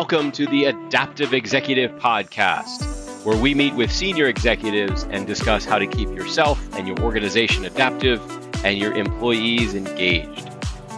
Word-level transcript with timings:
welcome 0.00 0.32
to 0.32 0.46
the 0.46 0.64
Adaptive 0.64 1.34
Executive 1.34 1.90
Podcast, 1.96 3.22
where 3.22 3.36
we 3.36 3.54
meet 3.54 3.74
with 3.74 3.92
senior 3.92 4.28
executives 4.28 5.02
and 5.10 5.26
discuss 5.26 5.66
how 5.66 5.78
to 5.78 5.86
keep 5.86 6.08
yourself 6.08 6.58
and 6.74 6.88
your 6.88 6.98
organization 7.00 7.66
adaptive 7.66 8.18
and 8.64 8.78
your 8.78 8.94
employees 8.94 9.74
engaged. 9.74 10.48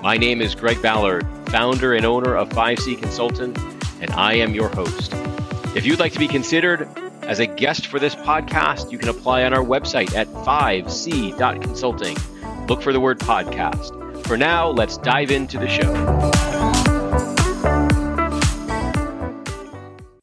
My 0.02 0.16
name 0.16 0.40
is 0.40 0.54
Greg 0.54 0.80
Ballard, 0.80 1.26
founder 1.46 1.94
and 1.94 2.06
owner 2.06 2.36
of 2.36 2.48
5C 2.50 2.96
Consultant, 2.96 3.58
and 4.00 4.08
I 4.12 4.34
am 4.34 4.54
your 4.54 4.68
host. 4.68 5.12
If 5.74 5.84
you'd 5.84 5.98
like 5.98 6.12
to 6.12 6.20
be 6.20 6.28
considered 6.28 6.88
as 7.22 7.40
a 7.40 7.46
guest 7.46 7.88
for 7.88 7.98
this 7.98 8.14
podcast, 8.14 8.92
you 8.92 8.98
can 8.98 9.08
apply 9.08 9.42
on 9.42 9.52
our 9.52 9.64
website 9.64 10.14
at 10.14 10.28
5c.consulting. 10.28 12.16
Look 12.68 12.80
for 12.80 12.92
the 12.92 13.00
word 13.00 13.18
podcast. 13.18 14.24
For 14.28 14.36
now, 14.36 14.68
let's 14.68 14.96
dive 14.96 15.32
into 15.32 15.58
the 15.58 15.66
show. 15.66 16.51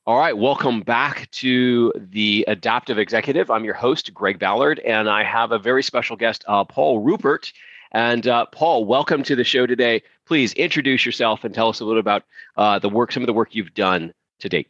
All 0.09 0.17
right, 0.17 0.35
welcome 0.35 0.81
back 0.81 1.29
to 1.33 1.93
the 1.95 2.43
Adaptive 2.47 2.97
Executive. 2.97 3.51
I'm 3.51 3.63
your 3.63 3.75
host, 3.75 4.11
Greg 4.11 4.39
Ballard, 4.39 4.79
and 4.79 5.07
I 5.07 5.23
have 5.23 5.51
a 5.51 5.59
very 5.59 5.83
special 5.83 6.15
guest, 6.15 6.43
uh, 6.47 6.63
Paul 6.63 7.05
Ruppert. 7.05 7.53
And 7.91 8.25
uh, 8.25 8.47
Paul, 8.47 8.85
welcome 8.85 9.21
to 9.21 9.35
the 9.35 9.43
show 9.43 9.67
today. 9.67 10.01
Please 10.25 10.51
introduce 10.53 11.05
yourself 11.05 11.43
and 11.43 11.53
tell 11.53 11.69
us 11.69 11.79
a 11.79 11.85
little 11.85 11.99
about 11.99 12.23
uh, 12.57 12.79
the 12.79 12.89
work, 12.89 13.11
some 13.11 13.21
of 13.21 13.27
the 13.27 13.33
work 13.33 13.53
you've 13.53 13.75
done 13.75 14.11
to 14.39 14.49
date. 14.49 14.67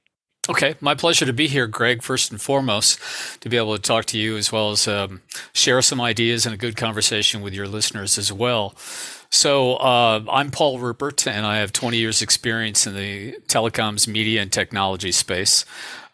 Okay, 0.50 0.76
my 0.82 0.94
pleasure 0.94 1.26
to 1.26 1.32
be 1.32 1.48
here, 1.48 1.68
Greg. 1.68 2.04
First 2.04 2.32
and 2.32 2.42
foremost, 2.42 3.00
to 3.40 3.48
be 3.48 3.56
able 3.56 3.78
to 3.78 3.82
talk 3.82 4.04
to 4.06 4.18
you 4.18 4.36
as 4.36 4.52
well 4.52 4.72
as 4.72 4.90
um, 4.90 5.22
share 5.54 5.82
some 5.82 6.02
ideas 6.02 6.46
and 6.46 6.54
a 6.54 6.58
good 6.58 6.76
conversation 6.76 7.40
with 7.40 7.54
your 7.54 7.66
listeners 7.66 8.18
as 8.18 8.34
well. 8.34 8.76
So 9.32 9.76
uh, 9.76 10.24
I'm 10.32 10.50
Paul 10.50 10.80
Ruppert, 10.80 11.28
and 11.28 11.46
I 11.46 11.58
have 11.58 11.72
20 11.72 11.98
years' 11.98 12.24
experience 12.24 12.88
in 12.88 12.96
the 12.96 13.34
telecoms, 13.48 14.08
media, 14.08 14.42
and 14.42 14.52
technology 14.52 15.12
space. 15.12 15.66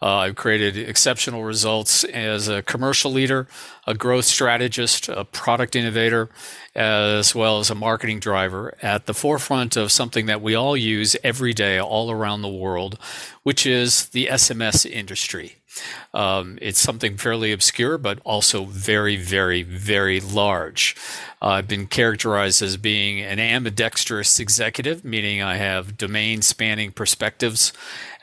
Uh, 0.02 0.18
I've 0.18 0.36
created 0.36 0.78
exceptional 0.78 1.46
results 1.46 2.04
as 2.04 2.50
a 2.50 2.62
commercial 2.62 3.12
leader, 3.12 3.48
a 3.88 3.94
growth 3.94 4.26
strategist, 4.26 5.08
a 5.08 5.24
product 5.24 5.78
innovator, 5.78 6.30
as 6.76 7.34
well 7.34 7.60
as 7.60 7.70
a 7.70 7.76
marketing 7.76 8.20
driver 8.20 8.76
at 8.82 9.06
the 9.06 9.14
forefront 9.14 9.78
of 9.78 9.94
something 9.94 10.26
that 10.26 10.42
we 10.42 10.54
all 10.54 10.76
use 10.76 11.16
every 11.24 11.54
day 11.54 11.80
all 11.80 12.12
around 12.12 12.42
the 12.42 12.50
world, 12.50 13.00
which 13.44 13.66
is 13.66 14.08
the 14.08 14.28
SMS 14.28 14.86
industry. 14.86 15.56
Um, 16.14 16.58
it's 16.62 16.80
something 16.80 17.18
fairly 17.18 17.52
obscure, 17.52 17.98
but 17.98 18.20
also 18.24 18.66
very, 18.66 19.16
very, 19.16 19.64
very 19.64 20.20
large. 20.20 20.96
Uh, 21.42 21.48
I've 21.50 21.68
been 21.68 21.88
characterized 21.88 22.62
as 22.62 22.78
being 22.78 23.22
an 23.22 23.40
ambidextrous 23.40 24.40
executive, 24.40 25.04
meaning 25.04 25.42
I 25.42 25.58
have 25.58 25.98
domain 25.98 26.42
spanning 26.42 26.92
perspectives 26.92 27.74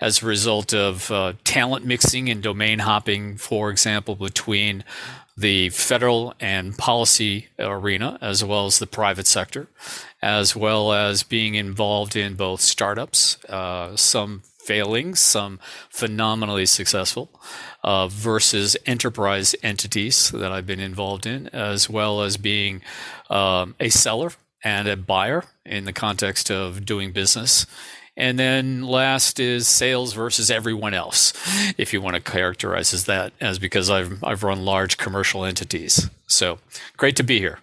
as 0.01 0.23
a 0.23 0.27
result 0.27 0.75
of 0.75 1.11
uh, 1.11 1.35
talent 1.45 1.85
mixing 1.85 2.29
and 2.29 2.43
domain 2.43 2.81
hopping, 2.81 3.37
for 3.37 3.71
example, 3.71 4.17
between 4.17 4.85
the 5.37 5.71
federal 5.71 6.35
and 6.41 6.77
policy 6.77 7.49
arena, 7.59 8.19
as 8.21 8.45
well 8.45 8.67
as 8.67 8.79
the 8.79 8.87
private 8.87 9.27
sector, 9.27 9.67
as 10.21 10.55
well 10.55 10.93
as 10.93 11.23
being 11.23 11.55
involved 11.55 12.17
in 12.17 12.35
both 12.35 12.61
startups, 12.61 13.43
uh, 13.47 13.97
some 13.97 14.43
failing, 14.65 15.15
some 15.15 15.59
phenomenally 15.91 16.67
successful, 16.67 17.31
uh, 17.83 18.09
versus 18.09 18.77
enterprise 18.87 19.55
entities 19.63 20.31
that 20.31 20.53
I've 20.53 20.67
been 20.67 20.81
involved 20.81 21.27
in, 21.27 21.49
as 21.49 21.91
well 21.91 22.23
as 22.23 22.37
being 22.37 22.83
um, 23.31 23.75
a 23.81 23.89
seller 23.89 24.33
and 24.65 24.89
a 24.89 24.97
buyer 24.97 25.45
in 25.65 25.85
the 25.85 25.93
context 25.93 26.51
of 26.51 26.85
doing 26.85 27.13
business. 27.13 27.67
And 28.17 28.39
then 28.39 28.83
last 28.83 29.41
is 29.41 29.67
sales 29.67 30.13
versus 30.13 30.51
everyone 30.51 30.93
else, 30.93 31.33
if 31.79 31.93
you 31.93 32.03
want 32.03 32.15
to 32.15 32.21
characterize 32.21 32.93
as 32.93 33.07
that, 33.07 33.33
as 33.41 33.59
because 33.59 33.89
I've 33.89 34.23
I've 34.23 34.43
run 34.43 34.67
large 34.67 34.99
commercial 34.99 35.47
entities. 35.47 36.11
So 36.27 36.59
great 36.99 37.17
to 37.17 37.23
be 37.23 37.39
here. 37.39 37.61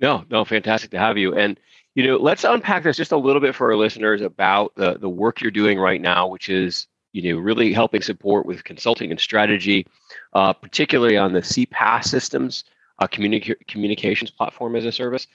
No, 0.00 0.24
no, 0.28 0.44
fantastic 0.44 0.90
to 0.90 0.98
have 0.98 1.16
you. 1.18 1.36
And 1.36 1.60
you 1.94 2.06
know, 2.06 2.16
let's 2.16 2.44
unpack 2.44 2.84
this 2.84 2.96
just 2.96 3.12
a 3.12 3.16
little 3.16 3.40
bit 3.40 3.54
for 3.54 3.70
our 3.70 3.76
listeners 3.76 4.20
about 4.20 4.74
the 4.76 4.98
the 4.98 5.08
work 5.08 5.40
you're 5.40 5.50
doing 5.50 5.78
right 5.78 6.00
now, 6.00 6.26
which 6.26 6.48
is 6.48 6.86
you 7.12 7.32
know 7.32 7.40
really 7.40 7.72
helping 7.72 8.02
support 8.02 8.46
with 8.46 8.64
consulting 8.64 9.10
and 9.10 9.20
strategy, 9.20 9.86
uh, 10.34 10.52
particularly 10.52 11.16
on 11.16 11.32
the 11.32 11.40
CPaaS 11.40 12.04
systems, 12.04 12.64
uh, 12.98 13.06
communica- 13.06 13.66
communications 13.66 14.30
platform 14.30 14.76
as 14.76 14.84
a 14.84 14.92
service. 14.92 15.26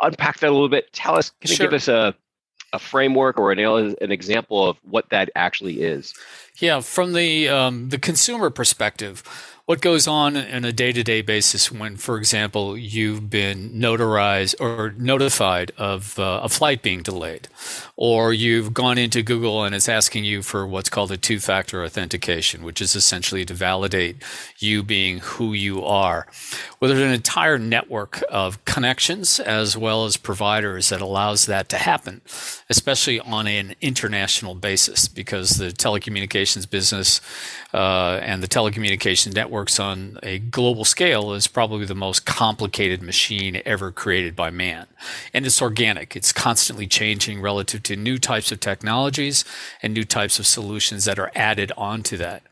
Unpack 0.00 0.38
that 0.40 0.50
a 0.50 0.52
little 0.52 0.68
bit. 0.68 0.92
Tell 0.92 1.16
us, 1.16 1.30
can 1.40 1.48
sure. 1.48 1.66
you 1.66 1.70
give 1.70 1.76
us 1.76 1.88
a 1.88 2.14
a 2.72 2.78
framework 2.78 3.38
or 3.38 3.52
an, 3.52 3.58
an 4.00 4.10
example 4.10 4.66
of 4.66 4.78
what 4.82 5.10
that 5.10 5.30
actually 5.34 5.82
is? 5.82 6.14
Yeah, 6.58 6.80
from 6.80 7.12
the 7.12 7.48
um, 7.48 7.90
the 7.90 7.98
consumer 7.98 8.50
perspective, 8.50 9.22
what 9.72 9.80
goes 9.80 10.06
on 10.06 10.36
on 10.36 10.66
a 10.66 10.70
day-to-day 10.70 11.22
basis 11.22 11.72
when 11.72 11.96
for 11.96 12.18
example 12.18 12.76
you've 12.76 13.30
been 13.30 13.70
notarized 13.70 14.54
or 14.60 14.92
notified 14.98 15.72
of 15.78 16.18
uh, 16.18 16.40
a 16.42 16.48
flight 16.50 16.82
being 16.82 17.00
delayed? 17.00 17.48
Or 17.96 18.34
you've 18.34 18.74
gone 18.74 18.98
into 18.98 19.22
google 19.22 19.64
and 19.64 19.74
it's 19.74 19.88
asking 19.88 20.24
you 20.26 20.42
for 20.42 20.66
what's 20.66 20.90
called 20.90 21.10
a 21.10 21.16
two-factor 21.16 21.82
authentication 21.82 22.64
which 22.64 22.82
is 22.82 22.94
essentially 22.94 23.46
to 23.46 23.54
validate 23.54 24.22
you 24.58 24.82
being 24.82 25.20
who 25.20 25.54
you 25.54 25.82
are. 25.82 26.26
Well 26.78 26.90
there's 26.90 27.00
an 27.00 27.14
entire 27.14 27.58
network 27.58 28.22
of 28.28 28.62
connections 28.66 29.40
as 29.40 29.74
well 29.74 30.04
as 30.04 30.18
providers 30.18 30.90
that 30.90 31.00
allows 31.00 31.46
that 31.46 31.70
to 31.70 31.78
happen 31.78 32.20
especially 32.68 33.20
on 33.20 33.46
an 33.46 33.74
international 33.80 34.54
basis 34.54 35.08
because 35.08 35.56
the 35.56 35.68
telecommunications 35.68 36.68
business 36.68 37.22
uh, 37.72 38.20
and 38.22 38.42
the 38.42 38.48
telecommunications 38.48 39.34
network 39.34 39.61
works 39.62 39.78
on 39.78 40.18
a 40.24 40.40
global 40.40 40.84
scale 40.84 41.32
is 41.32 41.46
probably 41.46 41.84
the 41.84 41.94
most 41.94 42.26
complicated 42.26 43.00
machine 43.00 43.62
ever 43.64 43.92
created 43.92 44.34
by 44.34 44.50
man. 44.50 44.88
And 45.32 45.46
it's 45.46 45.62
organic. 45.62 46.16
It's 46.16 46.32
constantly 46.32 46.88
changing 46.88 47.40
relative 47.40 47.84
to 47.84 47.94
new 47.94 48.18
types 48.18 48.50
of 48.50 48.58
technologies 48.58 49.44
and 49.80 49.94
new 49.94 50.02
types 50.02 50.40
of 50.40 50.48
solutions 50.48 51.04
that 51.04 51.16
are 51.16 51.30
added 51.36 51.70
onto 51.76 52.16
that. 52.16 52.42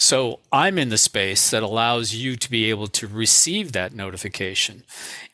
So 0.00 0.38
I'm 0.52 0.78
in 0.78 0.90
the 0.90 0.96
space 0.96 1.50
that 1.50 1.64
allows 1.64 2.14
you 2.14 2.36
to 2.36 2.50
be 2.50 2.70
able 2.70 2.86
to 2.86 3.08
receive 3.08 3.72
that 3.72 3.92
notification 3.92 4.84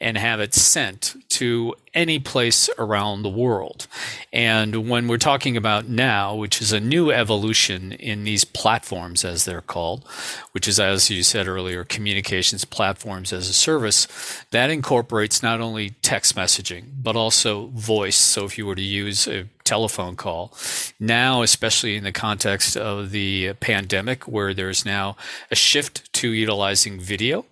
and 0.01 0.17
have 0.17 0.41
it 0.41 0.55
sent 0.55 1.15
to 1.29 1.75
any 1.93 2.19
place 2.19 2.69
around 2.79 3.23
the 3.23 3.29
world. 3.29 3.87
And 4.33 4.89
when 4.89 5.07
we're 5.07 5.19
talking 5.19 5.57
about 5.57 5.89
now, 5.89 6.35
which 6.35 6.61
is 6.61 6.73
a 6.73 6.81
new 6.81 7.11
evolution 7.11 7.93
in 7.93 8.25
these 8.25 8.45
platforms, 8.45 9.25
as 9.25 9.45
they're 9.45 9.61
called, 9.61 10.05
which 10.53 10.67
is, 10.67 10.81
as 10.81 11.11
you 11.11 11.23
said 11.23 11.47
earlier, 11.47 11.85
communications 11.85 12.65
platforms 12.65 13.33
as 13.33 13.49
a 13.49 13.53
service, 13.53 14.09
that 14.51 14.71
incorporates 14.71 15.43
not 15.43 15.61
only 15.61 15.91
text 16.03 16.35
messaging, 16.35 16.85
but 17.03 17.17
also 17.17 17.67
voice. 17.69 18.17
So 18.17 18.45
if 18.45 18.59
you 18.59 18.67
were 18.67 18.75
to 18.75 18.83
use 18.83 19.29
a 19.29 19.47
telephone 19.63 20.17
call, 20.17 20.53
now, 20.99 21.43
especially 21.43 21.97
in 21.97 22.05
the 22.05 22.13
context 22.13 22.77
of 22.77 23.11
the 23.11 23.55
pandemic, 23.55 24.25
where 24.25 24.54
there's 24.55 24.87
now 24.87 25.17
a 25.51 25.55
shift 25.55 26.13
to 26.15 26.31
utilizing 26.31 26.99
video 26.99 27.45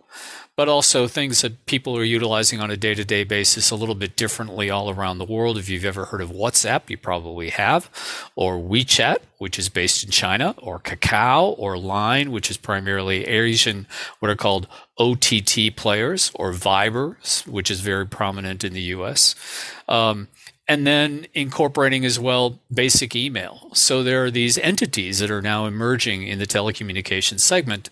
but 0.54 0.68
also 0.68 1.08
things 1.08 1.40
that 1.40 1.64
people 1.66 1.96
are 1.96 2.04
utilizing 2.04 2.60
on 2.60 2.70
a 2.70 2.76
day 2.76 2.94
to 2.94 3.04
day 3.04 3.24
basis 3.24 3.70
a 3.70 3.76
little 3.76 3.94
bit 3.94 4.16
differently 4.16 4.68
all 4.68 4.90
around 4.90 5.18
the 5.18 5.24
world. 5.24 5.56
If 5.56 5.68
you've 5.68 5.84
ever 5.84 6.06
heard 6.06 6.20
of 6.20 6.30
WhatsApp, 6.30 6.90
you 6.90 6.98
probably 6.98 7.50
have, 7.50 7.90
or 8.36 8.56
WeChat, 8.56 9.18
which 9.38 9.58
is 9.58 9.68
based 9.68 10.04
in 10.04 10.10
China, 10.10 10.54
or 10.58 10.78
Kakao, 10.78 11.54
or 11.58 11.78
Line, 11.78 12.32
which 12.32 12.50
is 12.50 12.58
primarily 12.58 13.24
Asian, 13.26 13.86
what 14.18 14.30
are 14.30 14.36
called 14.36 14.68
OTT 14.98 15.74
players, 15.74 16.30
or 16.34 16.52
Viber, 16.52 17.16
which 17.46 17.70
is 17.70 17.80
very 17.80 18.06
prominent 18.06 18.62
in 18.62 18.74
the 18.74 18.82
US. 18.82 19.34
Um, 19.88 20.28
and 20.68 20.86
then 20.86 21.26
incorporating 21.34 22.04
as 22.04 22.18
well 22.18 22.58
basic 22.72 23.16
email. 23.16 23.70
So 23.74 24.02
there 24.02 24.24
are 24.24 24.30
these 24.30 24.58
entities 24.58 25.18
that 25.18 25.30
are 25.30 25.42
now 25.42 25.66
emerging 25.66 26.26
in 26.26 26.38
the 26.38 26.46
telecommunications 26.46 27.40
segment 27.40 27.90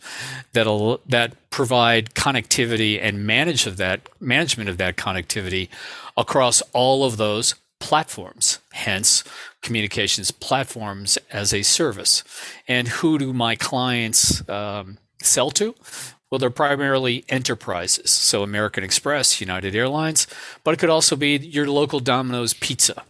that 0.53 0.67
that 1.07 1.51
provide 1.51 2.15
connectivity 2.15 2.99
and 3.01 3.27
manage 3.27 3.67
of 3.67 3.77
that 3.79 4.09
management 4.21 4.71
of 4.71 4.79
that 4.79 4.97
connectivity 4.97 5.69
across 6.17 6.63
all 6.73 7.05
of 7.05 7.17
those 7.17 7.55
platforms. 7.81 8.61
Hence, 8.73 9.25
communications 9.63 10.31
platforms 10.31 11.19
as 11.33 11.53
a 11.53 11.63
service. 11.63 12.23
And 12.69 12.87
who 12.89 13.19
do 13.19 13.33
my 13.33 13.57
clients 13.57 14.49
um, 14.49 14.99
sell 15.21 15.51
to? 15.53 15.75
Well, 16.31 16.39
they're 16.39 16.51
primarily 16.51 17.25
enterprises, 17.29 18.11
so 18.11 18.45
American 18.45 18.85
Express, 18.85 19.41
United 19.41 19.75
Airlines, 19.75 20.29
but 20.63 20.73
it 20.73 20.77
could 20.79 20.89
also 20.89 21.17
be 21.17 21.37
your 21.37 21.67
local 21.67 21.99
Domino's 21.99 22.55
Pizza 22.55 23.03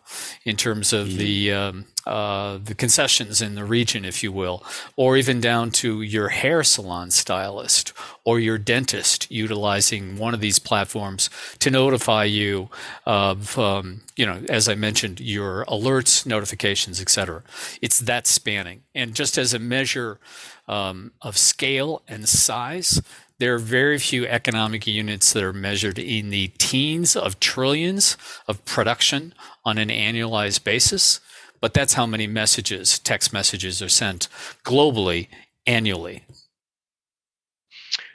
in 0.44 0.56
terms 0.56 0.92
of 0.92 1.08
mm-hmm. 1.08 1.18
the 1.18 1.52
um, 1.52 1.84
uh, 2.06 2.58
the 2.64 2.74
concessions 2.74 3.42
in 3.42 3.54
the 3.54 3.64
region, 3.64 4.04
if 4.04 4.22
you 4.22 4.32
will, 4.32 4.64
or 4.96 5.16
even 5.16 5.40
down 5.40 5.70
to 5.70 6.00
your 6.00 6.28
hair 6.28 6.64
salon 6.64 7.10
stylist 7.10 7.92
or 8.24 8.40
your 8.40 8.56
dentist 8.56 9.30
utilizing 9.30 10.16
one 10.16 10.32
of 10.32 10.40
these 10.40 10.58
platforms 10.58 11.28
to 11.58 11.70
notify 11.70 12.24
you 12.24 12.70
of, 13.04 13.58
um, 13.58 14.00
you 14.16 14.24
know, 14.24 14.42
as 14.48 14.68
I 14.68 14.74
mentioned, 14.74 15.20
your 15.20 15.64
alerts, 15.66 16.24
notifications, 16.24 17.00
etc. 17.00 17.42
It's 17.82 17.98
that 18.00 18.26
spanning. 18.26 18.82
And 18.94 19.14
just 19.14 19.36
as 19.36 19.52
a 19.52 19.58
measure 19.58 20.18
um, 20.66 21.12
of 21.20 21.36
scale 21.36 22.02
and 22.08 22.28
size, 22.28 23.02
there 23.40 23.54
are 23.54 23.58
very 23.58 23.98
few 23.98 24.26
economic 24.26 24.86
units 24.86 25.32
that 25.32 25.42
are 25.42 25.52
measured 25.52 25.98
in 25.98 26.30
the 26.30 26.48
teens 26.58 27.16
of 27.16 27.40
trillions 27.40 28.16
of 28.46 28.64
production 28.64 29.34
on 29.64 29.78
an 29.78 29.88
annualized 29.88 30.62
basis 30.62 31.20
but 31.60 31.74
that's 31.74 31.94
how 31.94 32.06
many 32.06 32.26
messages, 32.26 32.98
text 32.98 33.32
messages, 33.32 33.82
are 33.82 33.88
sent 33.88 34.28
globally 34.64 35.28
annually. 35.66 36.24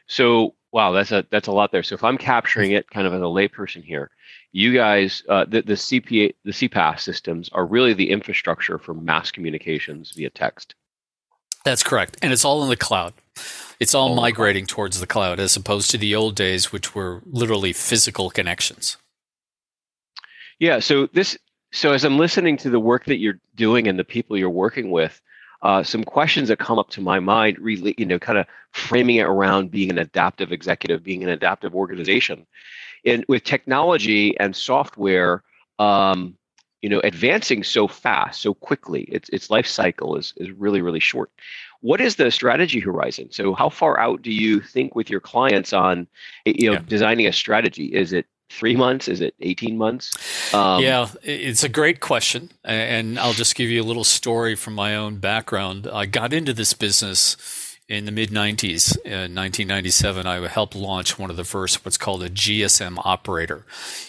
So, 0.07 0.55
wow, 0.71 0.91
that's 0.91 1.11
a 1.11 1.25
that's 1.29 1.47
a 1.47 1.51
lot 1.51 1.71
there. 1.71 1.83
So, 1.83 1.95
if 1.95 2.03
I'm 2.03 2.17
capturing 2.17 2.71
it 2.71 2.89
kind 2.89 3.07
of 3.07 3.13
as 3.13 3.21
a 3.21 3.25
layperson 3.25 3.83
here, 3.83 4.11
you 4.51 4.73
guys, 4.73 5.23
uh, 5.29 5.45
the 5.45 5.61
the 5.61 5.73
CPA, 5.73 6.33
the 6.43 6.51
CPaaS 6.51 7.01
systems 7.01 7.49
are 7.53 7.65
really 7.65 7.93
the 7.93 8.09
infrastructure 8.09 8.79
for 8.79 8.93
mass 8.93 9.31
communications 9.31 10.11
via 10.11 10.29
text. 10.29 10.75
That's 11.63 11.83
correct, 11.83 12.17
and 12.21 12.33
it's 12.33 12.45
all 12.45 12.63
in 12.63 12.69
the 12.69 12.77
cloud. 12.77 13.13
It's 13.79 13.93
all, 13.93 14.09
all 14.09 14.15
migrating 14.15 14.65
towards 14.65 14.99
the 14.99 15.07
cloud, 15.07 15.39
as 15.39 15.55
opposed 15.55 15.91
to 15.91 15.97
the 15.97 16.15
old 16.15 16.35
days, 16.35 16.71
which 16.71 16.95
were 16.95 17.21
literally 17.25 17.73
physical 17.73 18.29
connections. 18.29 18.97
Yeah. 20.59 20.79
So 20.79 21.07
this 21.07 21.37
so 21.71 21.91
as 21.91 22.05
I'm 22.05 22.17
listening 22.17 22.55
to 22.57 22.69
the 22.69 22.79
work 22.79 23.05
that 23.05 23.17
you're 23.17 23.39
doing 23.55 23.87
and 23.87 23.99
the 23.99 24.05
people 24.05 24.37
you're 24.37 24.49
working 24.49 24.91
with, 24.91 25.21
uh, 25.61 25.83
some 25.83 26.03
questions 26.03 26.47
that 26.47 26.59
come 26.59 26.79
up 26.79 26.89
to 26.91 27.01
my 27.01 27.19
mind, 27.19 27.59
really, 27.59 27.95
you 27.97 28.05
know, 28.05 28.19
kind 28.19 28.37
of 28.37 28.45
framing 28.71 29.17
it 29.17 29.23
around 29.23 29.71
being 29.71 29.89
an 29.89 29.97
adaptive 29.97 30.51
executive, 30.51 31.03
being 31.03 31.23
an 31.23 31.29
adaptive 31.29 31.75
organization, 31.75 32.45
and 33.05 33.25
with 33.27 33.43
technology 33.43 34.37
and 34.39 34.55
software, 34.55 35.43
um, 35.79 36.37
you 36.81 36.89
know, 36.89 37.01
advancing 37.03 37.63
so 37.63 37.87
fast, 37.87 38.41
so 38.41 38.53
quickly, 38.53 39.01
its 39.03 39.27
its 39.29 39.49
life 39.49 39.67
cycle 39.67 40.15
is 40.15 40.33
is 40.37 40.51
really 40.51 40.81
really 40.81 40.99
short. 40.99 41.31
What 41.85 42.01
is 42.01 42.15
the 42.15 42.31
strategy 42.31 42.79
horizon? 42.79 43.31
So, 43.31 43.53
how 43.53 43.69
far 43.69 43.99
out 43.99 44.23
do 44.23 44.31
you 44.31 44.59
think 44.59 44.95
with 44.95 45.07
your 45.07 45.19
clients 45.19 45.71
on, 45.71 46.07
you 46.43 46.71
know, 46.71 46.77
yeah. 46.77 46.83
designing 46.87 47.27
a 47.27 47.31
strategy? 47.31 47.93
Is 47.93 48.11
it 48.11 48.25
three 48.49 48.75
months? 48.75 49.07
Is 49.07 49.21
it 49.21 49.35
18 49.41 49.77
months? 49.77 50.11
Um, 50.51 50.81
yeah, 50.81 51.09
it's 51.21 51.63
a 51.63 51.69
great 51.69 51.99
question. 51.99 52.49
And 52.63 53.19
I'll 53.19 53.33
just 53.33 53.53
give 53.53 53.69
you 53.69 53.83
a 53.83 53.85
little 53.85 54.03
story 54.03 54.55
from 54.55 54.73
my 54.73 54.95
own 54.95 55.17
background. 55.17 55.87
I 55.87 56.07
got 56.07 56.33
into 56.33 56.53
this 56.53 56.73
business 56.73 57.37
in 57.87 58.05
the 58.05 58.11
mid 58.11 58.29
90s, 58.29 58.97
in 59.05 59.35
1997, 59.35 60.25
I 60.25 60.47
helped 60.47 60.75
launch 60.75 61.19
one 61.19 61.29
of 61.29 61.37
the 61.37 61.43
first 61.43 61.85
what's 61.85 61.99
called 61.99 62.23
a 62.23 62.29
GSM 62.29 62.99
operator 63.05 63.63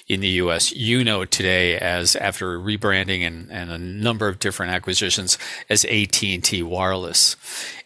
in 0.08 0.20
the 0.20 0.28
US. 0.28 0.73
You 0.73 1.05
know 1.05 1.26
today 1.26 1.78
as 1.78 2.17
after 2.17 2.58
rebranding 2.58 3.20
and, 3.20 3.50
and 3.52 3.70
a 3.70 3.76
number 3.76 4.28
of 4.28 4.38
different 4.38 4.73
acquisitions 4.73 5.37
as 5.69 5.84
AT&T 5.84 6.62
Wireless. 6.62 7.37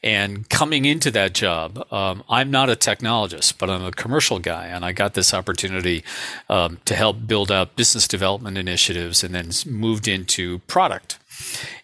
And 0.00 0.48
coming 0.48 0.84
into 0.84 1.10
that 1.10 1.34
job, 1.34 1.84
um, 1.92 2.22
I'm 2.28 2.52
not 2.52 2.70
a 2.70 2.76
technologist, 2.76 3.58
but 3.58 3.68
I'm 3.68 3.84
a 3.84 3.90
commercial 3.90 4.38
guy, 4.38 4.66
and 4.66 4.84
I 4.84 4.92
got 4.92 5.14
this 5.14 5.34
opportunity 5.34 6.04
um, 6.48 6.78
to 6.84 6.94
help 6.94 7.26
build 7.26 7.50
out 7.50 7.74
business 7.74 8.06
development 8.06 8.56
initiatives, 8.56 9.24
and 9.24 9.34
then 9.34 9.50
moved 9.66 10.06
into 10.06 10.60
product. 10.60 11.19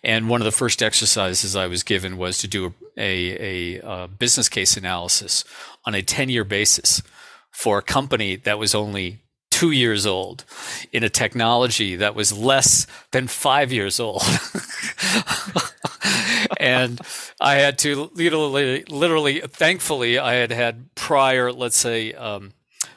And 0.02 0.28
one 0.28 0.40
of 0.40 0.44
the 0.44 0.52
first 0.52 0.82
exercises 0.82 1.56
I 1.56 1.66
was 1.66 1.82
given 1.82 2.16
was 2.16 2.38
to 2.38 2.48
do 2.48 2.74
a, 2.96 2.98
a, 2.98 3.80
a, 3.80 4.04
a 4.04 4.08
business 4.08 4.48
case 4.48 4.76
analysis 4.76 5.44
on 5.84 5.94
a 5.94 6.02
10 6.02 6.28
year 6.28 6.44
basis 6.44 7.02
for 7.50 7.78
a 7.78 7.82
company 7.82 8.36
that 8.36 8.58
was 8.58 8.74
only 8.74 9.20
two 9.50 9.70
years 9.70 10.04
old 10.04 10.44
in 10.92 11.02
a 11.02 11.08
technology 11.08 11.96
that 11.96 12.14
was 12.14 12.30
less 12.30 12.86
than 13.12 13.26
five 13.26 13.72
years 13.72 13.98
old. 13.98 14.22
and 16.60 17.00
I 17.40 17.54
had 17.54 17.78
to 17.78 18.10
literally, 18.12 18.84
literally, 18.84 19.40
thankfully, 19.40 20.18
I 20.18 20.34
had 20.34 20.50
had 20.50 20.94
prior, 20.94 21.52
let's 21.52 21.78
say, 21.78 22.12
um, 22.12 22.52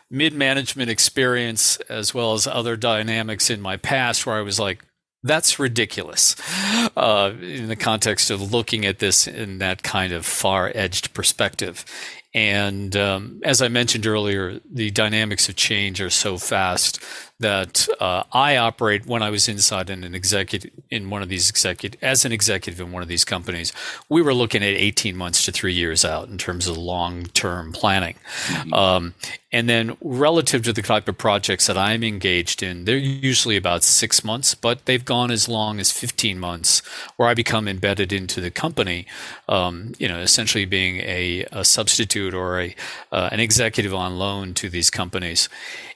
mid 0.10 0.34
management 0.34 0.90
experience 0.90 1.78
as 1.88 2.14
well 2.14 2.34
as 2.34 2.46
other 2.46 2.76
dynamics 2.76 3.50
in 3.50 3.62
my 3.62 3.78
past 3.78 4.26
where 4.26 4.36
I 4.36 4.42
was 4.42 4.60
like, 4.60 4.84
that's 5.24 5.60
ridiculous 5.60 6.36
uh, 6.96 7.34
in 7.42 7.68
the 7.68 7.76
context 7.76 8.32
of 8.32 8.54
looking 8.54 8.86
at 8.86 9.00
this 9.00 9.28
in 9.28 9.58
that 9.60 9.84
kind 9.84 10.14
of 10.14 10.26
far 10.26 10.72
edged 10.74 11.14
perspective. 11.14 11.86
And 12.34 12.96
um, 12.96 13.42
as 13.44 13.62
I 13.62 13.68
mentioned 13.70 14.06
earlier, 14.06 14.60
the 14.72 14.92
dynamics 14.92 15.50
of 15.50 15.56
change 15.56 16.00
are 16.00 16.12
so 16.12 16.38
fast 16.38 17.04
that 17.40 17.88
uh, 18.00 18.24
I 18.34 18.58
operate 18.58 19.06
when 19.06 19.24
I 19.24 19.30
was 19.30 19.48
inside 19.48 19.90
in 19.90 20.04
an 20.04 20.14
executive 20.14 20.72
in 20.90 21.10
one 21.10 21.22
of 21.22 21.30
these 21.30 21.50
executive 21.50 22.02
as 22.04 22.26
an 22.26 22.32
executive 22.32 22.80
in 22.80 22.92
one 22.92 23.02
of 23.02 23.08
these 23.08 23.26
companies. 23.26 23.72
We 24.10 24.22
were 24.22 24.34
looking 24.34 24.64
at 24.64 24.74
eighteen 24.74 25.16
months 25.16 25.44
to 25.46 25.52
three 25.52 25.74
years 25.74 26.04
out 26.04 26.30
in 26.30 26.38
terms 26.38 26.68
of 26.68 26.78
long 26.78 27.26
term 27.28 27.72
planning. 27.72 28.16
Mm-hmm. 28.48 28.74
Um, 28.74 29.14
and 29.52 29.68
then 29.68 29.98
relative 30.02 30.64
to 30.64 30.74
the 30.74 30.84
type 30.84 31.08
of 31.08 31.18
projects 31.18 31.66
that 31.68 31.78
I'm 31.78 32.04
engaged 32.04 32.62
in, 32.62 32.86
they're 32.86 32.98
usually 32.98 33.58
about 33.58 33.84
six 33.84 34.24
months, 34.24 34.54
but 34.54 34.86
they've 34.86 35.04
gone 35.04 35.32
as 35.32 35.50
long 35.50 35.80
as 35.80 35.92
15 35.92 36.38
months 36.38 36.84
where 37.18 37.28
I 37.28 37.34
become 37.34 37.68
embedded 37.68 38.14
into 38.14 38.42
the 38.42 38.52
company, 38.52 39.08
um, 39.48 39.94
you 39.98 40.08
know, 40.08 40.20
essentially 40.20 40.66
being 40.66 40.98
a, 40.98 41.46
a 41.52 41.66
substitute 41.66 42.36
or 42.36 42.62
a, 42.62 42.76
uh, 43.12 43.30
an 43.32 43.40
executive 43.40 43.94
on 43.94 44.20
loan 44.20 44.54
to 44.56 44.70
these 44.70 44.92
companies. 44.92 45.50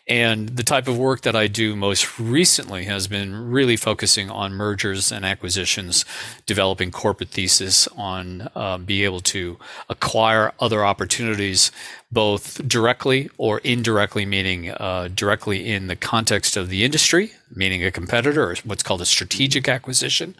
And 0.05 0.49
the 0.49 0.63
type 0.63 0.89
of 0.89 0.97
work 0.97 1.21
that 1.21 1.35
I 1.35 1.47
do 1.47 1.77
most 1.77 2.19
recently 2.19 2.83
has 2.85 3.07
been 3.07 3.49
really 3.49 3.77
focusing 3.77 4.29
on 4.29 4.51
mergers 4.53 5.13
and 5.13 5.23
acquisitions, 5.23 6.03
developing 6.45 6.91
corporate 6.91 7.29
thesis 7.29 7.87
on 7.95 8.49
uh, 8.53 8.77
be 8.79 9.05
able 9.05 9.21
to 9.21 9.57
acquire 9.87 10.51
other 10.59 10.85
opportunities, 10.85 11.71
both 12.11 12.67
directly 12.67 13.29
or 13.37 13.59
indirectly, 13.59 14.25
meaning 14.25 14.71
uh, 14.71 15.07
directly 15.15 15.71
in 15.71 15.87
the 15.87 15.95
context 15.95 16.57
of 16.57 16.67
the 16.67 16.83
industry, 16.83 17.31
meaning 17.55 17.85
a 17.85 17.89
competitor, 17.89 18.51
or 18.51 18.55
what's 18.65 18.83
called 18.83 19.01
a 19.01 19.05
strategic 19.05 19.69
acquisition, 19.69 20.35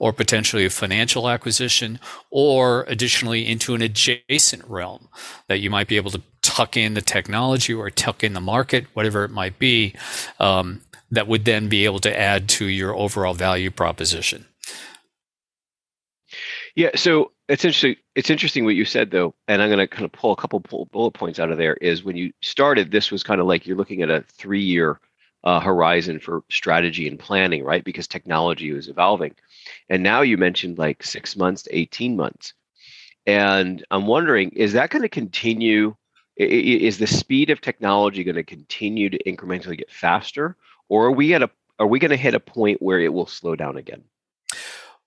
or 0.00 0.12
potentially 0.12 0.64
a 0.64 0.70
financial 0.70 1.28
acquisition, 1.28 2.00
or 2.30 2.84
additionally 2.88 3.46
into 3.46 3.76
an 3.76 3.82
adjacent 3.82 4.64
realm 4.64 5.08
that 5.46 5.60
you 5.60 5.70
might 5.70 5.86
be 5.86 5.96
able 5.96 6.10
to 6.10 6.20
tuck 6.44 6.76
in 6.76 6.94
the 6.94 7.00
technology 7.00 7.72
or 7.72 7.90
tuck 7.90 8.22
in 8.22 8.34
the 8.34 8.40
market, 8.40 8.86
whatever 8.92 9.24
it 9.24 9.30
might 9.30 9.58
be, 9.58 9.94
um, 10.38 10.82
that 11.10 11.26
would 11.26 11.44
then 11.44 11.68
be 11.68 11.84
able 11.86 11.98
to 12.00 12.20
add 12.20 12.48
to 12.48 12.66
your 12.66 12.94
overall 12.94 13.34
value 13.34 13.70
proposition. 13.70 14.44
Yeah, 16.76 16.90
so 16.96 17.32
it's 17.48 17.64
interesting. 17.64 17.96
It's 18.14 18.30
interesting 18.30 18.64
what 18.64 18.74
you 18.74 18.84
said 18.84 19.10
though, 19.10 19.34
and 19.48 19.62
I'm 19.62 19.68
going 19.68 19.78
to 19.78 19.86
kind 19.86 20.04
of 20.04 20.12
pull 20.12 20.32
a 20.32 20.36
couple 20.36 20.60
bullet 20.60 21.12
points 21.12 21.38
out 21.38 21.50
of 21.50 21.58
there. 21.58 21.74
Is 21.74 22.04
when 22.04 22.16
you 22.16 22.32
started, 22.42 22.90
this 22.90 23.10
was 23.10 23.22
kind 23.22 23.40
of 23.40 23.46
like 23.46 23.66
you're 23.66 23.76
looking 23.76 24.02
at 24.02 24.10
a 24.10 24.22
three-year 24.22 25.00
uh, 25.44 25.60
horizon 25.60 26.18
for 26.18 26.42
strategy 26.50 27.06
and 27.06 27.18
planning, 27.18 27.64
right? 27.64 27.84
Because 27.84 28.06
technology 28.06 28.72
was 28.72 28.88
evolving, 28.88 29.34
and 29.88 30.02
now 30.02 30.22
you 30.22 30.36
mentioned 30.36 30.78
like 30.78 31.02
six 31.02 31.36
months 31.36 31.62
to 31.62 31.76
18 31.76 32.16
months, 32.16 32.54
and 33.26 33.84
I'm 33.90 34.06
wondering, 34.06 34.50
is 34.50 34.72
that 34.72 34.90
going 34.90 35.02
to 35.02 35.08
continue 35.08 35.94
is 36.36 36.98
the 36.98 37.06
speed 37.06 37.50
of 37.50 37.60
technology 37.60 38.24
going 38.24 38.34
to 38.34 38.42
continue 38.42 39.08
to 39.08 39.22
incrementally 39.24 39.78
get 39.78 39.90
faster 39.90 40.56
or 40.88 41.06
are 41.06 41.12
we 41.12 41.34
at 41.34 41.42
a 41.42 41.50
are 41.78 41.86
we 41.86 41.98
going 41.98 42.10
to 42.10 42.16
hit 42.16 42.34
a 42.34 42.40
point 42.40 42.80
where 42.80 43.00
it 43.00 43.12
will 43.12 43.26
slow 43.26 43.56
down 43.56 43.76
again 43.76 44.02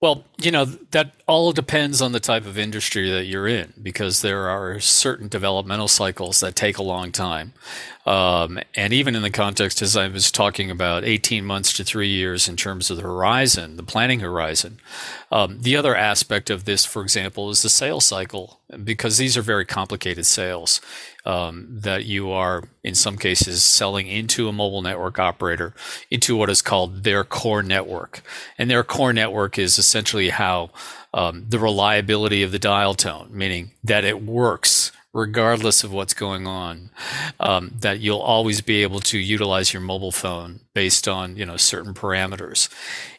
well, 0.00 0.22
you 0.40 0.52
know, 0.52 0.64
that 0.64 1.14
all 1.26 1.50
depends 1.50 2.00
on 2.00 2.12
the 2.12 2.20
type 2.20 2.46
of 2.46 2.56
industry 2.56 3.10
that 3.10 3.24
you're 3.24 3.48
in 3.48 3.72
because 3.82 4.22
there 4.22 4.48
are 4.48 4.78
certain 4.78 5.26
developmental 5.26 5.88
cycles 5.88 6.38
that 6.38 6.54
take 6.54 6.78
a 6.78 6.84
long 6.84 7.10
time. 7.10 7.52
Um, 8.06 8.60
and 8.76 8.92
even 8.92 9.16
in 9.16 9.22
the 9.22 9.30
context, 9.30 9.82
as 9.82 9.96
I 9.96 10.06
was 10.06 10.30
talking 10.30 10.70
about, 10.70 11.04
18 11.04 11.44
months 11.44 11.72
to 11.74 11.84
three 11.84 12.10
years 12.10 12.48
in 12.48 12.54
terms 12.54 12.90
of 12.90 12.96
the 12.96 13.02
horizon, 13.02 13.76
the 13.76 13.82
planning 13.82 14.20
horizon. 14.20 14.78
Um, 15.32 15.62
the 15.62 15.76
other 15.76 15.96
aspect 15.96 16.48
of 16.48 16.64
this, 16.64 16.84
for 16.84 17.02
example, 17.02 17.50
is 17.50 17.62
the 17.62 17.68
sales 17.68 18.06
cycle 18.06 18.60
because 18.84 19.18
these 19.18 19.36
are 19.36 19.42
very 19.42 19.64
complicated 19.64 20.26
sales 20.26 20.80
um, 21.28 21.66
that 21.70 22.06
you 22.06 22.30
are, 22.30 22.64
in 22.82 22.94
some 22.94 23.18
cases, 23.18 23.62
selling 23.62 24.08
into 24.08 24.48
a 24.48 24.52
mobile 24.52 24.80
network 24.80 25.18
operator 25.18 25.74
into 26.10 26.34
what 26.34 26.48
is 26.48 26.62
called 26.62 27.04
their 27.04 27.22
core 27.22 27.62
network. 27.62 28.22
And 28.56 28.70
their 28.70 28.82
core 28.82 29.12
network 29.12 29.58
is 29.58 29.78
essentially 29.78 30.30
how 30.30 30.70
um, 31.12 31.44
the 31.46 31.58
reliability 31.58 32.42
of 32.42 32.50
the 32.50 32.58
dial 32.58 32.94
tone, 32.94 33.28
meaning 33.30 33.72
that 33.84 34.04
it 34.04 34.22
works 34.22 34.90
regardless 35.18 35.82
of 35.82 35.92
what's 35.92 36.14
going 36.14 36.46
on. 36.46 36.90
Um, 37.40 37.72
that 37.80 38.00
you'll 38.00 38.18
always 38.18 38.60
be 38.60 38.82
able 38.82 39.00
to 39.00 39.18
utilize 39.18 39.72
your 39.72 39.82
mobile 39.82 40.12
phone 40.12 40.60
based 40.74 41.08
on 41.08 41.36
you 41.36 41.44
know 41.44 41.56
certain 41.56 41.94
parameters, 41.94 42.68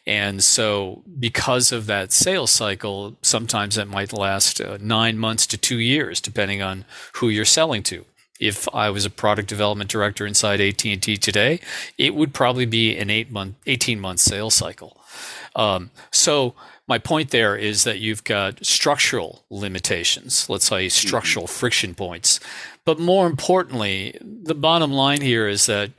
and 0.06 0.42
so 0.42 1.02
because 1.18 1.72
of 1.72 1.86
that 1.86 2.12
sales 2.12 2.50
cycle, 2.50 3.16
sometimes 3.22 3.76
it 3.76 3.88
might 3.88 4.12
last 4.12 4.60
uh, 4.60 4.78
nine 4.80 5.18
months 5.18 5.46
to 5.48 5.58
two 5.58 5.78
years, 5.78 6.20
depending 6.20 6.62
on 6.62 6.84
who 7.14 7.28
you're 7.28 7.44
selling 7.44 7.82
to 7.84 8.04
if 8.40 8.66
I 8.74 8.88
was 8.88 9.04
a 9.04 9.10
product 9.10 9.48
development 9.48 9.90
director 9.90 10.26
inside 10.26 10.62
AT&T 10.62 11.18
today, 11.18 11.60
it 11.98 12.14
would 12.14 12.32
probably 12.32 12.64
be 12.64 12.96
an 12.96 13.10
eight 13.10 13.30
month, 13.30 13.56
18 13.66 14.00
month 14.00 14.18
sales 14.20 14.54
cycle. 14.54 14.96
Um, 15.54 15.90
so 16.10 16.54
my 16.90 16.98
point 16.98 17.30
there 17.30 17.54
is 17.54 17.84
that 17.84 18.00
you've 18.00 18.24
got 18.24 18.66
structural 18.66 19.44
limitations, 19.48 20.50
let's 20.50 20.66
say 20.66 20.88
structural 20.88 21.46
mm-hmm. 21.46 21.58
friction 21.58 21.94
points. 21.94 22.40
But 22.84 22.98
more 22.98 23.28
importantly, 23.28 24.18
the 24.20 24.56
bottom 24.56 24.90
line 24.90 25.20
here 25.20 25.46
is 25.46 25.66
that 25.66 25.92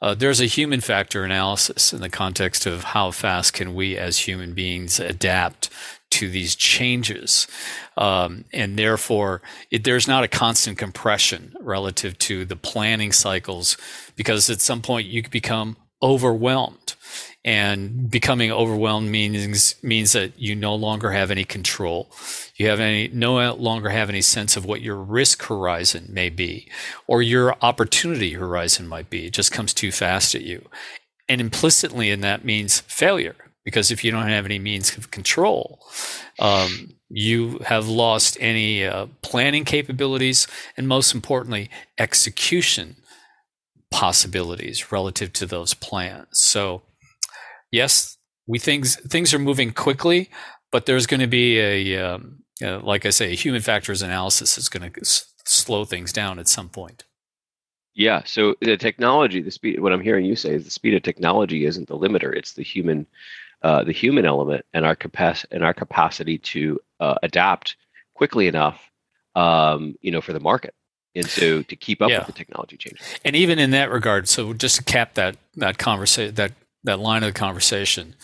uh, 0.00 0.14
there's 0.14 0.40
a 0.40 0.46
human 0.46 0.80
factor 0.80 1.24
analysis 1.24 1.92
in 1.92 2.00
the 2.00 2.08
context 2.08 2.64
of 2.64 2.84
how 2.84 3.10
fast 3.10 3.54
can 3.54 3.74
we 3.74 3.98
as 3.98 4.20
human 4.20 4.54
beings 4.54 5.00
adapt 5.00 5.68
to 6.10 6.30
these 6.30 6.54
changes. 6.54 7.48
Um, 7.96 8.44
and 8.52 8.78
therefore, 8.78 9.42
it, 9.72 9.82
there's 9.82 10.06
not 10.06 10.22
a 10.22 10.28
constant 10.28 10.78
compression 10.78 11.56
relative 11.58 12.18
to 12.18 12.44
the 12.44 12.54
planning 12.54 13.10
cycles 13.10 13.76
because 14.14 14.48
at 14.48 14.60
some 14.60 14.80
point 14.80 15.08
you 15.08 15.28
become 15.28 15.76
overwhelmed. 16.00 16.94
And 17.46 18.10
becoming 18.10 18.50
overwhelmed 18.50 19.10
means 19.10 19.76
means 19.82 20.12
that 20.12 20.36
you 20.36 20.56
no 20.56 20.74
longer 20.74 21.12
have 21.12 21.30
any 21.30 21.44
control. 21.44 22.10
You 22.56 22.68
have 22.68 22.80
any 22.80 23.08
no 23.08 23.54
longer 23.54 23.88
have 23.88 24.10
any 24.10 24.20
sense 24.20 24.56
of 24.56 24.66
what 24.66 24.82
your 24.82 24.96
risk 24.96 25.44
horizon 25.44 26.08
may 26.10 26.28
be, 26.28 26.68
or 27.06 27.22
your 27.22 27.54
opportunity 27.62 28.32
horizon 28.32 28.88
might 28.88 29.08
be. 29.08 29.26
It 29.26 29.32
just 29.32 29.52
comes 29.52 29.72
too 29.72 29.92
fast 29.92 30.34
at 30.34 30.42
you, 30.42 30.68
and 31.28 31.40
implicitly 31.40 32.10
in 32.10 32.20
that 32.22 32.44
means 32.44 32.80
failure 32.80 33.36
because 33.66 33.90
if 33.90 34.04
you 34.04 34.12
don't 34.12 34.28
have 34.28 34.44
any 34.44 34.60
means 34.60 34.96
of 34.96 35.10
control, 35.10 35.84
um, 36.38 36.94
you 37.08 37.58
have 37.66 37.88
lost 37.88 38.36
any 38.40 38.84
uh, 38.84 39.06
planning 39.22 39.64
capabilities 39.64 40.46
and 40.76 40.86
most 40.86 41.12
importantly, 41.14 41.68
execution 41.98 42.96
possibilities 43.90 44.92
relative 44.92 45.32
to 45.32 45.46
those 45.46 45.74
plans. 45.74 46.28
So, 46.32 46.82
yes, 47.70 48.16
we 48.46 48.58
things 48.58 48.96
things 48.96 49.34
are 49.34 49.38
moving 49.38 49.72
quickly, 49.72 50.30
but 50.70 50.86
there's 50.86 51.06
going 51.06 51.20
to 51.20 51.26
be 51.26 51.58
a 51.58 51.98
um, 51.98 52.42
uh, 52.62 52.80
like 52.80 53.04
I 53.04 53.10
say, 53.10 53.32
a 53.32 53.36
human 53.36 53.60
factors 53.60 54.02
analysis 54.02 54.56
is 54.56 54.68
going 54.68 54.90
to 54.90 55.00
s- 55.00 55.32
slow 55.44 55.84
things 55.84 56.12
down 56.12 56.38
at 56.38 56.48
some 56.48 56.68
point. 56.68 57.04
Yeah. 57.94 58.22
So 58.24 58.54
the 58.60 58.76
technology, 58.76 59.40
the 59.40 59.50
speed. 59.50 59.80
What 59.80 59.92
I'm 59.92 60.00
hearing 60.00 60.24
you 60.24 60.36
say 60.36 60.54
is 60.54 60.64
the 60.64 60.70
speed 60.70 60.94
of 60.94 61.02
technology 61.02 61.64
isn't 61.64 61.88
the 61.88 61.98
limiter; 61.98 62.34
it's 62.34 62.52
the 62.52 62.62
human 62.62 63.06
uh, 63.62 63.84
the 63.84 63.92
human 63.92 64.24
element 64.24 64.64
and 64.74 64.84
our 64.84 64.94
capacity 64.94 65.54
and 65.54 65.64
our 65.64 65.74
capacity 65.74 66.38
to 66.38 66.78
uh, 67.00 67.16
adapt 67.22 67.76
quickly 68.14 68.48
enough, 68.48 68.90
um, 69.34 69.96
you 70.02 70.10
know, 70.10 70.20
for 70.20 70.32
the 70.32 70.40
market, 70.40 70.74
and 71.14 71.26
so 71.26 71.62
to 71.62 71.76
keep 71.76 72.02
up 72.02 72.10
yeah. 72.10 72.18
with 72.18 72.26
the 72.26 72.32
technology 72.32 72.76
changes. 72.76 73.06
And 73.24 73.34
even 73.34 73.58
in 73.58 73.70
that 73.70 73.90
regard, 73.90 74.28
so 74.28 74.52
just 74.52 74.76
to 74.76 74.84
cap 74.84 75.14
that 75.14 75.36
that 75.56 75.78
conversation, 75.78 76.34
that 76.34 76.52
that 76.86 76.98
line 76.98 77.22
of 77.22 77.32
the 77.34 77.38
conversation. 77.38 78.14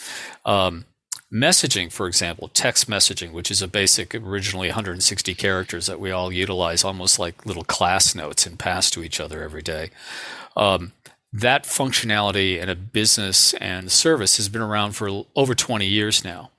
Um, 0.46 0.86
messaging, 1.32 1.92
for 1.92 2.06
example, 2.06 2.48
text 2.48 2.88
messaging, 2.88 3.32
which 3.32 3.50
is 3.50 3.62
a 3.62 3.68
basic, 3.68 4.14
originally 4.14 4.68
160 4.68 5.34
characters 5.34 5.86
that 5.86 6.00
we 6.00 6.10
all 6.10 6.32
utilize 6.32 6.84
almost 6.84 7.18
like 7.18 7.46
little 7.46 7.64
class 7.64 8.14
notes 8.14 8.46
and 8.46 8.58
pass 8.58 8.90
to 8.90 9.02
each 9.02 9.20
other 9.20 9.42
every 9.42 9.62
day. 9.62 9.90
Um, 10.56 10.92
that 11.32 11.64
functionality 11.64 12.60
in 12.60 12.68
a 12.68 12.74
business 12.74 13.54
and 13.54 13.90
service 13.90 14.36
has 14.36 14.48
been 14.48 14.62
around 14.62 14.92
for 14.92 15.24
over 15.34 15.54
20 15.54 15.86
years 15.86 16.24
now. 16.24 16.50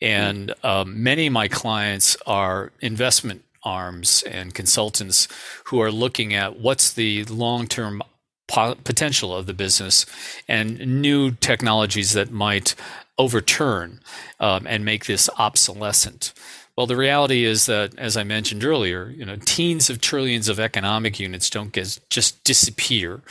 And 0.00 0.54
um, 0.62 1.02
many 1.02 1.26
of 1.26 1.32
my 1.32 1.48
clients 1.48 2.16
are 2.26 2.72
investment 2.80 3.42
arms 3.62 4.22
and 4.22 4.54
consultants 4.54 5.28
who 5.64 5.80
are 5.80 5.90
looking 5.90 6.32
at 6.32 6.58
what's 6.58 6.92
the 6.92 7.24
long 7.24 7.66
term 7.66 8.02
po- 8.46 8.76
potential 8.84 9.34
of 9.34 9.46
the 9.46 9.54
business 9.54 10.06
and 10.48 11.00
new 11.00 11.32
technologies 11.32 12.12
that 12.12 12.30
might 12.30 12.74
overturn 13.18 14.00
um, 14.40 14.66
and 14.66 14.84
make 14.84 15.06
this 15.06 15.28
obsolescent. 15.38 16.32
Well, 16.76 16.86
the 16.86 16.96
reality 16.96 17.44
is 17.44 17.64
that, 17.66 17.98
as 17.98 18.18
I 18.18 18.22
mentioned 18.22 18.62
earlier, 18.62 19.08
you 19.08 19.24
know, 19.24 19.36
teens 19.36 19.88
of 19.88 20.02
trillions 20.02 20.50
of 20.50 20.60
economic 20.60 21.18
units 21.18 21.48
don't 21.48 21.72
get, 21.72 21.98
just 22.10 22.44
disappear 22.44 23.22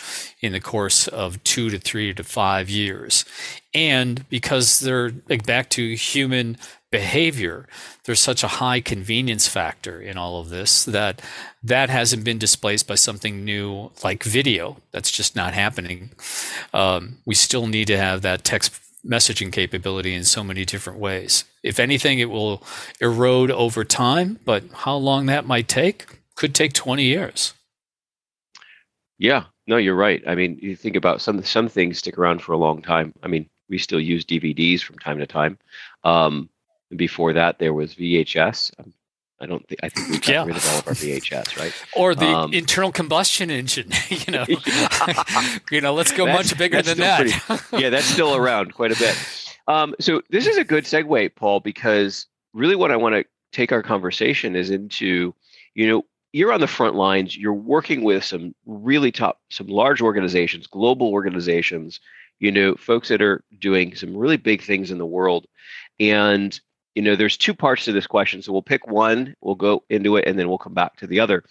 in 0.42 0.52
the 0.52 0.60
course 0.60 1.08
of 1.08 1.44
two 1.44 1.70
to 1.70 1.78
three 1.78 2.12
to 2.16 2.24
five 2.24 2.72
years, 2.72 3.24
and 3.76 4.28
because 4.30 4.80
they're 4.80 5.12
like, 5.30 5.46
back 5.46 5.70
to 5.72 5.96
human 5.96 6.58
behavior, 6.92 7.68
there's 8.06 8.20
such 8.20 8.44
a 8.44 8.48
high 8.48 8.80
convenience 8.80 9.48
factor 9.48 10.02
in 10.02 10.18
all 10.18 10.40
of 10.40 10.50
this 10.50 10.86
that 10.86 11.22
that 11.64 11.90
hasn't 11.90 12.24
been 12.24 12.38
displaced 12.38 12.88
by 12.88 12.96
something 12.96 13.44
new 13.44 13.92
like 14.04 14.24
video. 14.24 14.78
That's 14.92 15.12
just 15.12 15.36
not 15.36 15.54
happening. 15.54 16.12
Um, 16.74 17.18
we 17.26 17.36
still 17.36 17.68
need 17.68 17.88
to 17.88 17.98
have 17.98 18.22
that 18.22 18.44
text 18.44 18.80
messaging 19.06 19.52
capability 19.52 20.14
in 20.14 20.24
so 20.24 20.44
many 20.44 20.66
different 20.66 21.00
ways. 21.00 21.44
If 21.64 21.80
anything, 21.80 22.20
it 22.20 22.30
will 22.30 22.64
erode 23.00 23.52
over 23.52 23.84
time, 23.84 24.40
but 24.46 24.64
how 24.74 24.96
long 24.96 25.28
that 25.28 25.46
might 25.46 25.68
take 25.68 26.06
could 26.36 26.54
take 26.54 26.74
20 26.74 27.04
years. 27.04 27.54
Yeah, 29.18 29.46
no, 29.68 29.78
you're 29.78 29.96
right. 29.96 30.22
I 30.28 30.36
mean, 30.36 30.60
you 30.62 30.76
think 30.76 30.96
about 30.96 31.22
some 31.22 31.42
some 31.44 31.70
things 31.70 32.00
stick 32.00 32.18
around 32.18 32.42
for 32.42 32.52
a 32.52 32.58
long 32.58 32.82
time. 32.82 33.14
I 33.24 33.28
mean, 33.28 33.50
we 33.70 33.78
still 33.78 34.00
use 34.00 34.26
DVDs 34.26 34.82
from 34.82 35.00
time 35.00 35.20
to 35.20 35.26
time. 35.26 35.58
Um, 36.04 36.50
before 36.96 37.34
that, 37.34 37.60
there 37.60 37.74
was 37.74 37.96
VHS. 37.96 38.72
I 39.40 39.46
don't 39.48 39.68
think 39.68 39.80
I 39.84 39.90
think 39.90 40.10
we 40.10 40.18
got 40.20 40.28
yeah. 40.30 40.46
rid 40.46 40.56
of 40.56 40.70
all 40.70 40.80
of 40.80 40.88
our 40.88 40.94
VHS, 40.94 41.58
right? 41.60 41.74
Or 41.96 42.16
the 42.16 42.28
um, 42.28 42.54
internal 42.54 42.92
combustion 42.92 43.52
engine. 43.52 43.92
you 44.10 44.32
know, 44.32 44.46
you 45.72 45.82
know, 45.82 45.94
let's 45.94 46.12
go 46.12 46.26
much 46.26 46.58
bigger 46.58 46.82
than 46.82 46.98
that. 47.00 47.20
Pretty, 47.20 47.84
yeah, 47.84 47.90
that's 47.90 48.06
still 48.06 48.36
around 48.36 48.74
quite 48.74 48.92
a 48.92 49.00
bit. 49.00 49.18
Um, 49.68 49.96
so 50.00 50.22
this 50.30 50.48
is 50.48 50.58
a 50.58 50.64
good 50.64 50.86
segue, 50.86 51.36
Paul, 51.36 51.60
because 51.60 52.28
really 52.54 52.76
what 52.76 52.92
I 52.92 52.96
want 52.96 53.16
to 53.16 53.26
take 53.52 53.72
our 53.72 53.82
conversation 53.82 54.56
is 54.56 54.70
into, 54.70 55.34
you 55.74 55.88
know, 55.88 56.06
you're 56.34 56.52
on 56.52 56.60
the 56.60 56.68
front 56.68 56.96
lines. 56.96 57.38
You're 57.38 57.54
working 57.54 58.04
with 58.04 58.24
some 58.24 58.54
really 58.66 59.12
top, 59.12 59.40
some 59.50 59.68
large 59.68 60.02
organizations, 60.02 60.68
global 60.68 61.08
organizations. 61.12 62.00
You 62.40 62.52
know, 62.52 62.76
folks 62.76 63.08
that 63.08 63.22
are 63.22 63.42
doing 63.60 63.96
some 63.96 64.16
really 64.16 64.36
big 64.36 64.62
things 64.62 64.92
in 64.92 64.98
the 64.98 65.06
world, 65.06 65.48
and 66.00 66.60
you 66.96 67.02
know 67.02 67.16
there's 67.16 67.38
two 67.38 67.54
parts 67.54 67.86
to 67.86 67.92
this 67.92 68.08
question. 68.08 68.42
So 68.42 68.52
we'll 68.52 68.62
pick 68.62 68.88
one 68.88 69.36
we'll 69.42 69.56
go 69.56 69.84
into 69.90 70.16
it 70.16 70.26
and 70.28 70.40
then 70.40 70.50
we'll 70.50 70.58
come 70.58 70.74
back 70.74 70.96
to 70.98 71.08
the 71.08 71.20
other. 71.20 71.44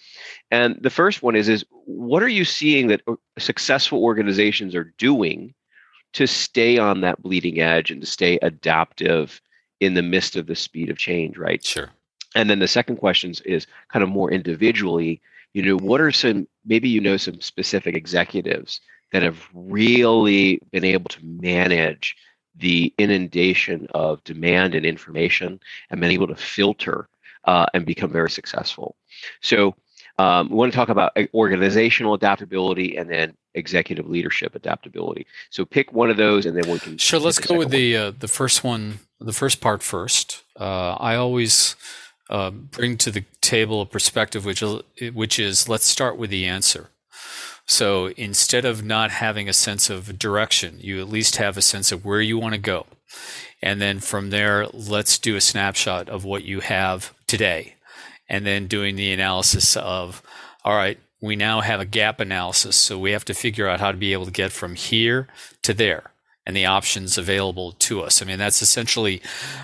And 0.50 0.76
the 0.80 0.90
first 0.90 1.22
one 1.22 1.36
is 1.36 1.48
is 1.48 1.64
what 1.70 2.22
are 2.22 2.28
you 2.28 2.44
seeing 2.44 2.88
that 2.88 3.02
uh, 3.06 3.14
successful 3.38 4.02
organizations 4.02 4.74
are 4.74 4.92
doing 4.98 5.54
to 6.14 6.26
stay 6.26 6.78
on 6.78 7.00
that 7.02 7.22
bleeding 7.22 7.60
edge 7.60 7.90
and 7.90 8.00
to 8.00 8.06
stay 8.06 8.38
adaptive 8.42 9.40
in 9.80 9.94
the 9.94 10.02
midst 10.02 10.36
of 10.36 10.46
the 10.46 10.56
speed 10.56 10.90
of 10.90 10.98
change 10.98 11.36
right? 11.36 11.64
Sure. 11.64 11.90
And 12.34 12.50
then 12.50 12.58
the 12.58 12.68
second 12.68 12.96
question 12.96 13.32
is 13.44 13.66
kind 13.92 14.02
of 14.02 14.08
more 14.08 14.32
individually 14.32 15.20
you 15.52 15.62
know 15.62 15.76
what 15.76 16.00
are 16.00 16.12
some 16.12 16.46
maybe 16.66 16.88
you 16.88 17.00
know 17.00 17.16
some 17.16 17.40
specific 17.40 17.94
executives 17.94 18.80
that 19.12 19.22
have 19.22 19.48
really 19.54 20.60
been 20.72 20.84
able 20.84 21.08
to 21.08 21.24
manage 21.24 22.16
the 22.56 22.92
inundation 22.98 23.88
of 23.94 24.22
demand 24.24 24.74
and 24.74 24.86
information 24.86 25.60
and 25.90 26.00
been 26.00 26.10
able 26.10 26.28
to 26.28 26.36
filter 26.36 27.08
uh, 27.44 27.66
and 27.74 27.84
become 27.84 28.10
very 28.10 28.30
successful. 28.30 28.96
So 29.40 29.74
um, 30.18 30.48
we 30.48 30.56
want 30.56 30.72
to 30.72 30.76
talk 30.76 30.88
about 30.88 31.12
uh, 31.16 31.26
organizational 31.34 32.14
adaptability 32.14 32.96
and 32.96 33.10
then 33.10 33.34
executive 33.54 34.08
leadership 34.08 34.54
adaptability. 34.54 35.26
So 35.50 35.64
pick 35.64 35.92
one 35.92 36.10
of 36.10 36.16
those, 36.16 36.46
and 36.46 36.56
then 36.56 36.70
we 36.70 36.78
can. 36.78 36.98
Sure. 36.98 37.18
Let's 37.18 37.38
go 37.38 37.56
with 37.56 37.70
the 37.70 37.96
uh, 37.96 38.12
the 38.18 38.28
first 38.28 38.62
one, 38.62 39.00
the 39.20 39.32
first 39.32 39.60
part 39.60 39.82
first. 39.82 40.42
Uh, 40.58 40.92
I 40.94 41.16
always 41.16 41.74
uh, 42.30 42.50
bring 42.50 42.96
to 42.98 43.10
the 43.10 43.24
table 43.40 43.80
a 43.82 43.86
perspective 43.86 44.44
which 44.44 44.62
which 45.12 45.38
is 45.38 45.68
let's 45.68 45.86
start 45.86 46.16
with 46.16 46.30
the 46.30 46.46
answer. 46.46 46.90
So 47.66 48.08
instead 48.16 48.64
of 48.64 48.84
not 48.84 49.10
having 49.10 49.48
a 49.48 49.54
sense 49.54 49.88
of 49.90 50.18
direction, 50.18 50.78
you 50.80 51.00
at 51.00 51.08
least 51.08 51.36
have 51.36 51.56
a 51.56 51.62
sense 51.62 51.92
of 51.92 52.04
where 52.04 52.20
you 52.20 52.38
want 52.38 52.54
to 52.54 52.60
go. 52.60 52.86
And 53.62 53.80
then 53.80 54.00
from 54.00 54.30
there, 54.30 54.66
let's 54.72 55.18
do 55.18 55.36
a 55.36 55.40
snapshot 55.40 56.08
of 56.08 56.24
what 56.24 56.44
you 56.44 56.60
have 56.60 57.14
today. 57.26 57.76
And 58.28 58.44
then 58.44 58.66
doing 58.66 58.96
the 58.96 59.12
analysis 59.12 59.76
of, 59.76 60.22
all 60.64 60.76
right, 60.76 60.98
we 61.20 61.36
now 61.36 61.62
have 61.62 61.80
a 61.80 61.86
gap 61.86 62.20
analysis. 62.20 62.76
So 62.76 62.98
we 62.98 63.12
have 63.12 63.24
to 63.26 63.34
figure 63.34 63.68
out 63.68 63.80
how 63.80 63.92
to 63.92 63.98
be 63.98 64.12
able 64.12 64.26
to 64.26 64.30
get 64.30 64.52
from 64.52 64.74
here 64.74 65.28
to 65.62 65.72
there. 65.72 66.10
And 66.46 66.54
the 66.54 66.66
options 66.66 67.16
available 67.16 67.72
to 67.72 68.02
us. 68.02 68.20
I 68.20 68.26
mean, 68.26 68.38
that's 68.38 68.60
essentially 68.60 69.22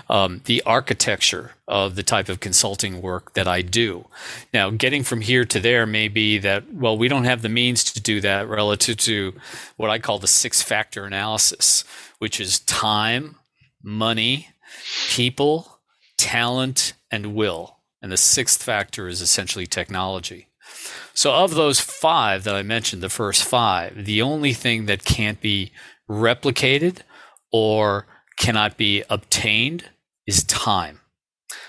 um, 0.09 0.41
the 0.45 0.63
architecture 0.65 1.51
of 1.67 1.95
the 1.95 2.03
type 2.03 2.27
of 2.27 2.39
consulting 2.39 3.01
work 3.01 3.33
that 3.33 3.47
I 3.47 3.61
do. 3.61 4.07
Now, 4.53 4.71
getting 4.71 5.03
from 5.03 5.21
here 5.21 5.45
to 5.45 5.59
there 5.59 5.85
may 5.85 6.07
be 6.07 6.39
that, 6.39 6.73
well, 6.73 6.97
we 6.97 7.07
don't 7.07 7.25
have 7.25 7.43
the 7.43 7.49
means 7.49 7.83
to 7.85 8.01
do 8.01 8.19
that 8.21 8.47
relative 8.47 8.97
to 8.97 9.33
what 9.77 9.91
I 9.91 9.99
call 9.99 10.17
the 10.17 10.27
six 10.27 10.61
factor 10.61 11.05
analysis, 11.05 11.83
which 12.17 12.39
is 12.39 12.59
time, 12.61 13.35
money, 13.83 14.49
people, 15.09 15.79
talent, 16.17 16.93
and 17.11 17.35
will. 17.35 17.77
And 18.01 18.11
the 18.11 18.17
sixth 18.17 18.63
factor 18.63 19.07
is 19.07 19.21
essentially 19.21 19.67
technology. 19.67 20.47
So, 21.13 21.33
of 21.33 21.55
those 21.55 21.79
five 21.79 22.45
that 22.45 22.55
I 22.55 22.63
mentioned, 22.63 23.03
the 23.03 23.09
first 23.09 23.43
five, 23.43 24.05
the 24.05 24.21
only 24.21 24.53
thing 24.53 24.85
that 24.85 25.03
can't 25.03 25.41
be 25.41 25.71
replicated 26.11 26.99
or 27.51 28.05
cannot 28.37 28.77
be 28.77 29.03
obtained 29.09 29.85
is 30.27 30.43
time. 30.43 30.99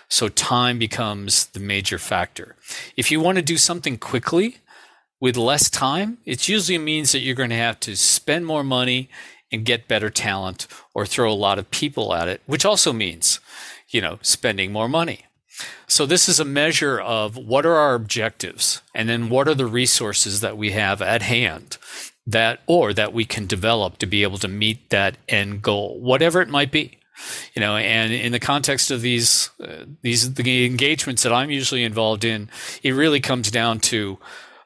So 0.09 0.29
time 0.29 0.79
becomes 0.79 1.47
the 1.47 1.61
major 1.61 1.99
factor. 1.99 2.57
If 2.97 3.11
you 3.11 3.21
want 3.21 3.37
to 3.37 3.43
do 3.43 3.57
something 3.57 3.97
quickly 3.97 4.59
with 5.21 5.37
less 5.37 5.71
time, 5.71 6.19
it 6.25 6.49
usually 6.49 6.79
means 6.79 7.13
that 7.13 7.21
you're 7.21 7.35
going 7.35 7.51
to 7.51 7.57
have 7.57 7.81
to 7.81 7.97
spend 7.97 8.45
more 8.47 8.65
money 8.65 9.09
and 9.51 9.65
get 9.65 9.89
better 9.89 10.11
talent 10.11 10.67
or 10.95 11.07
throw 11.07 11.31
a 11.31 11.35
lot 11.35 11.59
of 11.59 11.71
people 11.71 12.15
at 12.15 12.29
it, 12.29 12.43
which 12.47 12.65
also 12.65 12.93
means, 12.93 13.41
you 13.89 14.01
know, 14.01 14.19
spending 14.23 14.73
more 14.73 14.89
money. 14.89 15.27
So 15.87 16.07
this 16.07 16.29
is 16.29 16.41
a 16.41 16.45
measure 16.45 16.99
of 16.99 17.37
what 17.37 17.67
are 17.67 17.77
our 17.77 17.95
objectives 17.95 18.81
and 18.95 19.09
then 19.09 19.29
what 19.29 19.47
are 19.47 19.55
the 19.55 19.67
resources 19.67 20.41
that 20.41 20.57
we 20.57 20.71
have 20.71 21.03
at 21.03 21.23
hand 21.23 21.77
that 22.27 22.61
or 22.67 22.93
that 22.93 23.13
we 23.13 23.25
can 23.25 23.47
develop 23.47 23.99
to 23.99 24.07
be 24.07 24.23
able 24.23 24.39
to 24.39 24.49
meet 24.49 24.91
that 24.91 25.17
end 25.29 25.63
goal 25.63 25.99
whatever 26.01 26.41
it 26.41 26.49
might 26.49 26.71
be 26.71 26.99
you 27.55 27.61
know 27.61 27.77
and 27.77 28.13
in 28.13 28.33
the 28.33 28.41
context 28.41 28.91
of 28.91 29.01
these 29.01 29.51
uh, 29.63 29.85
these 30.03 30.35
the 30.35 30.65
engagements 30.65 31.23
that 31.23 31.33
i'm 31.33 31.51
usually 31.51 31.83
involved 31.83 32.25
in 32.25 32.49
it 32.83 32.93
really 32.93 33.21
comes 33.21 33.51
down 33.51 33.81
to 33.81 34.19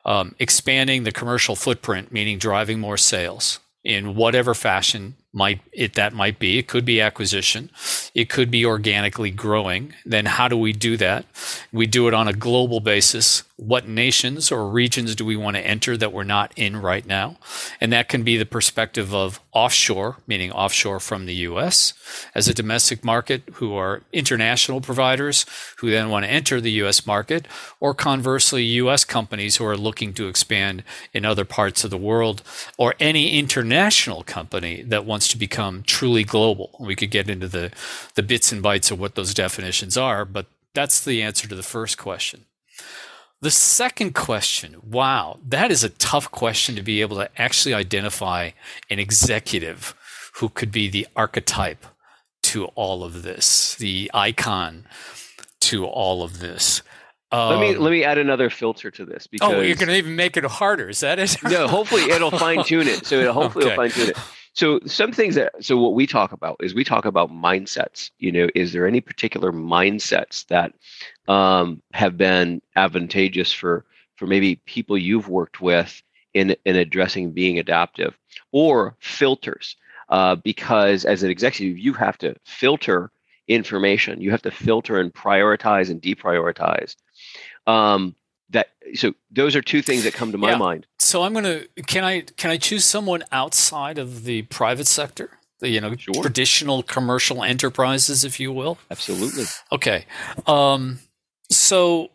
um, 0.05 0.35
expanding 0.39 1.05
the 1.05 1.13
commercial 1.13 1.57
footprint 1.57 2.13
meaning 2.13 2.39
driving 2.39 2.79
more 2.79 2.97
sales 2.97 3.59
in 3.87 4.17
whatever 4.17 4.53
fashion 4.53 5.15
might 5.33 5.61
it 5.73 5.95
that 5.95 6.13
might 6.13 6.39
be. 6.39 6.59
It 6.59 6.67
could 6.67 6.85
be 6.85 7.01
acquisition. 7.01 7.71
It 8.15 8.31
could 8.31 8.51
be 8.51 8.65
organically 8.67 9.31
growing. 9.31 9.95
Then 10.05 10.25
how 10.25 10.49
do 10.49 10.57
we 10.57 10.73
do 10.73 10.97
that? 10.97 11.25
We 11.73 11.87
do 11.87 12.09
it 12.09 12.15
on 12.15 12.27
a 12.27 12.33
global 12.33 12.81
basis 12.81 13.45
what 13.59 13.89
nations 13.89 14.53
or 14.53 14.69
regions 14.69 15.15
do 15.15 15.25
we 15.25 15.35
want 15.35 15.57
to 15.57 15.67
enter 15.67 15.97
that 15.97 16.13
we're 16.13 16.23
not 16.23 16.53
in 16.57 16.77
right 16.77 17.07
now 17.07 17.39
and 17.81 17.91
that 17.91 18.07
can 18.07 18.23
be 18.23 18.37
the 18.37 18.45
perspective 18.45 19.15
of 19.15 19.41
offshore 19.53 20.19
meaning 20.27 20.53
offshore 20.53 21.01
from 21.01 21.25
the 21.25 21.35
US 21.35 21.95
as 22.35 22.49
a 22.49 22.55
domestic 22.55 23.03
market 23.03 23.43
who 23.55 23.75
are 23.75 24.03
international 24.13 24.83
providers 24.83 25.47
who 25.79 25.91
then 25.91 26.11
want 26.11 26.27
to 26.27 26.31
enter 26.31 26.61
the 26.61 26.73
US 26.83 27.07
market 27.07 27.49
or 27.81 27.95
conversely 27.95 28.63
US 28.63 29.05
companies 29.05 29.57
who 29.57 29.65
are 29.65 29.77
looking 29.77 30.13
to 30.13 30.29
expand 30.29 30.85
in 31.15 31.25
other 31.25 31.47
parts 31.47 31.83
of 31.83 31.91
the 31.91 31.97
world 31.97 32.43
or 32.77 32.95
any 33.01 33.39
international 33.39 34.23
company 34.23 34.83
that 34.83 35.07
wants 35.07 35.29
to 35.29 35.39
become 35.39 35.83
truly 35.83 36.25
global. 36.25 36.77
We 36.79 36.95
could 36.95 37.11
get 37.11 37.31
into 37.31 37.49
the, 37.49 37.71
the 38.15 38.23
bits 38.23 38.53
and 38.53 38.63
bytes 38.63 38.91
of 38.91 39.01
what 39.01 39.15
those 39.15 39.33
definitions 39.33 39.97
are, 39.97 40.27
but 40.27 40.47
that's 40.75 41.03
the 41.03 41.23
answer 41.23 41.49
to 41.49 41.55
the 41.55 41.63
first 41.63 41.97
question. 41.97 42.45
The 43.43 43.51
second 43.51 44.15
question, 44.15 44.77
wow, 44.83 45.39
that 45.47 45.71
is 45.71 45.85
a 45.85 45.91
tough 45.91 46.31
question 46.31 46.75
to 46.77 46.83
be 46.83 47.01
able 47.03 47.17
to 47.17 47.29
actually 47.37 47.75
identify 47.75 48.51
an 48.89 48.99
executive 48.99 49.95
who 50.37 50.49
could 50.49 50.73
be 50.73 50.89
the 50.89 51.07
archetype 51.15 51.87
to 52.45 52.67
all 52.75 53.05
of 53.05 53.23
this, 53.23 53.75
the 53.75 54.11
icon 54.15 54.87
to 55.61 55.85
all 55.85 56.23
of 56.23 56.41
this. 56.41 56.83
Um, 57.33 57.51
let 57.51 57.61
me 57.61 57.77
let 57.77 57.91
me 57.91 58.05
add 58.05 58.19
another 58.19 58.49
filter 58.49 58.91
to 58.93 59.05
this 59.05 59.27
because 59.27 59.53
oh, 59.53 59.61
you're 59.61 59.75
going 59.75 59.89
to 59.89 59.97
even 59.97 60.15
make 60.15 60.37
it 60.37 60.45
harder. 60.45 60.89
Is 60.89 61.01
that 61.01 61.19
it? 61.19 61.37
no, 61.43 61.67
hopefully 61.67 62.03
it'll 62.03 62.31
fine 62.39 62.63
tune 62.63 62.87
it. 62.87 63.05
So 63.05 63.19
it'll, 63.19 63.35
hopefully 63.35 63.65
okay. 63.65 63.75
it'll 63.75 63.83
fine 63.83 63.91
tune 63.91 64.11
it. 64.11 64.17
So 64.57 64.81
some 64.87 65.13
things 65.13 65.35
that 65.35 65.53
so 65.63 65.77
what 65.77 65.93
we 65.93 66.07
talk 66.07 66.33
about 66.33 66.57
is 66.61 66.75
we 66.75 66.83
talk 66.83 67.05
about 67.05 67.31
mindsets. 67.31 68.11
You 68.19 68.33
know, 68.33 68.49
is 68.55 68.73
there 68.73 68.87
any 68.87 69.03
particular 69.03 69.53
mindsets 69.53 70.47
that 70.47 70.73
um, 71.29 71.83
have 71.93 72.17
been 72.17 72.63
advantageous 72.75 73.53
for 73.53 73.85
for 74.17 74.27
maybe 74.27 74.57
people 74.65 74.97
you've 74.97 75.29
worked 75.29 75.61
with 75.61 76.03
in 76.33 76.57
in 76.65 76.77
addressing 76.77 77.33
being 77.33 77.59
adaptive, 77.59 78.19
or 78.51 78.97
filters? 78.99 79.77
Uh, 80.09 80.37
because 80.37 81.05
as 81.05 81.23
an 81.23 81.31
executive, 81.31 81.77
you 81.77 81.93
have 81.93 82.17
to 82.19 82.35
filter 82.47 83.11
information. 83.49 84.23
You 84.23 84.31
have 84.31 84.43
to 84.43 84.51
filter 84.51 84.99
and 84.99 85.13
prioritize 85.13 85.91
and 85.91 86.01
deprioritize. 86.01 86.97
Um, 87.67 88.15
that 88.51 88.69
so 88.95 89.15
those 89.31 89.57
are 89.57 89.63
two 89.63 89.83
things 89.83 90.05
that 90.05 90.15
come 90.15 90.33
to 90.33 90.39
my 90.39 90.51
yeah. 90.51 90.57
mind. 90.57 90.87
So 90.99 91.23
i'm 91.23 91.33
going 91.33 91.45
to 91.45 91.69
can 91.85 92.05
i 92.05 92.21
can 92.21 92.51
i 92.51 92.57
choose 92.57 92.85
someone 92.85 93.25
outside 93.33 93.99
of 93.99 94.25
the 94.25 94.43
private 94.43 94.87
sector? 94.87 95.31
The 95.61 95.71
you 95.71 95.81
know 95.81 95.97
sure. 95.97 96.23
traditional 96.23 96.83
commercial 96.83 97.43
enterprises 97.43 98.25
if 98.25 98.39
you 98.39 98.53
will? 98.53 98.79
Absolutely. 98.91 99.45
Okay. 99.73 100.05
Um, 100.47 101.01
so 101.51 102.11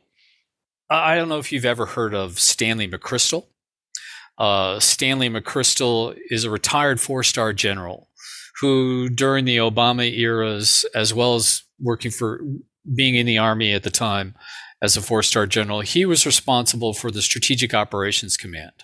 i 0.90 1.16
don't 1.16 1.30
know 1.30 1.40
if 1.40 1.52
you've 1.52 1.66
ever 1.66 1.86
heard 1.86 2.14
of 2.14 2.40
stanley 2.40 2.88
mcchrystal. 2.88 3.46
Uh, 4.38 4.80
stanley 4.80 5.30
mcchrystal 5.30 6.18
is 6.30 6.44
a 6.44 6.50
retired 6.50 7.00
four-star 7.00 7.54
general 7.54 8.10
who 8.60 9.08
during 9.10 9.46
the 9.46 9.58
obama 9.58 10.12
eras 10.18 10.86
as 10.94 11.14
well 11.14 11.36
as 11.36 11.64
working 11.80 12.12
for 12.12 12.42
being 12.94 13.16
in 13.16 13.26
the 13.26 13.38
army 13.38 13.72
at 13.74 13.84
the 13.84 13.90
time 13.90 14.36
as 14.82 14.98
a 14.98 15.02
four 15.02 15.24
star 15.24 15.46
general, 15.46 15.82
he 15.82 16.06
was 16.06 16.26
responsible 16.26 16.94
for 16.94 17.12
the 17.12 17.22
Strategic 17.22 17.74
Operations 17.74 18.38
Command. 18.38 18.84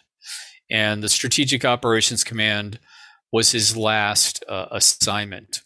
And 0.70 1.02
the 1.02 1.10
Strategic 1.10 1.66
Operations 1.66 2.24
Command 2.24 2.80
was 3.32 3.52
his 3.52 3.76
last 3.76 4.44
uh, 4.48 4.68
assignment. 4.72 5.62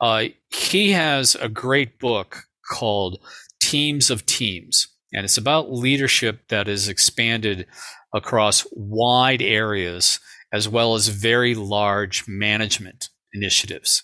Uh, 0.00 0.24
he 0.50 0.90
has 0.92 1.36
a 1.36 1.48
great 1.48 1.98
book 1.98 2.44
called 2.70 3.18
Teams 3.60 4.10
of 4.10 4.26
Teams, 4.26 4.88
and 5.12 5.24
it's 5.24 5.38
about 5.38 5.72
leadership 5.72 6.48
that 6.48 6.68
is 6.68 6.88
expanded 6.88 7.66
across 8.12 8.66
wide 8.72 9.40
areas 9.40 10.18
as 10.52 10.68
well 10.68 10.94
as 10.94 11.08
very 11.08 11.54
large 11.54 12.28
management 12.28 13.08
initiatives. 13.32 14.02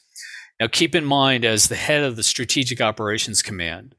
Now, 0.59 0.66
keep 0.66 0.94
in 0.94 1.04
mind, 1.04 1.44
as 1.44 1.68
the 1.68 1.76
head 1.76 2.02
of 2.02 2.16
the 2.16 2.22
Strategic 2.22 2.81
Operations 2.81 3.42
Command, 3.42 3.94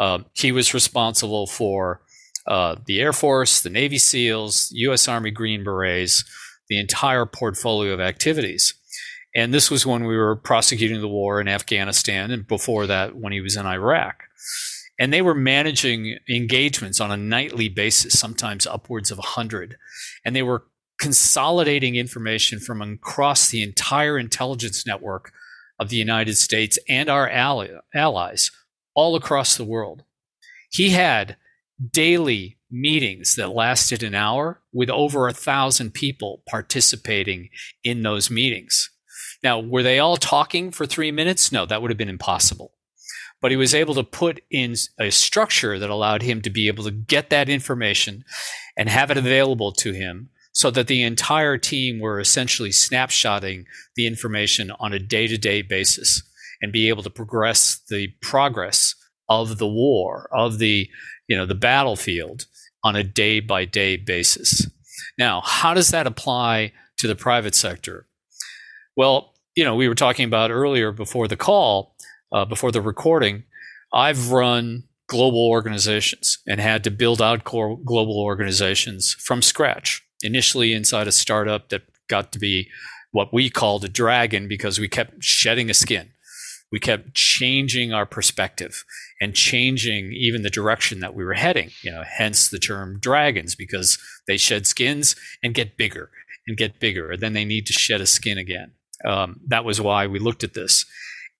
uh, 0.00 0.20
he 0.32 0.50
was 0.50 0.72
responsible 0.72 1.46
for 1.46 2.00
uh, 2.46 2.76
the 2.86 3.00
Air 3.00 3.12
Force, 3.12 3.60
the 3.60 3.68
Navy 3.68 3.98
SEALs, 3.98 4.70
U.S. 4.72 5.06
Army 5.06 5.30
Green 5.30 5.62
Berets, 5.62 6.24
the 6.70 6.80
entire 6.80 7.26
portfolio 7.26 7.92
of 7.92 8.00
activities. 8.00 8.72
And 9.36 9.52
this 9.52 9.70
was 9.70 9.84
when 9.84 10.04
we 10.04 10.16
were 10.16 10.36
prosecuting 10.36 11.02
the 11.02 11.08
war 11.08 11.38
in 11.38 11.48
Afghanistan, 11.48 12.30
and 12.30 12.48
before 12.48 12.86
that, 12.86 13.14
when 13.14 13.34
he 13.34 13.42
was 13.42 13.56
in 13.56 13.66
Iraq. 13.66 14.24
And 14.98 15.12
they 15.12 15.20
were 15.20 15.34
managing 15.34 16.16
engagements 16.30 16.98
on 16.98 17.10
a 17.10 17.16
nightly 17.18 17.68
basis, 17.68 18.18
sometimes 18.18 18.66
upwards 18.66 19.10
of 19.10 19.18
100. 19.18 19.76
And 20.24 20.34
they 20.34 20.42
were 20.42 20.64
consolidating 20.98 21.96
information 21.96 22.58
from 22.58 22.80
across 22.80 23.48
the 23.48 23.62
entire 23.62 24.18
intelligence 24.18 24.86
network 24.86 25.32
of 25.78 25.90
the 25.90 25.96
United 25.96 26.36
States 26.36 26.78
and 26.88 27.10
our 27.10 27.28
ally- 27.28 27.68
allies 27.94 28.50
all 28.94 29.16
across 29.16 29.56
the 29.56 29.64
world. 29.64 30.04
He 30.70 30.90
had 30.90 31.36
daily 31.90 32.58
meetings 32.70 33.34
that 33.36 33.54
lasted 33.54 34.02
an 34.02 34.14
hour 34.14 34.60
with 34.72 34.90
over 34.90 35.26
a 35.26 35.32
thousand 35.32 35.92
people 35.92 36.42
participating 36.48 37.48
in 37.82 38.02
those 38.02 38.30
meetings. 38.30 38.90
Now, 39.42 39.58
were 39.58 39.82
they 39.82 39.98
all 39.98 40.16
talking 40.16 40.70
for 40.70 40.86
three 40.86 41.10
minutes? 41.10 41.50
No, 41.50 41.66
that 41.66 41.80
would 41.80 41.90
have 41.90 41.98
been 41.98 42.08
impossible. 42.08 42.72
But 43.40 43.50
he 43.50 43.56
was 43.56 43.74
able 43.74 43.94
to 43.94 44.04
put 44.04 44.42
in 44.50 44.74
a 44.98 45.10
structure 45.10 45.78
that 45.78 45.88
allowed 45.88 46.22
him 46.22 46.42
to 46.42 46.50
be 46.50 46.68
able 46.68 46.84
to 46.84 46.90
get 46.90 47.30
that 47.30 47.48
information 47.48 48.24
and 48.76 48.88
have 48.88 49.10
it 49.10 49.16
available 49.16 49.72
to 49.72 49.92
him 49.92 50.28
so 50.52 50.70
that 50.70 50.88
the 50.88 51.02
entire 51.02 51.56
team 51.56 52.00
were 52.00 52.20
essentially 52.20 52.70
snapshotting 52.70 53.64
the 53.96 54.06
information 54.06 54.70
on 54.78 54.92
a 54.92 54.98
day 54.98 55.26
to 55.26 55.38
day 55.38 55.62
basis 55.62 56.22
and 56.60 56.72
be 56.72 56.88
able 56.88 57.02
to 57.02 57.10
progress 57.10 57.80
the 57.88 58.08
progress 58.20 58.94
of 59.28 59.58
the 59.58 59.68
war, 59.68 60.28
of 60.32 60.58
the, 60.58 60.88
you 61.28 61.36
know, 61.36 61.46
the 61.46 61.54
battlefield 61.54 62.46
on 62.82 62.96
a 62.96 63.04
day 63.04 63.40
by 63.40 63.64
day 63.64 63.96
basis. 63.96 64.66
Now, 65.18 65.40
how 65.42 65.74
does 65.74 65.88
that 65.90 66.06
apply 66.06 66.72
to 66.98 67.06
the 67.06 67.14
private 67.14 67.54
sector? 67.54 68.06
Well, 68.96 69.34
you 69.54 69.64
know, 69.64 69.74
we 69.74 69.88
were 69.88 69.94
talking 69.94 70.26
about 70.26 70.50
earlier 70.50 70.92
before 70.92 71.28
the 71.28 71.36
call, 71.36 71.96
uh, 72.32 72.44
before 72.44 72.72
the 72.72 72.80
recording. 72.80 73.44
I've 73.92 74.30
run 74.30 74.84
global 75.08 75.48
organizations 75.48 76.38
and 76.46 76.60
had 76.60 76.84
to 76.84 76.90
build 76.90 77.20
out 77.20 77.44
core 77.44 77.78
global 77.84 78.20
organizations 78.20 79.14
from 79.14 79.42
scratch. 79.42 80.02
Initially, 80.22 80.72
inside 80.72 81.08
a 81.08 81.12
startup 81.12 81.70
that 81.70 81.82
got 82.08 82.32
to 82.32 82.38
be 82.38 82.68
what 83.10 83.32
we 83.32 83.50
called 83.50 83.84
a 83.84 83.88
dragon 83.88 84.46
because 84.46 84.78
we 84.78 84.88
kept 84.88 85.22
shedding 85.22 85.68
a 85.68 85.74
skin. 85.74 86.10
We 86.72 86.78
kept 86.78 87.14
changing 87.14 87.92
our 87.92 88.06
perspective 88.06 88.84
and 89.20 89.34
changing 89.34 90.12
even 90.12 90.42
the 90.42 90.50
direction 90.50 91.00
that 91.00 91.14
we 91.14 91.24
were 91.24 91.34
heading. 91.34 91.70
You 91.82 91.90
know, 91.90 92.04
hence 92.06 92.48
the 92.48 92.58
term 92.58 92.98
dragons 93.00 93.54
because 93.54 93.98
they 94.26 94.36
shed 94.36 94.66
skins 94.66 95.16
and 95.42 95.54
get 95.54 95.76
bigger 95.76 96.10
and 96.46 96.56
get 96.56 96.80
bigger, 96.80 97.10
and 97.10 97.20
then 97.20 97.32
they 97.32 97.44
need 97.44 97.66
to 97.66 97.72
shed 97.72 98.00
a 98.00 98.06
skin 98.06 98.38
again. 98.38 98.72
Um, 99.04 99.40
that 99.48 99.64
was 99.64 99.80
why 99.80 100.06
we 100.06 100.18
looked 100.18 100.44
at 100.44 100.54
this, 100.54 100.84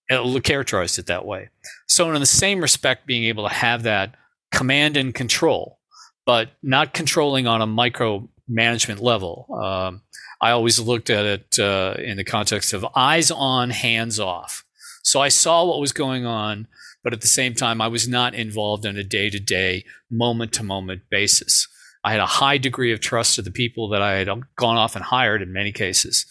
it 0.08 0.44
characterized 0.44 0.98
it 0.98 1.06
that 1.06 1.24
way. 1.24 1.50
So, 1.86 2.12
in 2.12 2.20
the 2.20 2.26
same 2.26 2.60
respect, 2.60 3.06
being 3.06 3.24
able 3.24 3.48
to 3.48 3.54
have 3.54 3.84
that 3.84 4.16
command 4.50 4.96
and 4.96 5.14
control, 5.14 5.78
but 6.26 6.50
not 6.62 6.92
controlling 6.92 7.46
on 7.46 7.62
a 7.62 7.66
micro 7.66 8.28
management 8.48 9.00
level. 9.00 9.46
Um, 9.62 10.02
I 10.40 10.50
always 10.50 10.80
looked 10.80 11.10
at 11.10 11.24
it 11.24 11.58
uh, 11.58 11.94
in 11.98 12.16
the 12.16 12.24
context 12.24 12.72
of 12.72 12.84
eyes 12.96 13.30
on, 13.30 13.70
hands 13.70 14.18
off. 14.18 14.64
So 15.02 15.20
I 15.20 15.28
saw 15.28 15.64
what 15.64 15.80
was 15.80 15.92
going 15.92 16.26
on, 16.26 16.66
but 17.02 17.12
at 17.12 17.20
the 17.20 17.26
same 17.26 17.54
time, 17.54 17.80
I 17.80 17.88
was 17.88 18.06
not 18.06 18.34
involved 18.34 18.86
on 18.86 18.96
a 18.96 19.04
day 19.04 19.30
to 19.30 19.40
day, 19.40 19.84
moment 20.10 20.52
to 20.54 20.62
moment 20.62 21.02
basis. 21.10 21.66
I 22.02 22.12
had 22.12 22.20
a 22.20 22.26
high 22.26 22.58
degree 22.58 22.92
of 22.92 23.00
trust 23.00 23.34
to 23.34 23.42
the 23.42 23.50
people 23.50 23.88
that 23.90 24.02
I 24.02 24.12
had 24.12 24.28
gone 24.56 24.76
off 24.76 24.96
and 24.96 25.04
hired 25.04 25.42
in 25.42 25.52
many 25.52 25.72
cases, 25.72 26.26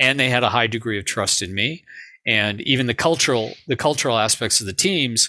and 0.00 0.18
they 0.18 0.30
had 0.30 0.42
a 0.42 0.48
high 0.48 0.66
degree 0.66 0.98
of 0.98 1.04
trust 1.04 1.42
in 1.42 1.54
me. 1.54 1.84
And 2.26 2.60
even 2.62 2.86
the 2.86 2.94
cultural, 2.94 3.52
the 3.66 3.76
cultural 3.76 4.18
aspects 4.18 4.60
of 4.60 4.66
the 4.66 4.72
teams, 4.72 5.28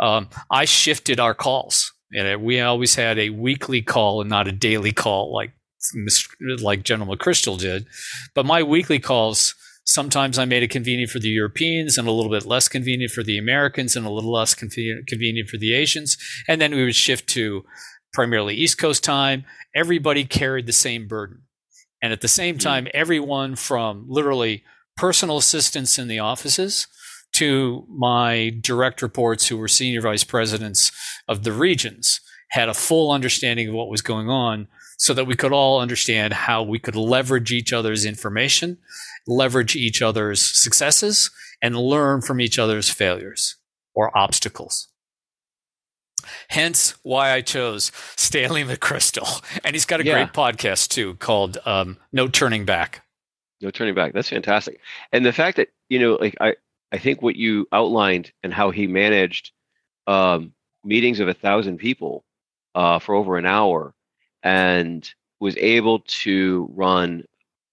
um, 0.00 0.28
I 0.50 0.64
shifted 0.64 1.20
our 1.20 1.34
calls. 1.34 1.92
And 2.12 2.42
we 2.42 2.60
always 2.60 2.94
had 2.94 3.18
a 3.18 3.30
weekly 3.30 3.80
call 3.80 4.20
and 4.20 4.28
not 4.28 4.48
a 4.48 4.52
daily 4.52 4.92
call 4.92 5.32
like 5.32 5.52
like 6.60 6.84
General 6.84 7.16
McChrystal 7.16 7.58
did. 7.58 7.86
But 8.34 8.46
my 8.46 8.62
weekly 8.62 9.00
calls, 9.00 9.54
sometimes 9.84 10.38
I 10.38 10.44
made 10.44 10.62
it 10.62 10.70
convenient 10.70 11.10
for 11.10 11.18
the 11.18 11.28
Europeans 11.28 11.98
and 11.98 12.06
a 12.06 12.12
little 12.12 12.30
bit 12.30 12.46
less 12.46 12.68
convenient 12.68 13.12
for 13.12 13.22
the 13.22 13.38
Americans 13.38 13.96
and 13.96 14.06
a 14.06 14.10
little 14.10 14.32
less 14.32 14.54
convenient 14.54 15.48
for 15.48 15.56
the 15.56 15.74
Asians. 15.74 16.16
And 16.48 16.60
then 16.60 16.74
we 16.74 16.84
would 16.84 16.94
shift 16.94 17.28
to 17.30 17.64
primarily 18.12 18.54
East 18.54 18.78
Coast 18.78 19.02
time. 19.02 19.44
Everybody 19.74 20.24
carried 20.24 20.66
the 20.66 20.72
same 20.72 21.08
burden. 21.08 21.42
And 22.02 22.12
at 22.12 22.20
the 22.20 22.28
same 22.28 22.56
hmm. 22.56 22.60
time, 22.60 22.88
everyone 22.92 23.56
from 23.56 24.06
literally 24.08 24.64
personal 24.96 25.38
assistants 25.38 25.98
in 25.98 26.08
the 26.08 26.18
offices 26.18 26.86
to 27.32 27.86
my 27.88 28.52
direct 28.60 29.00
reports 29.00 29.48
who 29.48 29.56
were 29.56 29.68
senior 29.68 30.02
vice 30.02 30.24
presidents 30.24 30.92
of 31.26 31.44
the 31.44 31.52
regions 31.52 32.20
had 32.50 32.68
a 32.68 32.74
full 32.74 33.10
understanding 33.10 33.68
of 33.68 33.74
what 33.74 33.88
was 33.88 34.02
going 34.02 34.28
on 34.28 34.68
so 35.02 35.12
that 35.12 35.24
we 35.24 35.34
could 35.34 35.52
all 35.52 35.80
understand 35.80 36.32
how 36.32 36.62
we 36.62 36.78
could 36.78 36.94
leverage 36.94 37.50
each 37.50 37.72
other's 37.72 38.04
information, 38.04 38.78
leverage 39.26 39.74
each 39.74 40.00
other's 40.00 40.40
successes, 40.40 41.32
and 41.60 41.76
learn 41.76 42.20
from 42.20 42.40
each 42.40 42.56
other's 42.56 42.88
failures 42.88 43.56
or 43.94 44.16
obstacles. 44.16 44.86
Hence 46.50 46.94
why 47.02 47.32
I 47.32 47.40
chose 47.40 47.90
Stanley 48.14 48.62
McChrystal. 48.62 49.42
And 49.64 49.74
he's 49.74 49.86
got 49.86 49.98
a 49.98 50.04
yeah. 50.04 50.12
great 50.12 50.32
podcast 50.32 50.90
too 50.90 51.16
called 51.16 51.58
um, 51.66 51.96
No 52.12 52.28
Turning 52.28 52.64
Back. 52.64 53.04
No 53.60 53.72
Turning 53.72 53.96
Back. 53.96 54.12
That's 54.12 54.28
fantastic. 54.28 54.78
And 55.10 55.26
the 55.26 55.32
fact 55.32 55.56
that, 55.56 55.70
you 55.88 55.98
know, 55.98 56.16
like 56.20 56.36
I, 56.40 56.54
I 56.92 56.98
think 56.98 57.22
what 57.22 57.34
you 57.34 57.66
outlined 57.72 58.30
and 58.44 58.54
how 58.54 58.70
he 58.70 58.86
managed 58.86 59.50
um, 60.06 60.52
meetings 60.84 61.18
of 61.18 61.26
a 61.26 61.34
thousand 61.34 61.78
people 61.78 62.24
uh, 62.76 63.00
for 63.00 63.16
over 63.16 63.36
an 63.36 63.46
hour 63.46 63.94
and 64.42 65.12
was 65.40 65.56
able 65.56 66.00
to 66.00 66.68
run 66.74 67.24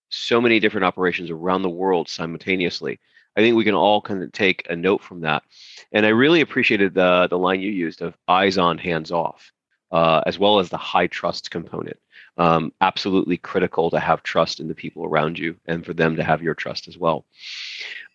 so 0.09 0.41
many 0.41 0.59
different 0.59 0.85
operations 0.85 1.29
around 1.29 1.61
the 1.61 1.69
world 1.69 2.09
simultaneously. 2.09 2.99
I 3.35 3.41
think 3.41 3.55
we 3.55 3.63
can 3.63 3.75
all 3.75 4.01
kind 4.01 4.23
of 4.23 4.31
take 4.31 4.65
a 4.69 4.75
note 4.75 5.01
from 5.01 5.21
that. 5.21 5.43
And 5.91 6.05
I 6.05 6.09
really 6.09 6.41
appreciated 6.41 6.93
the 6.93 7.27
the 7.29 7.37
line 7.37 7.61
you 7.61 7.71
used 7.71 8.01
of 8.01 8.17
eyes 8.27 8.57
on, 8.57 8.77
hands 8.77 9.11
off, 9.11 9.51
uh, 9.91 10.21
as 10.25 10.39
well 10.39 10.59
as 10.59 10.69
the 10.69 10.77
high 10.77 11.07
trust 11.07 11.51
component. 11.51 11.97
Um, 12.37 12.71
absolutely 12.79 13.37
critical 13.37 13.89
to 13.91 13.99
have 13.99 14.23
trust 14.23 14.59
in 14.59 14.67
the 14.67 14.75
people 14.75 15.03
around 15.03 15.37
you 15.37 15.57
and 15.65 15.85
for 15.85 15.93
them 15.93 16.15
to 16.15 16.23
have 16.23 16.41
your 16.41 16.55
trust 16.55 16.87
as 16.87 16.97
well. 16.97 17.25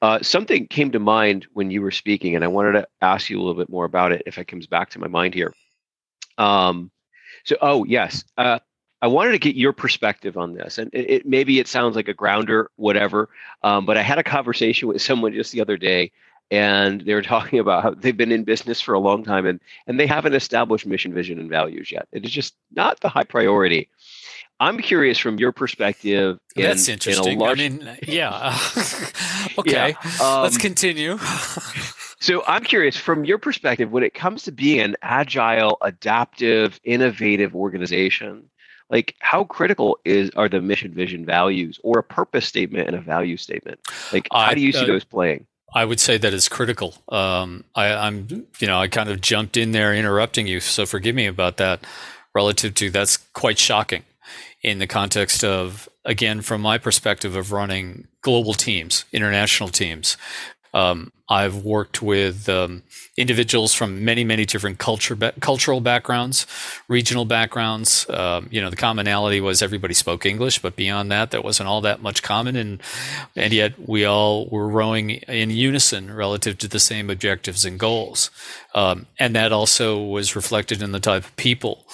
Uh, 0.01 0.19
something 0.23 0.67
came 0.67 0.91
to 0.93 0.99
mind 0.99 1.47
when 1.53 1.71
you 1.71 1.83
were 1.83 1.91
speaking, 1.91 2.35
and 2.35 2.43
I 2.43 2.49
wanted 2.49 2.73
to 2.73 2.89
ask 3.03 3.29
you 3.29 3.39
a 3.39 3.43
little 3.43 3.61
bit 3.61 3.69
more 3.69 3.85
about 3.85 4.13
it 4.13 4.23
if 4.27 4.39
it 4.39 4.47
comes 4.47 4.67
back 4.67 4.91
to 4.91 4.99
my 4.99 5.09
mind 5.09 5.35
here. 5.35 5.53
Um, 6.39 6.91
so, 7.45 7.57
oh 7.61 7.85
yes, 7.85 8.25
uh, 8.37 8.59
I 9.03 9.07
wanted 9.07 9.33
to 9.33 9.39
get 9.39 9.55
your 9.55 9.73
perspective 9.73 10.39
on 10.39 10.55
this, 10.55 10.79
and 10.79 10.89
it, 10.95 11.11
it 11.11 11.27
maybe 11.27 11.59
it 11.59 11.69
sounds 11.69 11.95
like 11.97 12.09
a 12.09 12.15
grounder, 12.15 12.71
whatever. 12.77 13.29
Um, 13.63 13.85
but 13.85 13.99
I 13.99 14.03
had 14.03 14.19
a 14.19 14.23
conversation 14.23 14.89
with 14.89 15.03
someone 15.09 15.35
just 15.35 15.53
the 15.53 15.61
other 15.61 15.77
day, 15.77 16.11
and 16.51 17.01
they 17.03 17.15
were 17.15 17.23
talking 17.23 17.59
about 17.59 17.83
how 17.83 17.91
they've 17.91 18.17
been 18.17 18.33
in 18.33 18.45
business 18.45 18.81
for 18.81 18.95
a 18.95 18.99
long 18.99 19.25
time, 19.25 19.47
and 19.47 19.61
and 19.87 20.01
they 20.01 20.07
haven't 20.07 20.35
established 20.35 20.87
mission, 20.87 21.13
vision, 21.13 21.39
and 21.39 21.51
values 21.51 21.93
yet. 21.93 22.09
It 22.13 22.25
is 22.25 22.31
just 22.31 22.55
not 22.73 23.01
the 23.01 23.09
high 23.09 23.25
priority. 23.25 23.89
I'm 24.61 24.79
curious 24.79 25.19
from 25.19 25.39
your 25.39 25.53
perspective. 25.53 26.39
In, 26.57 26.63
That's 26.63 26.89
interesting. 26.89 27.35
In 27.35 27.39
large... 27.41 27.61
I 27.61 27.69
mean, 27.69 27.99
yeah. 28.07 28.57
okay, 29.59 29.97
yeah. 30.03 30.25
Um, 30.25 30.43
let's 30.43 30.57
continue. 30.57 31.19
So 32.21 32.43
I'm 32.47 32.65
curious 32.65 32.97
from 32.97 33.25
your 33.25 33.39
perspective, 33.39 33.91
when 33.91 34.03
it 34.03 34.15
comes 34.15 34.45
to 34.45 34.53
being 34.53 34.81
an 34.81 34.97
agile, 35.03 35.79
adaptive, 35.81 36.81
innovative 36.85 37.55
organization, 37.55 38.49
like 38.91 39.15
how 39.19 39.45
critical 39.45 39.99
is 40.05 40.31
are 40.37 40.49
the 40.49 40.61
mission, 40.61 40.93
vision, 40.93 41.25
values, 41.27 41.81
or 41.83 41.99
a 41.99 42.03
purpose 42.03 42.47
statement 42.47 42.87
and 42.87 42.97
a 42.97 43.01
value 43.01 43.37
statement? 43.37 43.81
Like 44.13 44.29
how 44.31 44.39
I, 44.39 44.55
do 44.55 44.61
you 44.61 44.73
see 44.73 44.85
uh, 44.85 44.87
those 44.87 45.05
playing? 45.05 45.47
I 45.75 45.85
would 45.85 46.01
say 46.01 46.19
that 46.19 46.33
is 46.33 46.49
critical. 46.49 46.95
Um, 47.09 47.65
I, 47.75 47.93
I'm, 47.93 48.47
you 48.59 48.67
know, 48.67 48.79
I 48.79 48.89
kind 48.89 49.09
of 49.09 49.21
jumped 49.21 49.57
in 49.57 49.73
there 49.73 49.93
interrupting 49.95 50.47
you, 50.47 50.61
so 50.61 50.87
forgive 50.87 51.15
me 51.15 51.27
about 51.27 51.57
that. 51.57 51.85
Relative 52.35 52.75
to 52.75 52.91
that's 52.91 53.17
quite 53.17 53.59
shocking 53.59 54.03
in 54.61 54.79
the 54.79 54.89
context 54.89 55.45
of 55.45 55.89
again 56.05 56.41
from 56.41 56.61
my 56.61 56.79
perspective 56.79 57.37
of 57.37 57.53
running 57.53 58.09
global 58.23 58.55
teams 58.55 59.05
international 59.13 59.69
teams 59.69 60.17
um, 60.75 61.13
I've 61.29 61.65
worked 61.65 62.03
with 62.03 62.49
um, 62.51 62.83
individuals 63.17 63.73
from 63.73 64.05
many, 64.05 64.25
many 64.25 64.45
different 64.45 64.79
culture, 64.79 65.17
cultural 65.41 65.81
backgrounds, 65.81 66.47
regional 66.87 67.25
backgrounds. 67.25 68.07
Um, 68.11 68.49
you 68.51 68.61
know, 68.61 68.69
the 68.69 68.77
commonality 68.77 69.41
was 69.41 69.63
everybody 69.63 69.95
spoke 69.95 70.27
English, 70.27 70.59
but 70.59 70.77
beyond 70.77 71.11
that, 71.13 71.31
there 71.31 71.41
wasn't 71.41 71.69
all 71.69 71.81
that 71.83 72.03
much 72.03 72.23
common, 72.23 72.57
and 72.57 72.83
and 73.35 73.55
yet 73.55 73.89
we 73.89 74.05
all 74.05 74.47
were 74.49 74.69
rowing 74.69 75.11
in 75.11 75.49
unison 75.49 76.13
relative 76.13 76.59
to 76.59 76.69
the 76.69 76.81
same 76.81 77.09
objectives 77.09 77.65
and 77.65 77.79
goals. 77.79 78.31
Um, 78.75 79.07
and 79.19 79.35
that 79.35 79.53
also 79.53 80.03
was 80.03 80.37
reflected 80.37 80.83
in 80.83 80.93
the 80.93 81.01
type 81.01 81.25
of 81.25 81.37
people 81.37 81.87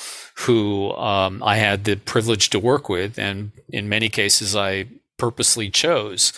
who 0.46 0.90
um, 0.92 1.42
I 1.42 1.56
had 1.56 1.84
the 1.84 1.96
privilege 1.96 2.50
to 2.50 2.58
work 2.58 2.88
with, 2.88 3.16
and 3.16 3.52
in 3.68 3.88
many 3.88 4.08
cases, 4.08 4.56
I 4.56 4.86
purposely 5.20 5.68
chose 5.68 6.32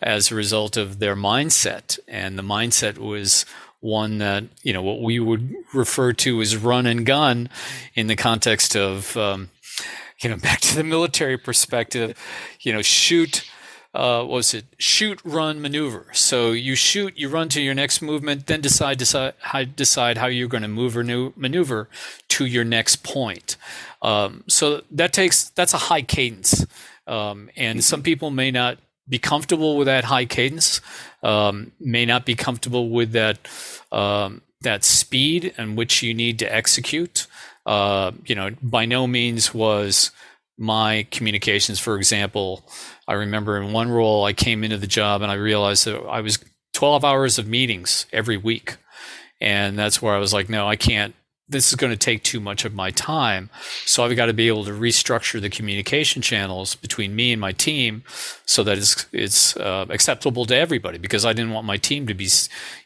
as 0.00 0.30
a 0.30 0.36
result 0.36 0.76
of 0.76 1.00
their 1.00 1.16
mindset. 1.16 1.98
And 2.06 2.38
the 2.38 2.44
mindset 2.44 2.96
was 2.96 3.44
one 3.80 4.18
that, 4.18 4.44
you 4.62 4.72
know, 4.72 4.82
what 4.82 5.00
we 5.00 5.18
would 5.18 5.52
refer 5.74 6.12
to 6.12 6.40
as 6.40 6.56
run 6.56 6.86
and 6.86 7.04
gun 7.04 7.48
in 7.94 8.06
the 8.06 8.14
context 8.14 8.76
of, 8.76 9.16
um, 9.16 9.50
you 10.22 10.30
know, 10.30 10.36
back 10.48 10.60
to 10.60 10.76
the 10.76 10.84
military 10.84 11.36
perspective, 11.36 12.16
you 12.60 12.72
know, 12.72 12.82
shoot. 12.82 13.44
Uh, 13.92 14.24
was 14.24 14.54
it 14.54 14.66
shoot, 14.78 15.20
run, 15.24 15.60
maneuver? 15.60 16.06
So 16.12 16.52
you 16.52 16.76
shoot, 16.76 17.18
you 17.18 17.28
run 17.28 17.48
to 17.48 17.60
your 17.60 17.74
next 17.74 18.00
movement, 18.00 18.46
then 18.46 18.60
decide 18.60 18.98
decide 18.98 19.34
how, 19.40 19.64
decide 19.64 20.16
how 20.18 20.28
you're 20.28 20.46
going 20.46 20.62
to 20.62 20.68
move 20.68 20.96
or 20.96 21.02
new, 21.02 21.32
maneuver 21.34 21.88
to 22.28 22.46
your 22.46 22.62
next 22.62 23.02
point. 23.02 23.56
Um, 24.00 24.44
so 24.46 24.82
that 24.92 25.12
takes 25.12 25.48
that's 25.50 25.74
a 25.74 25.78
high 25.90 26.02
cadence 26.02 26.64
um, 27.10 27.50
and 27.56 27.82
some 27.82 28.02
people 28.02 28.30
may 28.30 28.50
not 28.50 28.78
be 29.08 29.18
comfortable 29.18 29.76
with 29.76 29.86
that 29.86 30.04
high 30.04 30.24
cadence, 30.24 30.80
um, 31.22 31.72
may 31.80 32.06
not 32.06 32.24
be 32.24 32.36
comfortable 32.36 32.88
with 32.88 33.12
that 33.12 33.38
um, 33.90 34.42
that 34.60 34.84
speed 34.84 35.52
and 35.58 35.76
which 35.76 36.02
you 36.02 36.14
need 36.14 36.38
to 36.38 36.54
execute. 36.54 37.26
Uh, 37.66 38.12
you 38.24 38.34
know, 38.34 38.50
by 38.62 38.84
no 38.84 39.06
means 39.06 39.52
was 39.52 40.12
my 40.56 41.06
communications, 41.10 41.80
for 41.80 41.96
example. 41.96 42.64
I 43.08 43.14
remember 43.14 43.56
in 43.58 43.72
one 43.72 43.90
role, 43.90 44.24
I 44.24 44.32
came 44.32 44.62
into 44.62 44.76
the 44.76 44.86
job 44.86 45.22
and 45.22 45.30
I 45.30 45.34
realized 45.34 45.86
that 45.86 45.98
I 46.06 46.20
was 46.20 46.38
12 46.74 47.04
hours 47.04 47.38
of 47.38 47.48
meetings 47.48 48.06
every 48.12 48.36
week. 48.36 48.76
And 49.40 49.78
that's 49.78 50.02
where 50.02 50.14
I 50.14 50.18
was 50.18 50.32
like, 50.32 50.50
no, 50.50 50.68
I 50.68 50.76
can't 50.76 51.14
this 51.50 51.68
is 51.68 51.74
going 51.74 51.92
to 51.92 51.96
take 51.96 52.22
too 52.22 52.40
much 52.40 52.64
of 52.64 52.74
my 52.74 52.90
time. 52.92 53.50
So 53.84 54.04
I've 54.04 54.16
got 54.16 54.26
to 54.26 54.32
be 54.32 54.48
able 54.48 54.64
to 54.64 54.70
restructure 54.70 55.40
the 55.40 55.50
communication 55.50 56.22
channels 56.22 56.76
between 56.76 57.16
me 57.16 57.32
and 57.32 57.40
my 57.40 57.52
team 57.52 58.04
so 58.46 58.62
that 58.62 58.78
it's 58.78 59.06
it's 59.12 59.56
uh, 59.56 59.86
acceptable 59.90 60.46
to 60.46 60.54
everybody. 60.54 60.98
Because 60.98 61.24
I 61.24 61.32
didn't 61.32 61.52
want 61.52 61.66
my 61.66 61.76
team 61.76 62.06
to 62.06 62.14
be, 62.14 62.28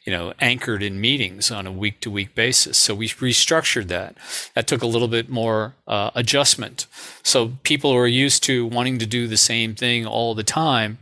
you 0.04 0.12
know, 0.12 0.32
anchored 0.40 0.82
in 0.82 1.00
meetings 1.00 1.50
on 1.50 1.66
a 1.66 1.72
week 1.72 2.00
to 2.00 2.10
week 2.10 2.34
basis. 2.34 2.78
So 2.78 2.94
we 2.94 3.08
restructured 3.08 3.88
that. 3.88 4.16
That 4.54 4.66
took 4.66 4.82
a 4.82 4.86
little 4.86 5.08
bit 5.08 5.28
more 5.28 5.74
uh, 5.86 6.10
adjustment. 6.14 6.86
So 7.22 7.52
people 7.62 7.92
who 7.92 7.98
are 7.98 8.06
used 8.06 8.42
to 8.44 8.66
wanting 8.66 8.98
to 8.98 9.06
do 9.06 9.28
the 9.28 9.36
same 9.36 9.74
thing 9.74 10.06
all 10.06 10.34
the 10.34 10.42
time 10.42 10.98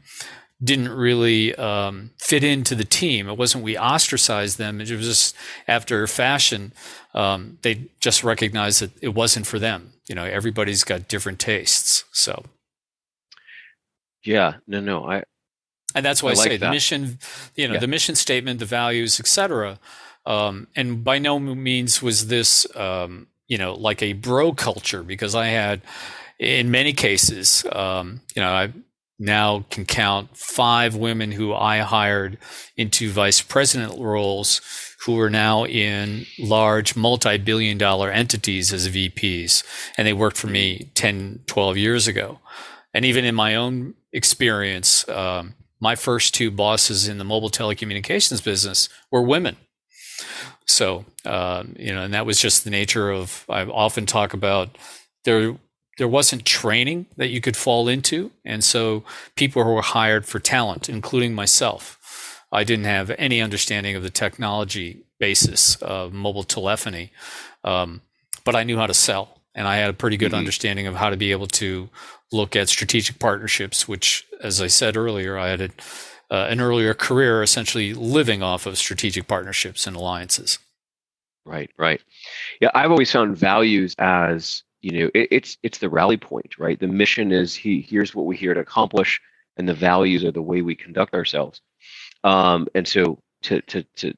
didn't 0.62 0.90
really 0.90 1.54
um, 1.56 2.10
fit 2.18 2.44
into 2.44 2.74
the 2.74 2.84
team. 2.84 3.28
It 3.28 3.36
wasn't 3.36 3.64
we 3.64 3.76
ostracized 3.76 4.58
them. 4.58 4.80
It 4.80 4.90
was 4.90 5.06
just 5.06 5.36
after 5.66 6.06
fashion, 6.06 6.72
um, 7.14 7.58
they 7.62 7.88
just 8.00 8.24
recognized 8.24 8.80
that 8.80 8.90
it 9.02 9.14
wasn't 9.14 9.46
for 9.46 9.58
them. 9.58 9.92
You 10.08 10.14
know, 10.14 10.24
everybody's 10.24 10.84
got 10.84 11.08
different 11.08 11.38
tastes. 11.38 12.04
So, 12.12 12.44
yeah, 14.24 14.54
no, 14.66 14.80
no, 14.80 15.04
I. 15.04 15.24
And 15.94 16.04
that's 16.04 16.22
why 16.22 16.30
I, 16.30 16.32
I 16.32 16.36
like 16.36 16.44
say 16.44 16.56
that. 16.56 16.66
the 16.66 16.70
mission, 16.70 17.18
you 17.54 17.68
know, 17.68 17.74
yeah. 17.74 17.80
the 17.80 17.86
mission 17.86 18.14
statement, 18.14 18.60
the 18.60 18.66
values, 18.66 19.20
etc. 19.20 19.78
Um, 20.24 20.68
and 20.74 21.04
by 21.04 21.18
no 21.18 21.38
means 21.38 22.00
was 22.00 22.28
this, 22.28 22.66
um, 22.76 23.26
you 23.46 23.58
know, 23.58 23.74
like 23.74 24.02
a 24.02 24.14
bro 24.14 24.52
culture 24.52 25.02
because 25.02 25.34
I 25.34 25.48
had, 25.48 25.82
in 26.38 26.70
many 26.70 26.92
cases, 26.92 27.64
um, 27.72 28.22
you 28.34 28.42
know, 28.42 28.50
I 28.50 28.72
now 29.18 29.64
can 29.70 29.84
count 29.84 30.36
five 30.36 30.96
women 30.96 31.30
who 31.32 31.54
I 31.54 31.78
hired 31.78 32.38
into 32.76 33.10
vice 33.10 33.40
president 33.40 34.00
roles 34.00 34.60
who 35.04 35.18
are 35.18 35.30
now 35.30 35.64
in 35.64 36.26
large 36.38 36.94
multi 36.94 37.36
billion 37.38 37.78
dollar 37.78 38.10
entities 38.10 38.72
as 38.72 38.88
VPs. 38.88 39.64
And 39.98 40.06
they 40.06 40.12
worked 40.12 40.36
for 40.36 40.46
me 40.46 40.90
10, 40.94 41.40
12 41.46 41.76
years 41.76 42.06
ago. 42.06 42.38
And 42.94 43.04
even 43.04 43.24
in 43.24 43.34
my 43.34 43.56
own 43.56 43.94
experience, 44.12 45.08
um, 45.08 45.54
my 45.80 45.96
first 45.96 46.34
two 46.34 46.50
bosses 46.50 47.08
in 47.08 47.18
the 47.18 47.24
mobile 47.24 47.50
telecommunications 47.50 48.44
business 48.44 48.88
were 49.10 49.22
women. 49.22 49.56
So, 50.66 51.04
um, 51.24 51.74
you 51.78 51.92
know, 51.92 52.02
and 52.02 52.14
that 52.14 52.26
was 52.26 52.40
just 52.40 52.62
the 52.62 52.70
nature 52.70 53.10
of, 53.10 53.44
I 53.48 53.64
often 53.64 54.06
talk 54.06 54.32
about 54.32 54.78
there 55.24 55.56
there 55.98 56.08
wasn't 56.08 56.44
training 56.46 57.06
that 57.16 57.28
you 57.28 57.40
could 57.40 57.56
fall 57.56 57.86
into. 57.86 58.30
And 58.44 58.64
so 58.64 59.04
people 59.36 59.62
were 59.62 59.82
hired 59.82 60.24
for 60.24 60.40
talent, 60.40 60.88
including 60.88 61.34
myself. 61.34 61.98
I 62.52 62.64
didn't 62.64 62.84
have 62.84 63.10
any 63.18 63.40
understanding 63.40 63.96
of 63.96 64.02
the 64.02 64.10
technology 64.10 65.04
basis 65.18 65.76
of 65.76 66.12
mobile 66.12 66.44
telephony, 66.44 67.10
um, 67.64 68.02
but 68.44 68.54
I 68.54 68.64
knew 68.64 68.76
how 68.76 68.86
to 68.86 68.94
sell. 68.94 69.38
And 69.54 69.68
I 69.68 69.76
had 69.76 69.90
a 69.90 69.94
pretty 69.94 70.16
good 70.16 70.30
mm-hmm. 70.30 70.38
understanding 70.38 70.86
of 70.86 70.94
how 70.94 71.10
to 71.10 71.16
be 71.16 71.30
able 71.30 71.46
to 71.48 71.90
look 72.30 72.56
at 72.56 72.68
strategic 72.68 73.18
partnerships, 73.18 73.86
which, 73.86 74.26
as 74.42 74.62
I 74.62 74.66
said 74.66 74.96
earlier, 74.96 75.36
I 75.36 75.48
had 75.48 75.60
a, 75.60 75.68
uh, 76.30 76.46
an 76.48 76.60
earlier 76.60 76.94
career 76.94 77.42
essentially 77.42 77.92
living 77.92 78.42
off 78.42 78.64
of 78.64 78.78
strategic 78.78 79.28
partnerships 79.28 79.86
and 79.86 79.94
alliances. 79.94 80.58
Right, 81.44 81.70
right. 81.76 82.00
Yeah, 82.60 82.70
I've 82.74 82.90
always 82.90 83.12
found 83.12 83.36
values 83.36 83.94
as 83.98 84.62
you 84.82 84.98
know 84.98 85.10
it, 85.14 85.28
it's 85.30 85.56
it's 85.62 85.78
the 85.78 85.88
rally 85.88 86.16
point 86.16 86.58
right 86.58 86.78
the 86.78 86.88
mission 86.88 87.32
is 87.32 87.54
he 87.54 87.80
here's 87.80 88.14
what 88.14 88.26
we're 88.26 88.36
here 88.36 88.52
to 88.52 88.60
accomplish 88.60 89.20
and 89.56 89.68
the 89.68 89.74
values 89.74 90.24
are 90.24 90.32
the 90.32 90.42
way 90.42 90.60
we 90.60 90.74
conduct 90.74 91.14
ourselves 91.14 91.60
um, 92.24 92.68
and 92.74 92.86
so 92.86 93.18
to 93.42 93.60
to 93.62 93.82
to 93.96 94.14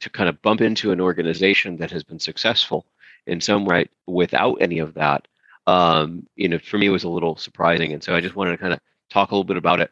to 0.00 0.10
kind 0.10 0.28
of 0.28 0.40
bump 0.42 0.60
into 0.60 0.92
an 0.92 1.00
organization 1.00 1.76
that 1.78 1.90
has 1.90 2.04
been 2.04 2.20
successful 2.20 2.86
in 3.26 3.40
some 3.40 3.66
right 3.66 3.90
without 4.06 4.54
any 4.60 4.78
of 4.78 4.94
that 4.94 5.26
um, 5.66 6.26
you 6.36 6.48
know 6.48 6.58
for 6.58 6.78
me 6.78 6.86
it 6.86 6.90
was 6.90 7.04
a 7.04 7.08
little 7.08 7.36
surprising. 7.36 7.92
And 7.92 8.02
so 8.02 8.14
i 8.14 8.20
just 8.20 8.36
wanted 8.36 8.52
to 8.52 8.58
kind 8.58 8.72
of 8.72 8.80
talk 9.10 9.30
a 9.30 9.34
little 9.34 9.44
bit 9.44 9.56
about 9.56 9.80
it. 9.80 9.90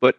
But 0.00 0.16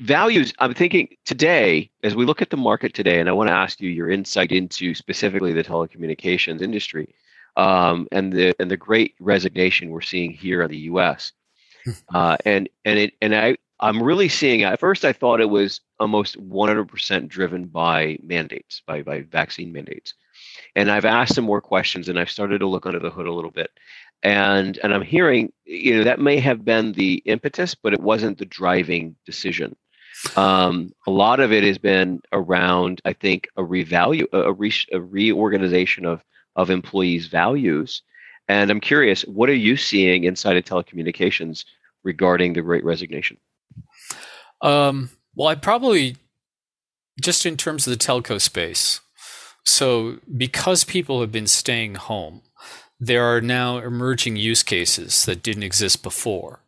values 0.00 0.54
i'm 0.60 0.74
thinking 0.74 1.08
today 1.24 1.90
as 2.04 2.14
we 2.14 2.24
look 2.24 2.40
at 2.40 2.50
the 2.50 2.56
market 2.56 2.94
today 2.94 3.18
and 3.18 3.28
i 3.28 3.32
want 3.32 3.48
to 3.48 3.52
ask 3.52 3.80
you 3.80 3.90
your 3.90 4.08
insight 4.08 4.52
into 4.52 4.94
specifically 4.94 5.52
the 5.52 5.64
telecommunications 5.64 6.62
industry 6.62 7.12
um, 7.58 8.06
and 8.12 8.32
the 8.32 8.54
and 8.58 8.70
the 8.70 8.76
great 8.76 9.14
resignation 9.18 9.90
we're 9.90 10.00
seeing 10.00 10.32
here 10.32 10.62
in 10.62 10.70
the 10.70 10.78
U.S. 10.78 11.32
Uh, 12.14 12.36
and 12.44 12.68
and 12.84 12.98
it 12.98 13.14
and 13.20 13.34
I 13.34 13.56
I'm 13.80 14.02
really 14.02 14.28
seeing 14.28 14.62
at 14.62 14.80
first 14.80 15.04
I 15.04 15.12
thought 15.12 15.40
it 15.40 15.50
was 15.50 15.80
almost 16.00 16.36
100% 16.38 17.28
driven 17.28 17.66
by 17.66 18.18
mandates 18.22 18.82
by 18.86 19.02
by 19.02 19.22
vaccine 19.22 19.72
mandates, 19.72 20.14
and 20.74 20.90
I've 20.90 21.04
asked 21.04 21.34
some 21.34 21.44
more 21.44 21.60
questions 21.60 22.08
and 22.08 22.18
I've 22.18 22.30
started 22.30 22.58
to 22.58 22.66
look 22.66 22.86
under 22.86 22.98
the 22.98 23.10
hood 23.10 23.26
a 23.26 23.32
little 23.32 23.50
bit, 23.50 23.70
and 24.22 24.78
and 24.82 24.92
I'm 24.92 25.02
hearing 25.02 25.52
you 25.64 25.96
know 25.96 26.04
that 26.04 26.20
may 26.20 26.38
have 26.40 26.64
been 26.64 26.92
the 26.92 27.22
impetus, 27.24 27.74
but 27.74 27.92
it 27.92 28.00
wasn't 28.00 28.38
the 28.38 28.46
driving 28.46 29.16
decision. 29.24 29.76
Um, 30.34 30.92
a 31.06 31.12
lot 31.12 31.38
of 31.38 31.52
it 31.52 31.62
has 31.62 31.78
been 31.78 32.20
around 32.32 33.00
I 33.04 33.12
think 33.12 33.48
a 33.56 33.62
revalue 33.62 34.26
a, 34.32 34.52
re, 34.52 34.72
a 34.92 35.00
reorganization 35.00 36.04
of 36.04 36.24
of 36.56 36.70
employees' 36.70 37.28
values. 37.28 38.02
And 38.48 38.70
I'm 38.70 38.80
curious, 38.80 39.22
what 39.22 39.50
are 39.50 39.54
you 39.54 39.76
seeing 39.76 40.24
inside 40.24 40.56
of 40.56 40.64
telecommunications 40.64 41.64
regarding 42.02 42.54
the 42.54 42.62
great 42.62 42.82
resignation? 42.82 43.36
Um, 44.60 45.10
well, 45.34 45.48
I 45.48 45.54
probably, 45.54 46.16
just 47.20 47.46
in 47.46 47.56
terms 47.56 47.86
of 47.86 47.92
the 47.92 48.04
telco 48.04 48.40
space, 48.40 49.00
so 49.64 50.18
because 50.36 50.84
people 50.84 51.20
have 51.20 51.30
been 51.30 51.46
staying 51.46 51.96
home, 51.96 52.42
there 52.98 53.24
are 53.24 53.40
now 53.40 53.78
emerging 53.78 54.36
use 54.36 54.62
cases 54.62 55.24
that 55.26 55.42
didn't 55.42 55.62
exist 55.62 56.02
before. 56.02 56.60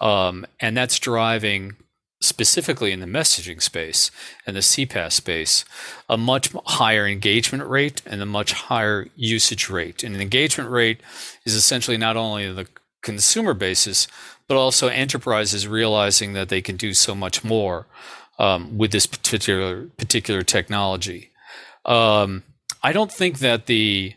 Um, 0.00 0.46
and 0.60 0.76
that's 0.76 0.98
driving 0.98 1.76
specifically 2.20 2.92
in 2.92 3.00
the 3.00 3.06
messaging 3.06 3.62
space 3.62 4.10
and 4.46 4.56
the 4.56 4.60
CPaaS 4.60 5.12
space, 5.12 5.64
a 6.08 6.16
much 6.16 6.52
higher 6.66 7.06
engagement 7.06 7.68
rate 7.68 8.02
and 8.06 8.20
a 8.20 8.26
much 8.26 8.52
higher 8.52 9.08
usage 9.14 9.68
rate. 9.68 10.02
And 10.02 10.14
an 10.14 10.20
engagement 10.20 10.70
rate 10.70 11.00
is 11.44 11.54
essentially 11.54 11.96
not 11.96 12.16
only 12.16 12.50
the 12.52 12.66
consumer 13.02 13.54
basis, 13.54 14.08
but 14.48 14.56
also 14.56 14.88
enterprises 14.88 15.68
realizing 15.68 16.32
that 16.32 16.48
they 16.48 16.62
can 16.62 16.76
do 16.76 16.94
so 16.94 17.14
much 17.14 17.44
more 17.44 17.86
um, 18.38 18.78
with 18.78 18.92
this 18.92 19.06
particular 19.06 19.84
particular 19.98 20.42
technology. 20.42 21.30
Um, 21.84 22.42
I 22.82 22.92
don't 22.92 23.12
think 23.12 23.38
that 23.38 23.66
the 23.66 24.14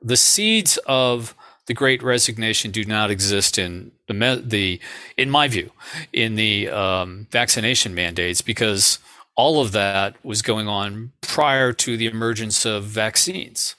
the 0.00 0.16
seeds 0.16 0.78
of 0.86 1.34
the 1.66 1.74
Great 1.74 2.02
Resignation 2.02 2.70
do 2.70 2.84
not 2.84 3.10
exist 3.10 3.58
in 3.58 3.92
the 4.06 4.42
the 4.44 4.80
in 5.16 5.30
my 5.30 5.48
view 5.48 5.70
in 6.12 6.34
the 6.36 6.68
um, 6.68 7.26
vaccination 7.30 7.94
mandates 7.94 8.40
because 8.40 8.98
all 9.36 9.60
of 9.60 9.72
that 9.72 10.16
was 10.24 10.42
going 10.42 10.66
on 10.66 11.12
prior 11.20 11.72
to 11.72 11.96
the 11.96 12.06
emergence 12.06 12.64
of 12.64 12.84
vaccines, 12.84 13.76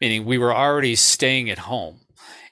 meaning 0.00 0.24
we 0.24 0.38
were 0.38 0.54
already 0.54 0.94
staying 0.94 1.50
at 1.50 1.58
home. 1.58 2.00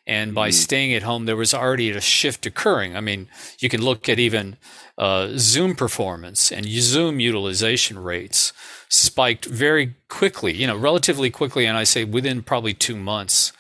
And 0.07 0.35
by 0.35 0.49
mm-hmm. 0.49 0.55
staying 0.55 0.95
at 0.95 1.03
home, 1.03 1.25
there 1.25 1.37
was 1.37 1.55
already 1.55 1.91
a 1.91 2.01
shift 2.01 2.45
occurring. 2.45 2.95
I 2.95 3.01
mean, 3.01 3.29
you 3.59 3.71
can 3.71 3.81
look 3.83 4.09
at 4.09 4.19
even 4.19 4.57
uh, 4.99 5.31
Zoom 5.37 5.75
performance 5.75 6.53
and 6.53 6.67
Zoom 6.67 7.21
utilization 7.21 7.99
rates 7.99 8.53
spiked 8.89 9.47
very 9.47 9.95
quickly, 10.09 10.53
you 10.53 10.67
know, 10.67 10.77
relatively 10.77 11.31
quickly. 11.31 11.65
And 11.65 11.77
I 11.77 11.85
say 11.85 12.05
within 12.05 12.43
probably 12.43 12.75
two 12.75 12.97
months 12.97 13.53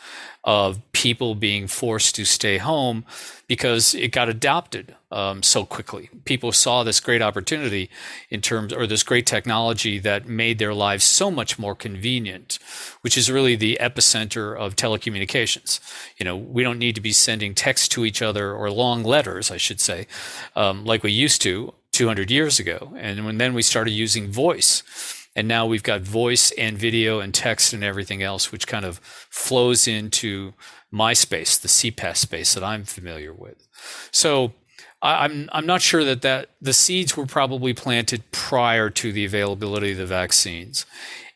of 0.45 0.81
people 0.93 1.35
being 1.35 1.67
forced 1.67 2.15
to 2.15 2.25
stay 2.25 2.59
home 2.59 3.05
because 3.47 3.95
it 3.95 4.09
got 4.09 4.29
adopted 4.29 4.95
um, 5.11 5.43
so 5.43 5.65
quickly. 5.65 6.11
People 6.25 6.53
saw 6.53 6.83
this 6.83 7.01
great 7.01 7.23
opportunity 7.23 7.89
in 8.29 8.43
terms, 8.43 8.73
or 8.73 8.87
this 8.87 9.03
great 9.03 9.27
technology 9.27 9.99
that 9.99 10.29
made 10.29 10.59
their 10.59 10.75
lives 10.75 11.05
so 11.05 11.31
much 11.31 11.59
more 11.59 11.75
convenient, 11.75 12.59
which 13.01 13.17
is 13.17 13.31
really 13.31 13.57
the 13.57 13.79
epicenter 13.81 14.57
of 14.57 14.77
telecommunications. 14.77 15.81
You 16.19 16.25
know, 16.25 16.37
we 16.37 16.63
don't 16.63 16.79
need 16.79 16.95
to 16.97 17.01
be 17.01 17.13
sending 17.13 17.55
text 17.55 17.91
to 17.93 18.05
each 18.05 18.21
other 18.21 18.53
or 18.53 18.71
long 18.71 19.03
letters, 19.03 19.51
I 19.51 19.57
should 19.57 19.81
say, 19.81 20.07
um, 20.55 20.85
like 20.85 21.03
we 21.03 21.13
used 21.13 21.41
to 21.43 21.73
200 21.93 22.31
years 22.31 22.59
ago. 22.59 22.93
And 22.97 23.25
when 23.25 23.39
then 23.39 23.55
we 23.55 23.63
started 23.63 23.93
using 23.93 24.31
voice 24.31 24.83
and 25.37 25.49
now 25.49 25.67
we've 25.67 25.83
got 25.83 26.03
voice 26.03 26.51
and 26.53 26.79
video 26.79 27.21
and 27.21 27.35
text 27.35 27.73
and 27.73 27.83
everything 27.83 28.23
else, 28.23 28.53
which 28.53 28.67
kind 28.67 28.85
of 28.85 28.99
flows 29.03 29.89
into 29.89 30.55
my 30.91 31.13
space, 31.13 31.57
the 31.59 31.69
CPaaS 31.69 32.19
space 32.19 32.55
that 32.55 32.63
I'm 32.63 32.85
familiar 32.85 33.33
with. 33.33 33.67
So 34.13 34.53
I'm 35.05 35.51
I'm 35.53 35.67
not 35.67 35.83
sure 35.83 36.03
that 36.05 36.23
that 36.23 36.51
the 36.63 36.73
seeds 36.73 37.17
were 37.17 37.27
probably 37.27 37.75
planted 37.75 38.31
prior 38.31 38.89
to 38.91 39.13
the 39.13 39.25
availability 39.25 39.93
of 39.93 39.99
the 39.99 40.07
vaccines, 40.07 40.87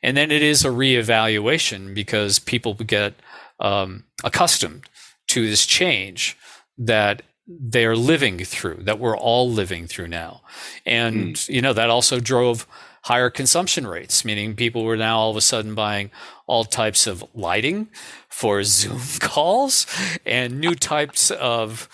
and 0.03 0.17
then 0.17 0.31
it 0.31 0.43
is 0.43 0.65
a 0.65 0.69
reevaluation 0.69 1.95
because 1.95 2.39
people 2.39 2.73
get 2.73 3.15
um, 3.61 4.05
accustomed 4.25 4.89
to 5.29 5.47
this 5.47 5.67
change 5.67 6.37
that 6.79 7.23
they 7.47 7.85
are 7.85 7.97
living 7.97 8.39
through, 8.39 8.83
that 8.85 8.99
we're 8.99 9.17
all 9.17 9.51
living 9.51 9.87
through 9.87 10.09
now, 10.09 10.41
and 10.87 11.35
mm. 11.35 11.49
you 11.51 11.61
know 11.61 11.75
that 11.75 11.91
also 11.91 12.21
drove 12.21 12.67
higher 13.09 13.31
consumption 13.31 13.87
rates, 13.87 14.23
meaning 14.23 14.55
people 14.55 14.85
were 14.85 14.97
now 14.97 15.19
all 15.19 15.31
of 15.31 15.37
a 15.37 15.41
sudden 15.41 15.75
buying 15.75 16.11
all 16.47 16.63
types 16.63 17.07
of 17.07 17.25
lighting 17.35 17.89
for 18.29 18.63
Zoom 18.79 19.01
calls 19.19 19.87
and 20.27 20.61
new 20.61 20.75
types 20.75 21.31
of 21.31 21.89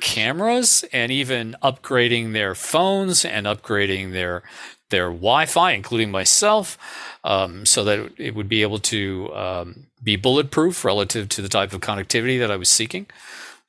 cameras 0.00 0.84
and 0.92 1.10
even 1.10 1.56
upgrading 1.60 2.32
their 2.32 2.54
phones 2.54 3.24
and 3.24 3.46
upgrading 3.46 4.12
their 4.12 4.44
their 4.90 5.06
Wi-Fi, 5.06 5.72
including 5.72 6.10
myself, 6.10 6.76
um, 7.22 7.64
so 7.64 7.84
that 7.84 8.12
it 8.16 8.34
would 8.34 8.48
be 8.48 8.62
able 8.62 8.80
to 8.80 9.32
um, 9.34 9.86
be 10.02 10.16
bulletproof 10.16 10.84
relative 10.84 11.28
to 11.28 11.42
the 11.42 11.48
type 11.48 11.72
of 11.72 11.80
connectivity 11.80 12.40
that 12.40 12.50
I 12.50 12.56
was 12.56 12.68
seeking. 12.68 13.06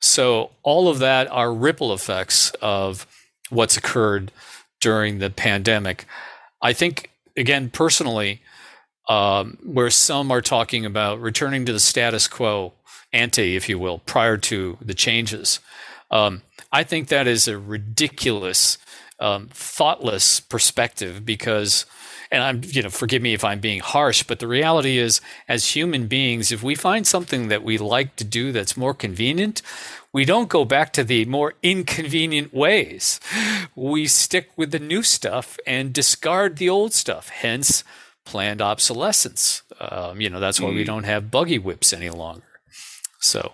So 0.00 0.50
all 0.62 0.88
of 0.88 0.98
that 1.00 1.28
are 1.30 1.52
ripple 1.52 1.92
effects 1.92 2.50
of 2.60 3.06
what's 3.50 3.76
occurred 3.76 4.32
during 4.80 5.20
the 5.20 5.30
pandemic. 5.30 6.06
I 6.62 6.72
think, 6.72 7.10
again, 7.36 7.70
personally, 7.70 8.40
um, 9.08 9.58
where 9.64 9.90
some 9.90 10.30
are 10.30 10.40
talking 10.40 10.86
about 10.86 11.20
returning 11.20 11.66
to 11.66 11.72
the 11.72 11.80
status 11.80 12.28
quo 12.28 12.72
ante, 13.12 13.56
if 13.56 13.68
you 13.68 13.78
will, 13.78 13.98
prior 13.98 14.36
to 14.38 14.78
the 14.80 14.94
changes. 14.94 15.60
Um, 16.10 16.42
I 16.70 16.84
think 16.84 17.08
that 17.08 17.26
is 17.26 17.48
a 17.48 17.58
ridiculous, 17.58 18.78
um, 19.18 19.48
thoughtless 19.52 20.40
perspective 20.40 21.26
because, 21.26 21.84
and 22.30 22.42
I'm, 22.42 22.60
you 22.64 22.82
know, 22.82 22.90
forgive 22.90 23.22
me 23.22 23.34
if 23.34 23.44
I'm 23.44 23.60
being 23.60 23.80
harsh, 23.80 24.22
but 24.22 24.38
the 24.38 24.48
reality 24.48 24.98
is, 24.98 25.20
as 25.48 25.74
human 25.76 26.06
beings, 26.06 26.52
if 26.52 26.62
we 26.62 26.74
find 26.74 27.06
something 27.06 27.48
that 27.48 27.62
we 27.62 27.76
like 27.76 28.16
to 28.16 28.24
do 28.24 28.52
that's 28.52 28.76
more 28.76 28.94
convenient, 28.94 29.62
we 30.12 30.24
don't 30.24 30.48
go 30.48 30.64
back 30.64 30.92
to 30.94 31.04
the 31.04 31.24
more 31.24 31.54
inconvenient 31.62 32.52
ways. 32.52 33.18
We 33.74 34.06
stick 34.06 34.50
with 34.56 34.70
the 34.70 34.78
new 34.78 35.02
stuff 35.02 35.58
and 35.66 35.92
discard 35.92 36.56
the 36.56 36.68
old 36.68 36.92
stuff. 36.92 37.30
Hence, 37.30 37.82
planned 38.24 38.60
obsolescence. 38.60 39.62
Um, 39.80 40.20
you 40.20 40.30
know, 40.30 40.40
that's 40.40 40.60
why 40.60 40.70
mm. 40.70 40.76
we 40.76 40.84
don't 40.84 41.04
have 41.04 41.30
buggy 41.30 41.58
whips 41.58 41.92
any 41.92 42.10
longer. 42.10 42.44
So, 43.20 43.52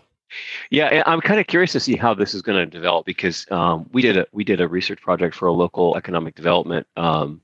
yeah, 0.70 1.02
I'm 1.06 1.20
kind 1.20 1.40
of 1.40 1.46
curious 1.46 1.72
to 1.72 1.80
see 1.80 1.96
how 1.96 2.14
this 2.14 2.34
is 2.34 2.42
going 2.42 2.58
to 2.58 2.66
develop 2.66 3.06
because 3.06 3.46
um, 3.50 3.88
we 3.92 4.02
did 4.02 4.16
a 4.16 4.26
we 4.32 4.44
did 4.44 4.60
a 4.60 4.68
research 4.68 5.00
project 5.00 5.34
for 5.34 5.46
a 5.46 5.52
local 5.52 5.96
economic 5.96 6.34
development 6.34 6.86
um, 6.96 7.40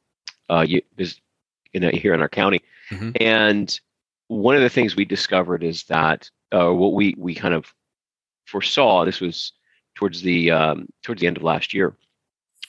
uh, 0.51 0.67
in 1.73 1.85
a, 1.85 1.91
here 1.91 2.15
in 2.15 2.21
our 2.21 2.29
county, 2.29 2.61
mm-hmm. 2.91 3.11
and 3.21 3.81
one 4.29 4.57
of 4.57 4.63
the 4.63 4.71
things 4.71 4.97
we 4.97 5.05
discovered 5.05 5.63
is 5.63 5.85
that 5.85 6.31
uh, 6.53 6.71
what 6.71 6.93
we 6.93 7.15
we 7.19 7.35
kind 7.35 7.55
of 7.55 7.73
foresaw 8.45 9.05
this 9.05 9.21
was 9.21 9.53
towards 9.95 10.23
the 10.23 10.51
um, 10.51 10.89
towards 11.03 11.21
the 11.21 11.27
end 11.27 11.37
of 11.37 11.43
last 11.43 11.75
year 11.75 11.97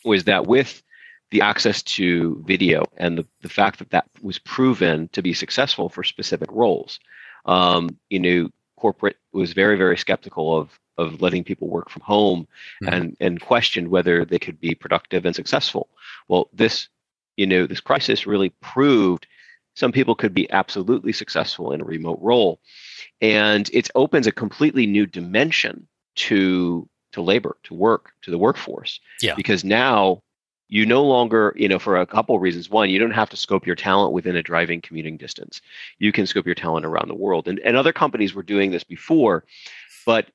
was 0.04 0.24
that 0.26 0.46
with 0.46 0.84
the 1.32 1.42
access 1.42 1.82
to 1.82 2.42
video 2.46 2.84
and 2.98 3.18
the, 3.18 3.28
the 3.42 3.50
fact 3.50 3.80
that 3.80 3.90
that 3.90 4.06
was 4.22 4.38
proven 4.40 5.08
to 5.10 5.22
be 5.22 5.34
successful 5.34 5.90
for 5.90 6.04
specific 6.04 6.50
roles 6.52 7.00
um, 7.46 7.90
you 8.10 8.20
know 8.20 8.50
corporate 8.78 9.18
was 9.34 9.54
very 9.54 9.78
very 9.78 9.98
skeptical 9.98 10.58
of 10.58 10.80
of 10.98 11.22
letting 11.22 11.44
people 11.44 11.68
work 11.68 11.90
from 11.90 12.02
home 12.02 12.48
mm-hmm. 12.84 12.94
and 12.94 13.18
and 13.20 13.42
questioned 13.42 13.88
whether 13.88 14.24
they 14.26 14.40
could 14.40 14.60
be 14.60 14.76
productive 14.76 15.26
and 15.26 15.36
successful 15.36 15.90
well 16.28 16.50
this 16.54 16.88
you 17.38 17.46
know 17.46 17.66
this 17.66 17.82
crisis 17.82 18.28
really 18.28 18.50
proved 18.62 19.28
some 19.76 19.92
people 19.92 20.16
could 20.16 20.34
be 20.34 20.50
absolutely 20.52 21.14
successful 21.14 21.72
in 21.72 21.82
a 21.82 21.86
remote 21.86 22.20
role 22.22 22.60
and 23.22 23.70
it 23.72 23.90
opens 23.96 24.28
a 24.28 24.32
completely 24.32 24.86
new 24.86 25.06
dimension 25.06 25.88
to 26.16 26.88
to 27.12 27.22
labor 27.22 27.58
to 27.64 27.74
work 27.74 28.12
to 28.22 28.32
the 28.32 28.38
workforce 28.38 29.00
yeah 29.22 29.36
because 29.36 29.64
now 29.64 30.22
you 30.68 30.86
no 30.86 31.04
longer, 31.04 31.54
you 31.56 31.68
know, 31.68 31.80
for 31.80 31.98
a 31.98 32.06
couple 32.06 32.36
of 32.36 32.42
reasons. 32.42 32.70
One, 32.70 32.90
you 32.90 33.00
don't 33.00 33.12
have 33.12 33.30
to 33.30 33.38
scope 33.38 33.68
your 33.68 33.76
talent 33.76 34.14
within 34.14 34.36
a 34.36 34.44
driving 34.44 34.82
commuting 34.82 35.18
distance. 35.18 35.62
You 36.00 36.12
can 36.12 36.26
scope 36.26 36.46
your 36.46 36.56
talent 36.56 36.86
around 36.86 37.08
the 37.08 37.16
world. 37.16 37.48
And, 37.48 37.60
and 37.60 37.78
other 37.78 37.94
companies 37.94 38.34
were 38.34 38.44
doing 38.44 38.72
this 38.72 38.84
before, 38.84 39.46
but 40.06 40.28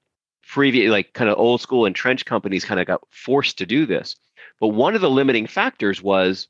previous, 0.46 0.90
like 0.90 1.12
kind 1.12 1.30
of 1.30 1.38
old 1.38 1.60
school 1.60 1.84
entrenched 1.84 2.26
companies 2.26 2.64
kind 2.64 2.80
of 2.80 2.86
got 2.86 3.00
forced 3.10 3.58
to 3.58 3.66
do 3.66 3.86
this. 3.86 4.16
But 4.60 4.68
one 4.68 4.94
of 4.94 5.00
the 5.00 5.10
limiting 5.10 5.46
factors 5.46 6.02
was 6.02 6.48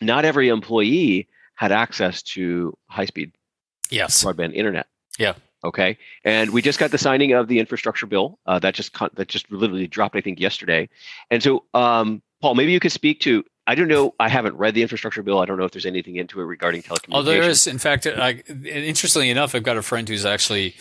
not 0.00 0.24
every 0.24 0.48
employee 0.48 1.28
had 1.54 1.72
access 1.72 2.22
to 2.22 2.76
high 2.88 3.06
speed 3.06 3.32
yes. 3.90 4.24
broadband 4.24 4.54
internet. 4.54 4.86
Yeah. 5.18 5.34
Okay, 5.64 5.96
and 6.24 6.50
we 6.50 6.60
just 6.60 6.78
got 6.78 6.90
the 6.90 6.98
signing 6.98 7.32
of 7.32 7.48
the 7.48 7.58
infrastructure 7.58 8.04
bill 8.04 8.38
uh, 8.44 8.58
that 8.58 8.74
just 8.74 8.94
that 9.14 9.28
just 9.28 9.50
literally 9.50 9.86
dropped, 9.86 10.14
I 10.14 10.20
think, 10.20 10.38
yesterday. 10.38 10.90
And 11.30 11.42
so, 11.42 11.64
um, 11.72 12.22
Paul, 12.42 12.54
maybe 12.54 12.72
you 12.72 12.80
could 12.80 12.92
speak 12.92 13.20
to. 13.20 13.42
I 13.66 13.74
don't 13.74 13.88
know. 13.88 14.14
I 14.20 14.28
haven't 14.28 14.56
read 14.56 14.74
the 14.74 14.82
infrastructure 14.82 15.22
bill. 15.22 15.38
I 15.38 15.46
don't 15.46 15.56
know 15.56 15.64
if 15.64 15.72
there's 15.72 15.86
anything 15.86 16.16
into 16.16 16.38
it 16.42 16.44
regarding 16.44 16.82
telecommunications. 16.82 17.14
Oh, 17.14 17.22
there 17.22 17.42
is. 17.42 17.66
In 17.66 17.78
fact, 17.78 18.06
I, 18.06 18.42
interestingly 18.66 19.30
enough, 19.30 19.54
I've 19.54 19.62
got 19.62 19.78
a 19.78 19.82
friend 19.82 20.06
who's 20.06 20.26
actually 20.26 20.76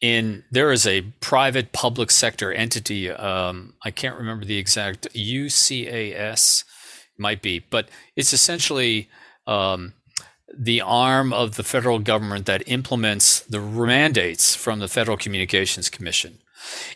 in. 0.00 0.42
There 0.50 0.72
is 0.72 0.84
a 0.84 1.02
private 1.20 1.70
public 1.70 2.10
sector 2.10 2.52
entity. 2.52 3.12
Um, 3.12 3.74
I 3.84 3.92
can't 3.92 4.16
remember 4.16 4.44
the 4.44 4.58
exact 4.58 5.06
USAC 5.14 6.64
might 7.18 7.40
be, 7.40 7.60
but 7.60 7.88
it's 8.16 8.32
essentially 8.32 9.08
um, 9.46 9.92
the 10.56 10.80
arm 10.80 11.32
of 11.32 11.56
the 11.56 11.64
federal 11.64 11.98
government 11.98 12.46
that 12.46 12.62
implements 12.66 13.40
the 13.40 13.60
mandates 13.60 14.54
from 14.54 14.78
the 14.78 14.88
Federal 14.88 15.16
Communications 15.16 15.88
Commission. 15.88 16.38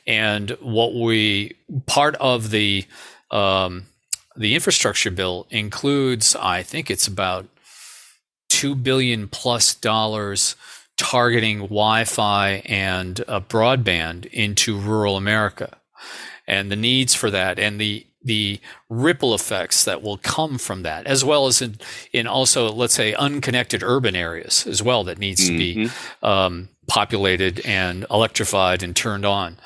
And 0.06 0.50
what 0.60 0.94
we 0.94 1.56
part 1.86 2.14
of 2.16 2.50
the 2.50 2.86
um, 3.30 3.86
the 4.36 4.54
infrastructure 4.54 5.10
bill 5.10 5.46
includes, 5.50 6.36
I 6.36 6.62
think 6.62 6.90
it's 6.90 7.06
about 7.06 7.46
two 8.48 8.74
billion 8.74 9.28
plus 9.28 9.74
dollars 9.74 10.56
targeting 10.96 11.58
Wi-Fi 11.58 12.62
and 12.64 13.22
uh, 13.28 13.40
broadband 13.40 14.26
into 14.26 14.78
rural 14.78 15.16
America, 15.16 15.76
and 16.46 16.70
the 16.70 16.76
needs 16.76 17.14
for 17.14 17.30
that, 17.30 17.58
and 17.58 17.80
the 17.80 18.06
the 18.22 18.60
ripple 18.88 19.34
effects 19.34 19.84
that 19.84 20.02
will 20.02 20.18
come 20.18 20.58
from 20.58 20.82
that, 20.82 21.06
as 21.06 21.24
well 21.24 21.46
as 21.46 21.62
in, 21.62 21.76
in 22.12 22.26
also, 22.26 22.70
let's 22.72 22.94
say, 22.94 23.14
unconnected 23.14 23.82
urban 23.82 24.16
areas 24.16 24.66
as 24.66 24.82
well 24.82 25.04
that 25.04 25.18
needs 25.18 25.42
mm-hmm. 25.42 25.52
to 25.52 25.58
be 25.58 25.74
mm-hmm. 25.76 26.24
um, 26.24 26.68
populated 26.88 27.60
and 27.60 28.04
electrified 28.10 28.82
and 28.82 28.96
turned 28.96 29.24
on. 29.24 29.56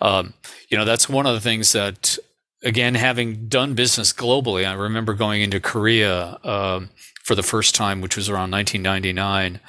Um, 0.00 0.34
you 0.68 0.78
know, 0.78 0.84
that's 0.84 1.08
one 1.08 1.26
of 1.26 1.34
the 1.34 1.40
things 1.40 1.72
that 1.72 2.18
again, 2.62 2.94
having 2.94 3.48
done 3.48 3.74
business 3.74 4.12
globally, 4.12 4.66
I 4.68 4.72
remember 4.72 5.14
going 5.14 5.42
into 5.42 5.60
Korea 5.60 6.38
um, 6.42 6.90
for 7.22 7.34
the 7.34 7.42
first 7.42 7.74
time, 7.74 8.00
which 8.00 8.16
was 8.16 8.28
around 8.28 8.50
1999, 8.50 9.60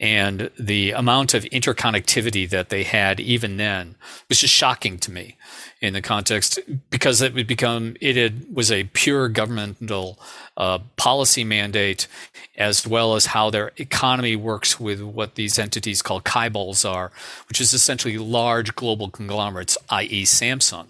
and 0.00 0.50
the 0.58 0.90
amount 0.90 1.32
of 1.32 1.44
interconnectivity 1.44 2.48
that 2.50 2.68
they 2.68 2.82
had 2.82 3.20
even 3.20 3.56
then 3.56 3.94
was 4.28 4.40
just 4.40 4.52
shocking 4.52 4.98
to 4.98 5.10
me 5.10 5.36
in 5.80 5.92
the 5.92 6.02
context 6.02 6.58
because 6.90 7.22
it 7.22 7.32
would 7.34 7.46
become 7.46 7.96
it 8.00 8.16
had, 8.16 8.54
was 8.54 8.72
a 8.72 8.84
pure 8.84 9.28
governmental 9.28 10.18
uh, 10.56 10.78
policy 10.96 11.44
mandate 11.44 12.08
as 12.56 12.86
well 12.86 13.14
as 13.14 13.26
how 13.26 13.50
their 13.50 13.72
economy 13.76 14.34
works 14.34 14.80
with 14.80 15.00
what 15.00 15.34
these 15.36 15.58
entities 15.58 16.02
called 16.02 16.24
chaebols 16.24 16.88
are 16.88 17.12
which 17.48 17.60
is 17.60 17.72
essentially 17.72 18.18
large 18.18 18.74
global 18.74 19.10
conglomerates 19.10 19.78
i.e 19.90 20.24
samsung. 20.24 20.86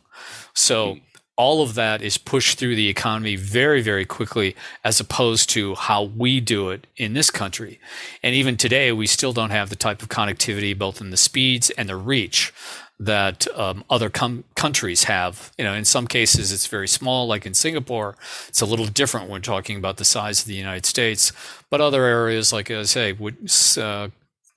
So 0.55 0.99
all 1.37 1.63
of 1.63 1.75
that 1.75 2.01
is 2.01 2.17
pushed 2.17 2.59
through 2.59 2.77
the 2.77 2.89
economy 2.89 3.35
very, 3.35 3.83
very 3.83 4.05
quickly, 4.05 4.55
as 4.85 5.01
opposed 5.01 5.51
to 5.51 5.75
how 5.75 6.05
we 6.05 6.41
do 6.41 6.71
it 6.71 6.87
in 6.97 7.15
this 7.15 7.31
country. 7.31 7.81
And 8.23 8.35
even 8.35 8.57
today, 8.57 8.93
we 8.93 9.07
still 9.07 9.33
don't 9.33 9.51
have 9.51 9.69
the 9.69 9.77
type 9.77 10.01
of 10.03 10.09
connectivity, 10.09 10.77
both 10.79 11.01
in 11.01 11.11
the 11.11 11.17
speeds 11.17 11.71
and 11.71 11.89
the 11.89 11.97
reach, 11.97 12.53
that 13.01 13.49
um, 13.59 13.83
other 13.91 14.11
com- 14.11 14.45
countries 14.55 15.05
have. 15.05 15.53
You 15.59 15.65
know, 15.65 15.75
in 15.75 15.85
some 15.85 16.07
cases, 16.07 16.53
it's 16.53 16.69
very 16.69 16.87
small, 16.87 17.27
like 17.27 17.45
in 17.45 17.55
Singapore. 17.55 18.17
It's 18.49 18.61
a 18.61 18.67
little 18.67 18.87
different 18.87 19.29
when 19.29 19.43
talking 19.43 19.77
about 19.77 19.97
the 19.97 20.05
size 20.05 20.43
of 20.43 20.47
the 20.47 20.55
United 20.55 20.87
States. 20.87 21.33
But 21.69 21.81
other 21.81 22.05
areas, 22.05 22.53
like 22.53 22.71
I 22.71 22.85
say, 22.85 23.13
would, 23.13 23.51
uh, 23.77 24.09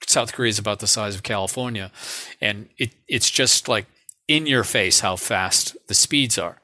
South 0.06 0.34
Korea 0.34 0.50
is 0.50 0.60
about 0.60 0.80
the 0.80 0.88
size 0.88 1.16
of 1.16 1.24
California, 1.24 1.92
and 2.40 2.70
it, 2.78 2.92
it's 3.08 3.32
just 3.32 3.68
like 3.68 3.88
in 4.28 4.46
your 4.46 4.64
face 4.64 5.00
how 5.00 5.16
fast 5.16 5.76
the 5.88 5.96
speeds 5.96 6.38
are 6.38 6.62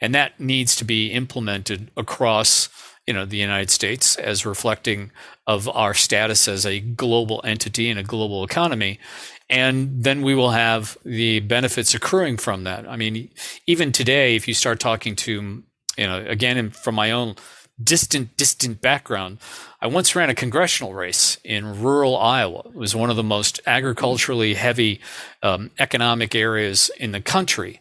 and 0.00 0.14
that 0.14 0.38
needs 0.40 0.74
to 0.76 0.84
be 0.84 1.08
implemented 1.08 1.90
across 1.96 2.68
you 3.06 3.14
know 3.14 3.24
the 3.24 3.36
United 3.36 3.70
States 3.70 4.16
as 4.16 4.46
reflecting 4.46 5.10
of 5.46 5.68
our 5.68 5.94
status 5.94 6.46
as 6.46 6.64
a 6.64 6.80
global 6.80 7.40
entity 7.44 7.90
and 7.90 7.98
a 7.98 8.04
global 8.04 8.44
economy. 8.44 9.00
And 9.48 10.04
then 10.04 10.22
we 10.22 10.36
will 10.36 10.52
have 10.52 10.96
the 11.04 11.40
benefits 11.40 11.92
accruing 11.92 12.36
from 12.36 12.64
that. 12.64 12.88
I 12.88 12.96
mean 12.96 13.30
even 13.66 13.90
today 13.90 14.36
if 14.36 14.46
you 14.46 14.54
start 14.54 14.78
talking 14.78 15.16
to 15.16 15.64
you 15.96 16.06
know 16.06 16.24
again 16.26 16.70
from 16.70 16.94
my 16.94 17.10
own 17.10 17.34
distant 17.82 18.36
distant 18.36 18.80
background 18.80 19.38
i 19.80 19.86
once 19.86 20.14
ran 20.14 20.28
a 20.28 20.34
congressional 20.34 20.92
race 20.92 21.38
in 21.44 21.80
rural 21.80 22.16
iowa 22.16 22.60
it 22.66 22.74
was 22.74 22.94
one 22.94 23.10
of 23.10 23.16
the 23.16 23.22
most 23.22 23.60
agriculturally 23.66 24.54
heavy 24.54 25.00
um, 25.42 25.70
economic 25.78 26.34
areas 26.34 26.90
in 26.98 27.12
the 27.12 27.20
country 27.20 27.80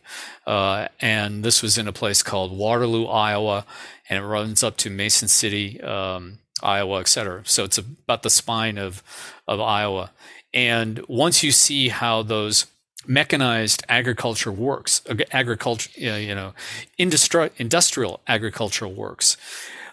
uh, 0.50 0.88
and 1.00 1.44
this 1.44 1.62
was 1.62 1.78
in 1.78 1.88
a 1.88 1.94
place 1.94 2.24
called 2.24 2.58
Waterloo, 2.58 3.06
Iowa, 3.06 3.68
and 4.10 4.18
it 4.18 4.26
runs 4.26 4.64
up 4.64 4.78
to 4.78 4.90
Mason 4.90 5.28
City, 5.28 5.80
um, 5.82 6.40
Iowa, 6.64 7.02
et 7.02 7.08
cetera. 7.08 7.44
So 7.46 7.64
it's 7.64 7.78
about 7.78 8.24
the 8.24 8.32
spine 8.32 8.80
of 8.80 9.04
of 9.48 9.62
Iowa. 9.62 10.10
And 10.52 11.06
once 11.08 11.44
you 11.44 11.52
see 11.52 11.90
how 11.90 12.24
those 12.24 12.66
mechanized 13.06 13.84
agriculture 13.88 14.52
works, 14.52 15.04
agriculture, 15.32 15.92
you 16.00 16.34
know, 16.34 16.54
industri- 16.98 17.52
industrial 17.58 18.20
agriculture 18.26 18.88
works, 18.88 19.38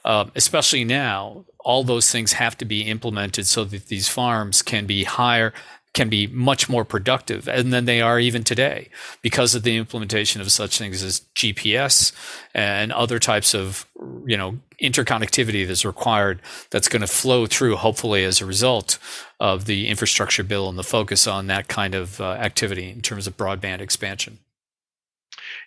uh, 0.06 0.26
especially 0.36 0.84
now, 0.84 1.44
all 1.58 1.82
those 1.82 2.10
things 2.10 2.34
have 2.34 2.56
to 2.58 2.64
be 2.64 2.82
implemented 2.82 3.46
so 3.46 3.64
that 3.64 3.88
these 3.88 4.08
farms 4.08 4.62
can 4.62 4.86
be 4.86 5.04
higher 5.04 5.52
can 5.94 6.08
be 6.10 6.26
much 6.26 6.68
more 6.68 6.84
productive 6.84 7.48
and 7.48 7.72
than 7.72 7.86
they 7.86 8.02
are 8.02 8.20
even 8.20 8.44
today 8.44 8.86
because 9.22 9.54
of 9.54 9.62
the 9.62 9.78
implementation 9.78 10.42
of 10.42 10.52
such 10.52 10.76
things 10.76 11.02
as 11.02 11.22
GPS 11.34 12.12
and 12.54 12.92
other 12.92 13.18
types 13.18 13.54
of 13.54 13.86
you 14.26 14.36
know 14.36 14.58
interconnectivity 14.80 15.66
that's 15.66 15.86
required 15.86 16.42
that's 16.70 16.88
going 16.88 17.00
to 17.00 17.06
flow 17.06 17.46
through 17.46 17.76
hopefully 17.76 18.24
as 18.24 18.42
a 18.42 18.46
result 18.46 18.98
of 19.40 19.64
the 19.64 19.88
infrastructure 19.88 20.44
bill 20.44 20.68
and 20.68 20.78
the 20.78 20.84
focus 20.84 21.26
on 21.26 21.46
that 21.46 21.66
kind 21.66 21.94
of 21.94 22.20
uh, 22.20 22.32
activity 22.32 22.90
in 22.90 23.00
terms 23.00 23.26
of 23.26 23.36
broadband 23.38 23.80
expansion. 23.80 24.38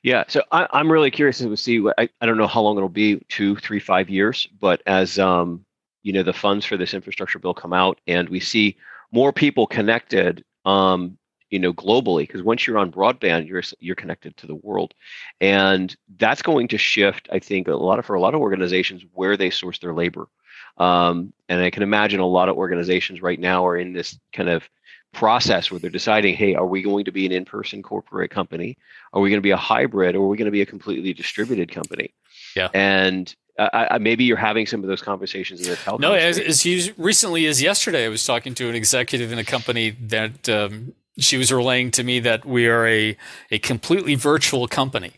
Yeah, 0.04 0.24
so 0.28 0.44
I, 0.52 0.68
am 0.80 0.92
really 0.92 1.12
curious 1.12 1.40
to 1.40 1.56
see. 1.58 1.86
I, 1.98 2.10
I 2.22 2.26
don't 2.26 2.38
know 2.38 2.48
how 2.48 2.62
long 2.62 2.78
it'll 2.78 2.90
be 2.90 3.20
two, 3.28 3.56
three, 3.58 3.80
five 3.80 4.10
years, 4.10 4.48
but 4.60 4.82
as 4.86 5.20
um, 5.20 5.66
you 6.04 6.14
know, 6.14 6.24
the 6.24 6.34
funds 6.34 6.66
for 6.66 6.78
this 6.78 6.94
infrastructure 6.94 7.40
bill 7.40 7.54
come 7.54 7.74
out, 7.74 8.00
and 8.08 8.30
we 8.30 8.40
see 8.40 8.78
more 9.12 9.34
people 9.34 9.68
connected, 9.68 10.44
um, 10.66 11.18
you 11.50 11.60
know, 11.60 11.74
globally. 11.74 12.22
Because 12.22 12.44
once 12.44 12.66
you're 12.66 12.78
on 12.78 12.92
broadband, 12.92 13.48
you're 13.48 13.64
you're 13.80 13.96
connected 13.96 14.38
to 14.38 14.48
the 14.48 14.56
world, 14.56 14.94
and 15.42 15.96
that's 16.18 16.42
going 16.42 16.70
to 16.70 16.78
shift. 16.78 17.28
I 17.32 17.40
think 17.40 17.68
a 17.68 17.76
lot 17.76 18.00
of 18.00 18.06
for 18.06 18.16
a 18.16 18.22
lot 18.22 18.36
of 18.36 18.42
organizations 18.42 19.04
where 19.14 19.36
they 19.36 19.50
source 19.50 19.80
their 19.80 19.94
labor. 19.94 20.28
Um, 20.78 21.34
and 21.50 21.62
I 21.62 21.70
can 21.72 21.84
imagine 21.84 22.22
a 22.22 22.26
lot 22.26 22.48
of 22.48 22.56
organizations 22.56 23.22
right 23.22 23.40
now 23.40 23.66
are 23.68 23.78
in 23.78 23.92
this 23.92 24.18
kind 24.32 24.48
of 24.48 24.70
process 25.14 25.72
where 25.72 25.80
they're 25.80 25.90
deciding, 25.90 26.36
hey, 26.36 26.56
are 26.56 26.66
we 26.66 26.82
going 26.82 27.06
to 27.06 27.12
be 27.12 27.26
an 27.26 27.32
in-person 27.32 27.82
corporate 27.82 28.32
company? 28.32 28.78
Are 29.14 29.22
we 29.22 29.30
going 29.30 29.40
to 29.40 29.42
be 29.42 29.52
a 29.52 29.58
hybrid, 29.58 30.16
or 30.16 30.24
are 30.24 30.28
we 30.28 30.38
going 30.38 30.46
to 30.46 30.52
be 30.52 30.62
a 30.62 30.66
completely 30.66 31.14
distributed 31.14 31.72
company? 31.72 32.14
Yeah. 32.56 32.70
And 32.74 33.34
uh, 33.58 33.98
maybe 34.00 34.24
you're 34.24 34.38
having 34.38 34.66
some 34.66 34.82
of 34.84 34.88
those 34.88 35.02
conversations 35.02 35.62
in 35.62 35.70
the 35.70 35.76
telecom. 35.76 36.00
No, 36.00 36.14
as, 36.14 36.40
as 36.40 36.66
you, 36.66 36.94
recently 36.98 37.46
as 37.46 37.62
yesterday, 37.62 38.06
I 38.06 38.10
was 38.10 38.24
talking 38.24 38.54
to 38.56 38.70
an 38.70 38.76
executive 38.76 39.32
in 39.32 39.40
a 39.40 39.44
company 39.44 39.90
that 39.90 40.48
um, 40.48 40.94
she 41.18 41.38
was 41.38 41.52
relaying 41.52 41.92
to 41.92 42.04
me 42.04 42.20
that 42.22 42.46
we 42.46 42.68
are 42.68 42.88
a 42.88 43.18
a 43.52 43.60
completely 43.60 44.16
virtual 44.16 44.68
company. 44.68 45.12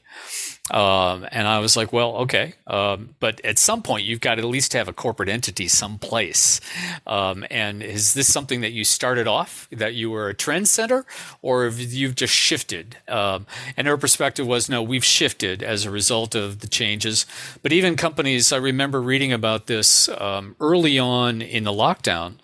Um, 0.71 1.27
and 1.31 1.47
I 1.47 1.59
was 1.59 1.75
like, 1.75 1.91
well, 1.91 2.15
okay. 2.17 2.53
Um, 2.65 3.15
but 3.19 3.43
at 3.43 3.59
some 3.59 3.81
point, 3.83 4.05
you've 4.05 4.21
got 4.21 4.35
to 4.35 4.41
at 4.41 4.47
least 4.47 4.73
have 4.73 4.87
a 4.87 4.93
corporate 4.93 5.27
entity 5.27 5.67
someplace. 5.67 6.61
Um, 7.05 7.45
and 7.51 7.83
is 7.83 8.13
this 8.13 8.31
something 8.31 8.61
that 8.61 8.71
you 8.71 8.85
started 8.85 9.27
off, 9.27 9.67
that 9.71 9.95
you 9.95 10.09
were 10.09 10.29
a 10.29 10.33
trend 10.33 10.69
center, 10.69 11.05
or 11.41 11.67
you've 11.67 12.15
just 12.15 12.33
shifted? 12.33 12.97
Um, 13.09 13.45
and 13.75 13.85
her 13.87 13.97
perspective 13.97 14.47
was, 14.47 14.69
no, 14.69 14.81
we've 14.81 15.03
shifted 15.03 15.61
as 15.61 15.85
a 15.85 15.91
result 15.91 16.35
of 16.35 16.59
the 16.59 16.67
changes. 16.67 17.25
But 17.61 17.73
even 17.73 17.97
companies, 17.97 18.53
I 18.53 18.57
remember 18.57 19.01
reading 19.01 19.33
about 19.33 19.67
this 19.67 20.07
um, 20.07 20.55
early 20.61 20.97
on 20.97 21.41
in 21.41 21.65
the 21.65 21.73
lockdown, 21.73 22.35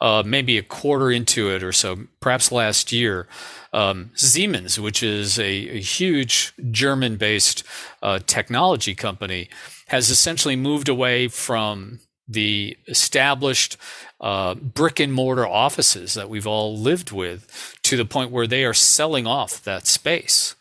uh, 0.00 0.22
maybe 0.24 0.56
a 0.56 0.62
quarter 0.62 1.10
into 1.10 1.50
it 1.50 1.62
or 1.62 1.72
so, 1.72 2.00
perhaps 2.20 2.50
last 2.50 2.92
year 2.92 3.26
um, 3.72 4.10
Siemens, 4.14 4.80
which 4.80 5.02
is 5.02 5.38
a, 5.38 5.44
a 5.44 5.80
huge 5.80 6.52
German 6.70 7.16
based 7.16 7.62
uh, 8.02 8.18
technology 8.26 8.94
company, 8.94 9.48
has 9.88 10.10
essentially 10.10 10.56
moved 10.56 10.88
away 10.88 11.28
from 11.28 12.00
the 12.26 12.76
established 12.86 13.76
uh, 14.20 14.54
brick 14.54 15.00
and 15.00 15.12
mortar 15.12 15.46
offices 15.46 16.14
that 16.14 16.28
we've 16.28 16.46
all 16.46 16.78
lived 16.78 17.10
with 17.10 17.76
to 17.82 17.96
the 17.96 18.04
point 18.04 18.30
where 18.30 18.46
they 18.46 18.64
are 18.64 18.74
selling 18.74 19.26
off 19.26 19.62
that 19.64 19.86
space 19.86 20.54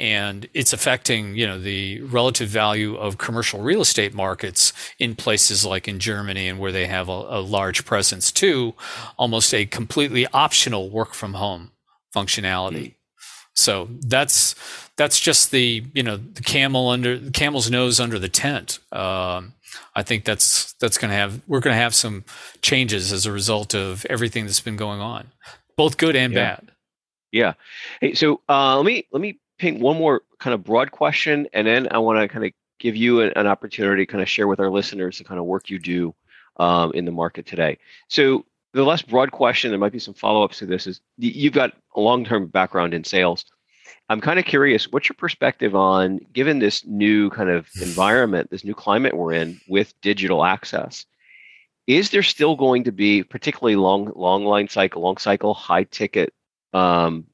and 0.00 0.48
it's 0.54 0.72
affecting 0.72 1.36
you 1.36 1.46
know 1.46 1.60
the 1.60 2.00
relative 2.00 2.48
value 2.48 2.96
of 2.96 3.18
commercial 3.18 3.60
real 3.60 3.82
estate 3.82 4.14
markets 4.14 4.72
in 4.98 5.14
places 5.14 5.64
like 5.64 5.86
in 5.86 5.98
Germany 6.00 6.48
and 6.48 6.58
where 6.58 6.72
they 6.72 6.86
have 6.86 7.08
a, 7.08 7.12
a 7.12 7.40
large 7.40 7.84
presence 7.84 8.32
too 8.32 8.74
almost 9.18 9.52
a 9.52 9.66
completely 9.66 10.26
optional 10.28 10.88
work 10.88 11.12
from 11.12 11.34
home 11.34 11.70
functionality. 12.16 12.88
Mm. 12.88 12.94
So 13.54 13.88
that's 14.00 14.54
that's 14.96 15.20
just 15.20 15.50
the 15.50 15.84
you 15.92 16.02
know 16.02 16.16
the 16.16 16.42
camel 16.42 16.88
under 16.88 17.18
the 17.18 17.30
camel's 17.30 17.70
nose 17.70 18.00
under 18.00 18.18
the 18.18 18.28
tent. 18.28 18.78
Um, 18.90 19.52
I 19.94 20.02
think 20.02 20.24
that's 20.24 20.72
that's 20.74 20.96
going 20.96 21.10
to 21.10 21.16
have 21.16 21.42
we're 21.46 21.60
going 21.60 21.74
to 21.74 21.82
have 21.82 21.94
some 21.94 22.24
changes 22.62 23.12
as 23.12 23.26
a 23.26 23.32
result 23.32 23.74
of 23.74 24.06
everything 24.06 24.46
that's 24.46 24.60
been 24.60 24.76
going 24.76 25.00
on, 25.00 25.28
both 25.76 25.98
good 25.98 26.16
and 26.16 26.32
yeah. 26.32 26.56
bad. 26.56 26.70
Yeah. 27.32 27.52
Hey, 28.00 28.14
so 28.14 28.40
uh, 28.48 28.76
let 28.76 28.86
me 28.86 29.06
let 29.12 29.20
me 29.20 29.38
paint 29.60 29.78
one 29.78 29.98
more 29.98 30.22
kind 30.38 30.54
of 30.54 30.64
broad 30.64 30.90
question, 30.90 31.46
and 31.52 31.66
then 31.66 31.88
I 31.90 31.98
want 31.98 32.18
to 32.18 32.28
kind 32.28 32.46
of 32.46 32.52
give 32.78 32.96
you 32.96 33.20
an, 33.20 33.32
an, 33.36 33.46
opportunity 33.46 34.06
to 34.06 34.10
kind 34.10 34.22
of 34.22 34.28
share 34.28 34.48
with 34.48 34.58
our 34.58 34.70
listeners 34.70 35.18
the 35.18 35.24
kind 35.24 35.38
of 35.38 35.44
work 35.44 35.68
you 35.68 35.78
do 35.78 36.14
um, 36.56 36.92
in 36.92 37.04
the 37.04 37.12
market 37.12 37.44
today. 37.44 37.76
So 38.08 38.46
the 38.72 38.84
less 38.84 39.02
broad 39.02 39.32
question, 39.32 39.70
there 39.70 39.78
might 39.78 39.92
be 39.92 39.98
some 39.98 40.14
follow-ups 40.14 40.58
to 40.58 40.66
this, 40.66 40.86
is 40.86 41.02
you've 41.18 41.52
got 41.52 41.74
a 41.94 42.00
long-term 42.00 42.46
background 42.46 42.94
in 42.94 43.04
sales. 43.04 43.44
I'm 44.08 44.22
kind 44.22 44.38
of 44.38 44.46
curious, 44.46 44.90
what's 44.90 45.10
your 45.10 45.16
perspective 45.16 45.74
on, 45.74 46.20
given 46.32 46.58
this 46.58 46.86
new 46.86 47.28
kind 47.28 47.50
of 47.50 47.68
environment, 47.82 48.50
this 48.50 48.64
new 48.64 48.74
climate 48.74 49.14
we're 49.14 49.34
in 49.34 49.60
with 49.68 49.92
digital 50.00 50.42
access, 50.42 51.04
is 51.86 52.10
there 52.10 52.22
still 52.22 52.56
going 52.56 52.84
to 52.84 52.92
be 52.92 53.24
particularly 53.24 53.76
long, 53.76 54.10
long 54.16 54.46
line 54.46 54.68
cycle, 54.68 55.02
long 55.02 55.18
cycle, 55.18 55.52
high 55.52 55.84
ticket, 55.84 56.32
um, 56.72 57.26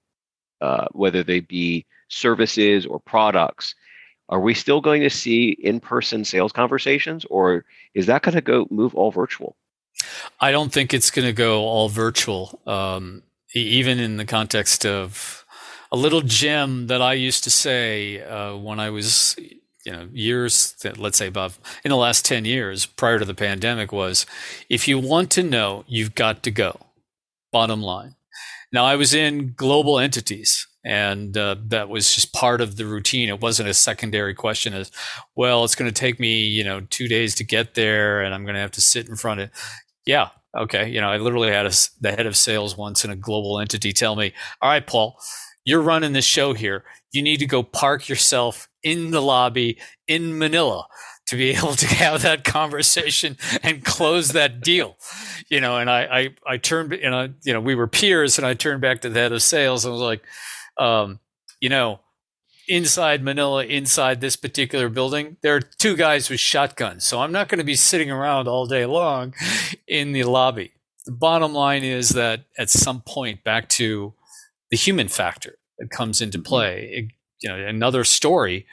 uh, 0.60 0.86
whether 0.90 1.22
they 1.22 1.38
be 1.38 1.86
services 2.08 2.86
or 2.86 3.00
products? 3.00 3.74
Are 4.28 4.40
we 4.40 4.54
still 4.54 4.80
going 4.80 5.02
to 5.02 5.10
see 5.10 5.50
in-person 5.50 6.24
sales 6.24 6.52
conversations, 6.52 7.24
or 7.26 7.64
is 7.94 8.06
that 8.06 8.22
going 8.22 8.34
to 8.34 8.40
go 8.40 8.66
move 8.70 8.94
all 8.94 9.12
virtual? 9.12 9.56
I 10.40 10.50
don't 10.50 10.72
think 10.72 10.92
it's 10.92 11.10
going 11.10 11.26
to 11.26 11.32
go 11.32 11.62
all 11.62 11.88
virtual, 11.88 12.60
um, 12.66 13.22
even 13.54 13.98
in 13.98 14.16
the 14.16 14.24
context 14.24 14.84
of 14.84 15.44
a 15.92 15.96
little 15.96 16.20
gem 16.20 16.88
that 16.88 17.00
I 17.00 17.12
used 17.14 17.44
to 17.44 17.50
say 17.50 18.20
uh, 18.22 18.56
when 18.56 18.80
I 18.80 18.90
was, 18.90 19.36
you 19.84 19.92
know, 19.92 20.08
years, 20.12 20.74
let's 20.96 21.18
say 21.18 21.28
above, 21.28 21.58
in 21.84 21.90
the 21.90 21.96
last 21.96 22.24
10 22.24 22.44
years 22.44 22.86
prior 22.86 23.18
to 23.18 23.24
the 23.24 23.34
pandemic 23.34 23.92
was 23.92 24.26
if 24.68 24.88
you 24.88 24.98
want 24.98 25.30
to 25.32 25.42
know, 25.42 25.84
you've 25.86 26.14
got 26.14 26.42
to 26.42 26.50
go. 26.50 26.80
Bottom 27.52 27.80
line. 27.80 28.16
Now, 28.72 28.84
I 28.84 28.96
was 28.96 29.14
in 29.14 29.54
global 29.56 29.98
entities 29.98 30.65
and 30.86 31.36
uh, 31.36 31.56
that 31.66 31.88
was 31.88 32.14
just 32.14 32.32
part 32.32 32.60
of 32.60 32.76
the 32.76 32.86
routine. 32.86 33.28
It 33.28 33.40
wasn't 33.40 33.68
a 33.68 33.74
secondary 33.74 34.34
question 34.34 34.72
as, 34.72 34.92
well, 35.34 35.64
it's 35.64 35.74
going 35.74 35.90
to 35.90 36.00
take 36.00 36.20
me, 36.20 36.44
you 36.44 36.62
know, 36.62 36.80
two 36.80 37.08
days 37.08 37.34
to 37.34 37.44
get 37.44 37.74
there, 37.74 38.22
and 38.22 38.32
I'm 38.32 38.44
going 38.44 38.54
to 38.54 38.60
have 38.60 38.70
to 38.72 38.80
sit 38.80 39.08
in 39.08 39.16
front 39.16 39.40
of 39.40 39.50
yeah, 40.06 40.28
okay. 40.56 40.88
You 40.88 41.00
know, 41.00 41.10
I 41.10 41.16
literally 41.18 41.50
had 41.50 41.66
a, 41.66 41.72
the 42.00 42.12
head 42.12 42.26
of 42.26 42.36
sales 42.36 42.76
once 42.76 43.04
in 43.04 43.10
a 43.10 43.16
global 43.16 43.58
entity 43.58 43.92
tell 43.92 44.14
me, 44.14 44.32
all 44.62 44.70
right, 44.70 44.86
Paul, 44.86 45.18
you're 45.64 45.82
running 45.82 46.12
this 46.12 46.24
show 46.24 46.54
here. 46.54 46.84
You 47.12 47.22
need 47.22 47.38
to 47.38 47.46
go 47.46 47.64
park 47.64 48.08
yourself 48.08 48.68
in 48.84 49.10
the 49.10 49.20
lobby 49.20 49.78
in 50.06 50.38
Manila 50.38 50.86
to 51.26 51.36
be 51.36 51.50
able 51.56 51.74
to 51.74 51.86
have 51.88 52.22
that 52.22 52.44
conversation 52.44 53.36
and 53.64 53.84
close 53.84 54.28
that 54.28 54.60
deal. 54.60 54.96
You 55.50 55.60
know, 55.60 55.78
and 55.78 55.90
I, 55.90 56.02
I, 56.04 56.34
I 56.46 56.56
turned, 56.56 56.92
you 56.92 57.10
know, 57.10 57.28
you 57.42 57.52
know, 57.52 57.60
we 57.60 57.74
were 57.74 57.88
peers 57.88 58.38
and 58.38 58.46
I 58.46 58.54
turned 58.54 58.80
back 58.80 59.00
to 59.00 59.08
the 59.08 59.18
head 59.18 59.32
of 59.32 59.42
sales 59.42 59.84
and 59.84 59.92
was 59.92 60.02
like, 60.02 60.22
um, 60.78 61.20
you 61.60 61.68
know, 61.68 62.00
inside 62.68 63.22
Manila, 63.22 63.64
inside 63.64 64.20
this 64.20 64.36
particular 64.36 64.88
building, 64.88 65.36
there 65.42 65.56
are 65.56 65.60
two 65.60 65.96
guys 65.96 66.28
with 66.28 66.40
shotguns. 66.40 67.04
So 67.04 67.20
I'm 67.20 67.32
not 67.32 67.48
going 67.48 67.58
to 67.58 67.64
be 67.64 67.76
sitting 67.76 68.10
around 68.10 68.48
all 68.48 68.66
day 68.66 68.86
long 68.86 69.34
in 69.86 70.12
the 70.12 70.24
lobby. 70.24 70.72
The 71.04 71.12
bottom 71.12 71.52
line 71.52 71.84
is 71.84 72.10
that 72.10 72.44
at 72.58 72.68
some 72.68 73.00
point, 73.00 73.44
back 73.44 73.68
to 73.70 74.14
the 74.70 74.76
human 74.76 75.08
factor 75.08 75.58
that 75.78 75.90
comes 75.90 76.20
into 76.20 76.38
mm-hmm. 76.38 76.48
play. 76.48 76.90
It, 76.92 77.04
you 77.40 77.48
know, 77.48 77.56
another 77.56 78.02
story 78.04 78.66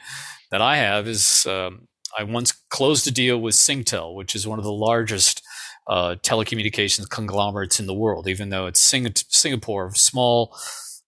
that 0.50 0.60
I 0.60 0.76
have 0.78 1.06
is 1.06 1.46
um, 1.46 1.86
I 2.18 2.24
once 2.24 2.52
closed 2.70 3.06
a 3.06 3.10
deal 3.10 3.40
with 3.40 3.54
Singtel, 3.54 4.14
which 4.14 4.34
is 4.34 4.46
one 4.46 4.58
of 4.58 4.64
the 4.64 4.72
largest 4.72 5.42
uh, 5.86 6.16
telecommunications 6.22 7.08
conglomerates 7.08 7.78
in 7.78 7.86
the 7.86 7.94
world. 7.94 8.26
Even 8.26 8.48
though 8.48 8.66
it's 8.66 8.80
Sing- 8.80 9.12
Singapore, 9.14 9.94
small 9.94 10.56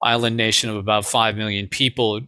island 0.02 0.36
nation 0.36 0.70
of 0.70 0.76
about 0.76 1.04
five 1.04 1.36
million 1.36 1.68
people, 1.68 2.20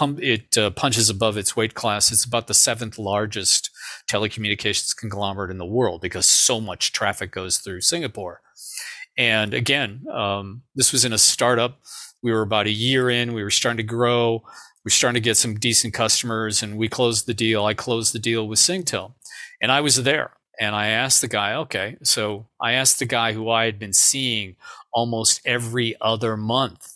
it 0.00 0.56
uh, 0.56 0.70
punches 0.70 1.10
above 1.10 1.36
its 1.36 1.56
weight 1.56 1.74
class. 1.74 2.10
It's 2.10 2.24
about 2.24 2.46
the 2.46 2.54
seventh 2.54 2.98
largest 2.98 3.70
telecommunications 4.10 4.96
conglomerate 4.96 5.50
in 5.50 5.58
the 5.58 5.66
world 5.66 6.00
because 6.00 6.26
so 6.26 6.60
much 6.60 6.92
traffic 6.92 7.30
goes 7.30 7.58
through 7.58 7.82
Singapore. 7.82 8.40
And 9.18 9.52
again, 9.52 10.04
um, 10.12 10.62
this 10.74 10.92
was 10.92 11.04
in 11.04 11.12
a 11.12 11.18
startup. 11.18 11.80
We 12.22 12.32
were 12.32 12.42
about 12.42 12.66
a 12.66 12.70
year 12.70 13.10
in. 13.10 13.34
We 13.34 13.42
were 13.42 13.50
starting 13.50 13.76
to 13.78 13.82
grow. 13.82 14.42
We 14.84 14.88
were 14.88 14.90
starting 14.90 15.20
to 15.20 15.24
get 15.24 15.36
some 15.36 15.54
decent 15.54 15.92
customers, 15.94 16.62
and 16.62 16.76
we 16.76 16.88
closed 16.88 17.26
the 17.26 17.34
deal. 17.34 17.64
I 17.64 17.74
closed 17.74 18.14
the 18.14 18.18
deal 18.18 18.48
with 18.48 18.58
Singtel, 18.58 19.14
and 19.60 19.70
I 19.70 19.80
was 19.80 20.02
there. 20.02 20.32
And 20.60 20.74
I 20.74 20.88
asked 20.88 21.20
the 21.20 21.28
guy, 21.28 21.54
okay, 21.54 21.96
so 22.02 22.46
I 22.60 22.72
asked 22.72 22.98
the 22.98 23.06
guy 23.06 23.32
who 23.32 23.50
I 23.50 23.64
had 23.64 23.78
been 23.78 23.92
seeing 23.92 24.56
almost 24.92 25.40
every 25.44 25.96
other 26.00 26.36
month 26.36 26.91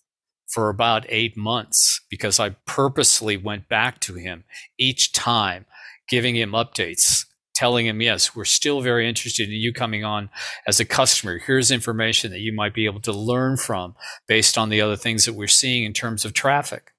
for 0.56 0.70
about 0.70 1.04
eight 1.10 1.36
months 1.36 2.00
because 2.08 2.40
I 2.40 2.56
purposely 2.64 3.36
went 3.36 3.68
back 3.68 4.00
to 4.00 4.14
him 4.14 4.44
each 4.78 5.12
time, 5.12 5.66
giving 6.08 6.34
him 6.34 6.52
updates 6.52 7.26
telling 7.54 7.86
him, 7.86 8.00
yes, 8.00 8.34
we're 8.34 8.44
still 8.44 8.80
very 8.80 9.06
interested 9.06 9.48
in 9.48 9.54
you 9.54 9.70
coming 9.70 10.02
on 10.02 10.30
as 10.66 10.78
a 10.78 10.84
customer. 10.84 11.38
Here's 11.38 11.70
information 11.70 12.30
that 12.30 12.40
you 12.40 12.54
might 12.54 12.72
be 12.74 12.86
able 12.86 13.00
to 13.00 13.12
learn 13.12 13.58
from 13.58 13.94
based 14.26 14.56
on 14.56 14.70
the 14.70 14.80
other 14.80 14.96
things 14.96 15.26
that 15.26 15.34
we're 15.34 15.46
seeing 15.46 15.84
in 15.84 15.92
terms 15.92 16.24
of 16.24 16.32
traffic. 16.32 16.92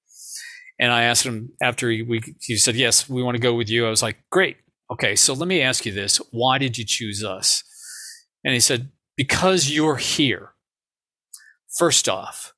And 0.79 0.91
I 0.91 1.03
asked 1.03 1.25
him 1.25 1.51
after 1.59 1.89
he, 1.89 2.03
we, 2.03 2.21
he 2.41 2.57
said, 2.57 2.75
yes, 2.75 3.09
we 3.09 3.23
want 3.23 3.35
to 3.35 3.41
go 3.41 3.55
with 3.55 3.69
you. 3.69 3.87
I 3.87 3.89
was 3.89 4.03
like, 4.03 4.17
great. 4.31 4.57
Okay. 4.91 5.15
So 5.15 5.33
let 5.33 5.47
me 5.47 5.61
ask 5.61 5.83
you 5.85 5.91
this. 5.91 6.17
Why 6.31 6.59
did 6.59 6.77
you 6.77 6.85
choose 6.85 7.23
us? 7.23 7.63
And 8.43 8.53
he 8.53 8.59
said, 8.59 8.91
because 9.15 9.69
you're 9.69 9.97
here. 9.97 10.53
First 11.77 12.07
off, 12.07 12.53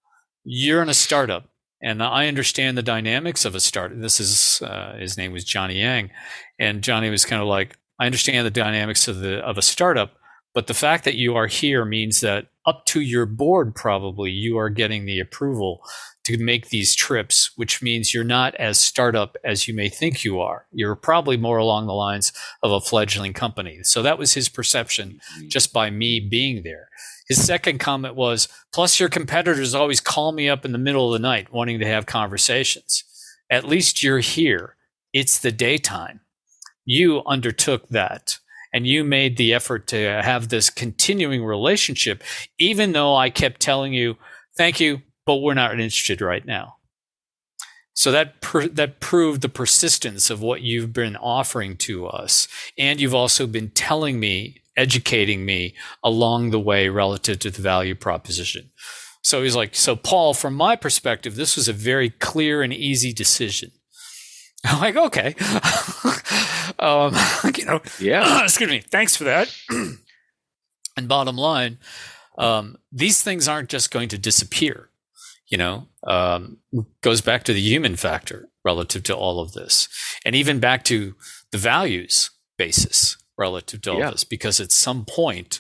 you're 0.52 0.82
in 0.82 0.90
a 0.90 0.96
startup 0.96 1.48
and 1.80 2.02
I 2.02 2.28
understand 2.28 2.76
the 2.76 2.82
dynamics 2.82 3.46
of 3.46 3.54
a 3.54 3.60
startup. 3.60 4.02
This 4.02 4.20
is, 4.20 4.64
uh, 4.64 4.96
his 4.98 5.16
name 5.16 5.32
was 5.32 5.46
Johnny 5.46 5.80
Yang. 5.80 6.10
And 6.58 6.82
Johnny 6.82 7.12
was 7.12 7.24
kind 7.24 7.40
of 7.40 7.48
like, 7.48 7.78
I 8.00 8.08
understand 8.08 8.48
the 8.48 8.52
dynamics 8.52 9.08
of 9.08 9.20
the, 9.20 9.38
of 9.46 9.60
a 9.60 9.62
startup, 9.62 10.14
but 10.56 10.66
the 10.66 10.74
fact 10.74 11.04
that 11.04 11.14
you 11.14 11.36
are 11.36 11.46
here 11.46 11.86
means 11.86 12.22
that 12.22 12.48
up 12.66 12.86
to 12.88 13.00
your 13.00 13.28
board, 13.28 13.76
probably 13.76 14.32
you 14.32 14.58
are 14.58 14.70
getting 14.70 15.06
the 15.06 15.20
approval 15.20 15.82
to 16.30 16.44
make 16.44 16.70
these 16.70 16.96
trips, 16.96 17.50
which 17.56 17.82
means 17.82 18.14
you're 18.14 18.24
not 18.24 18.54
as 18.56 18.80
startup 18.80 19.36
as 19.44 19.68
you 19.68 19.74
may 19.74 19.90
think 19.90 20.24
you 20.24 20.40
are. 20.40 20.68
You're 20.72 20.96
probably 20.96 21.38
more 21.38 21.58
along 21.58 21.88
the 21.88 21.94
lines 21.94 22.32
of 22.62 22.72
a 22.72 22.80
fledgling 22.80 23.34
company. 23.34 23.80
So 23.82 24.04
that 24.04 24.20
was 24.20 24.36
his 24.36 24.48
perception 24.48 25.20
mm-hmm. 25.38 25.48
just 25.50 25.74
by 25.74 25.90
me 25.90 26.20
being 26.20 26.62
there. 26.62 26.90
His 27.28 27.44
second 27.44 27.80
comment 27.80 28.14
was, 28.16 28.48
plus 28.72 29.00
your 29.00 29.10
competitors 29.10 29.74
always 29.74 30.00
call 30.00 30.32
me 30.32 30.48
up 30.48 30.66
in 30.66 30.72
the 30.72 30.78
middle 30.78 31.12
of 31.12 31.20
the 31.20 31.28
night 31.28 31.52
wanting 31.52 31.80
to 31.80 31.88
have 31.88 32.06
conversations. 32.06 33.04
At 33.50 33.66
least 33.66 34.04
you're 34.04 34.20
here. 34.20 34.76
It's 35.12 35.40
the 35.40 35.52
daytime. 35.52 36.20
You 36.86 37.24
undertook 37.26 37.90
that 37.90 38.38
and 38.72 38.86
you 38.86 39.04
made 39.04 39.38
the 39.38 39.52
effort 39.52 39.88
to 39.88 40.22
have 40.22 40.50
this 40.50 40.70
continuing 40.70 41.44
relationship, 41.44 42.24
even 42.60 42.92
though 42.92 43.16
I 43.16 43.32
kept 43.32 43.60
telling 43.60 43.94
you, 43.94 44.18
thank 44.56 44.80
you, 44.80 45.02
but 45.30 45.44
we're 45.44 45.54
not 45.54 45.74
interested 45.74 46.22
right 46.22 46.44
now. 46.44 46.78
So 47.94 48.12
that 48.12 48.42
per, 48.42 48.68
that 48.68 49.00
proved 49.00 49.42
the 49.42 49.48
persistence 49.48 50.32
of 50.32 50.42
what 50.42 50.64
you've 50.64 50.92
been 50.92 51.16
offering 51.16 51.78
to 51.86 52.08
us, 52.08 52.48
and 52.80 53.00
you've 53.00 53.14
also 53.14 53.46
been 53.46 53.70
telling 53.70 54.20
me, 54.20 54.64
educating 54.76 55.46
me 55.46 55.76
along 56.04 56.50
the 56.50 56.60
way 56.60 56.90
relative 56.90 57.38
to 57.40 57.52
the 57.52 57.62
value 57.62 57.94
proposition. 57.94 58.72
So 59.22 59.44
he's 59.44 59.56
like, 59.56 59.76
so 59.76 59.96
Paul, 59.96 60.34
from 60.34 60.56
my 60.56 60.76
perspective, 60.76 61.36
this 61.36 61.56
was 61.56 61.68
a 61.68 61.74
very 61.74 62.10
clear 62.10 62.64
and 62.64 62.74
easy 62.74 63.14
decision. 63.14 63.70
I'm 64.66 64.82
like, 64.82 64.96
okay, 64.96 65.36
um, 66.80 67.14
you 67.56 67.66
know, 67.66 67.82
yeah. 68.00 68.44
excuse 68.46 68.68
me, 68.72 68.80
thanks 68.80 69.16
for 69.16 69.26
that. 69.26 69.56
and 70.98 71.08
bottom 71.08 71.36
line, 71.36 71.78
um, 72.40 72.78
these 72.92 73.22
things 73.22 73.48
aren't 73.48 73.70
just 73.70 73.92
going 73.92 74.10
to 74.10 74.18
disappear 74.18 74.89
you 75.50 75.58
know, 75.58 75.88
um, 76.06 76.58
goes 77.02 77.22
back 77.22 77.44
to 77.44 77.54
the 77.54 77.62
human 77.62 77.96
factor 77.96 78.50
relative 78.64 79.04
to 79.04 79.16
all 79.16 79.40
of 79.40 79.54
this, 79.54 79.88
and 80.24 80.36
even 80.36 80.60
back 80.60 80.84
to 80.86 81.16
the 81.52 81.58
values 81.58 82.30
basis 82.58 83.18
relative 83.38 83.82
to 83.82 83.92
all 83.92 84.00
yeah. 84.00 84.12
this, 84.12 84.24
because 84.24 84.60
at 84.60 84.72
some 84.72 85.06
point, 85.06 85.60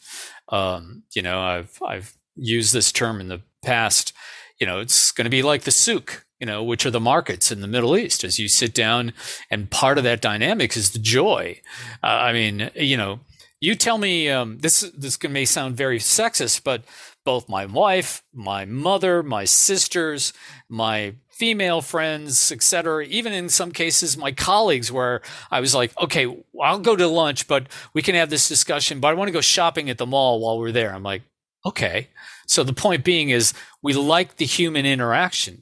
um, 0.49 1.03
you 1.13 1.21
know, 1.21 1.41
I've 1.41 1.79
I've 1.85 2.17
used 2.35 2.73
this 2.73 2.91
term 2.91 3.19
in 3.19 3.27
the 3.27 3.41
past. 3.63 4.13
You 4.59 4.67
know, 4.67 4.79
it's 4.79 5.11
going 5.11 5.25
to 5.25 5.31
be 5.31 5.41
like 5.41 5.63
the 5.63 5.71
souk, 5.71 6.25
you 6.39 6.45
know, 6.45 6.61
which 6.63 6.85
are 6.85 6.91
the 6.91 6.99
markets 6.99 7.51
in 7.51 7.61
the 7.61 7.67
Middle 7.67 7.97
East. 7.97 8.23
As 8.23 8.37
you 8.37 8.47
sit 8.47 8.73
down, 8.73 9.13
and 9.49 9.71
part 9.71 9.97
of 9.97 10.03
that 10.03 10.21
dynamic 10.21 10.75
is 10.75 10.91
the 10.91 10.99
joy. 10.99 11.61
Uh, 12.03 12.07
I 12.07 12.33
mean, 12.33 12.69
you 12.75 12.97
know, 12.97 13.21
you 13.61 13.75
tell 13.75 13.97
me 13.97 14.29
um, 14.29 14.59
this. 14.59 14.81
This 14.95 15.21
may 15.23 15.45
sound 15.45 15.75
very 15.75 15.99
sexist, 15.99 16.63
but 16.63 16.83
both 17.29 17.47
my 17.47 17.63
wife, 17.63 18.23
my 18.33 18.65
mother, 18.65 19.21
my 19.21 19.45
sisters, 19.45 20.33
my 20.67 21.13
female 21.29 21.79
friends, 21.79 22.51
etc. 22.51 23.05
Even 23.05 23.33
in 23.33 23.49
some 23.49 23.71
cases, 23.71 24.17
my 24.17 24.31
colleagues, 24.31 24.91
where 24.91 25.21
I 25.51 25.59
was 25.59 25.75
like, 25.75 25.95
okay, 26.01 26.25
I'll 26.59 26.79
go 26.79 26.95
to 26.95 27.07
lunch, 27.07 27.47
but 27.47 27.67
we 27.93 28.01
can 28.01 28.15
have 28.15 28.31
this 28.31 28.49
discussion. 28.49 28.99
But 28.99 29.09
I 29.09 29.13
want 29.13 29.27
to 29.27 29.31
go 29.31 29.41
shopping 29.41 29.91
at 29.91 29.99
the 29.99 30.07
mall 30.07 30.39
while 30.39 30.57
we're 30.57 30.71
there. 30.71 30.91
I'm 30.91 31.03
like, 31.03 31.21
okay. 31.63 32.07
So 32.47 32.63
the 32.63 32.73
point 32.73 33.03
being 33.03 33.29
is, 33.29 33.53
we 33.83 33.93
like 33.93 34.37
the 34.37 34.45
human 34.45 34.87
interaction. 34.87 35.61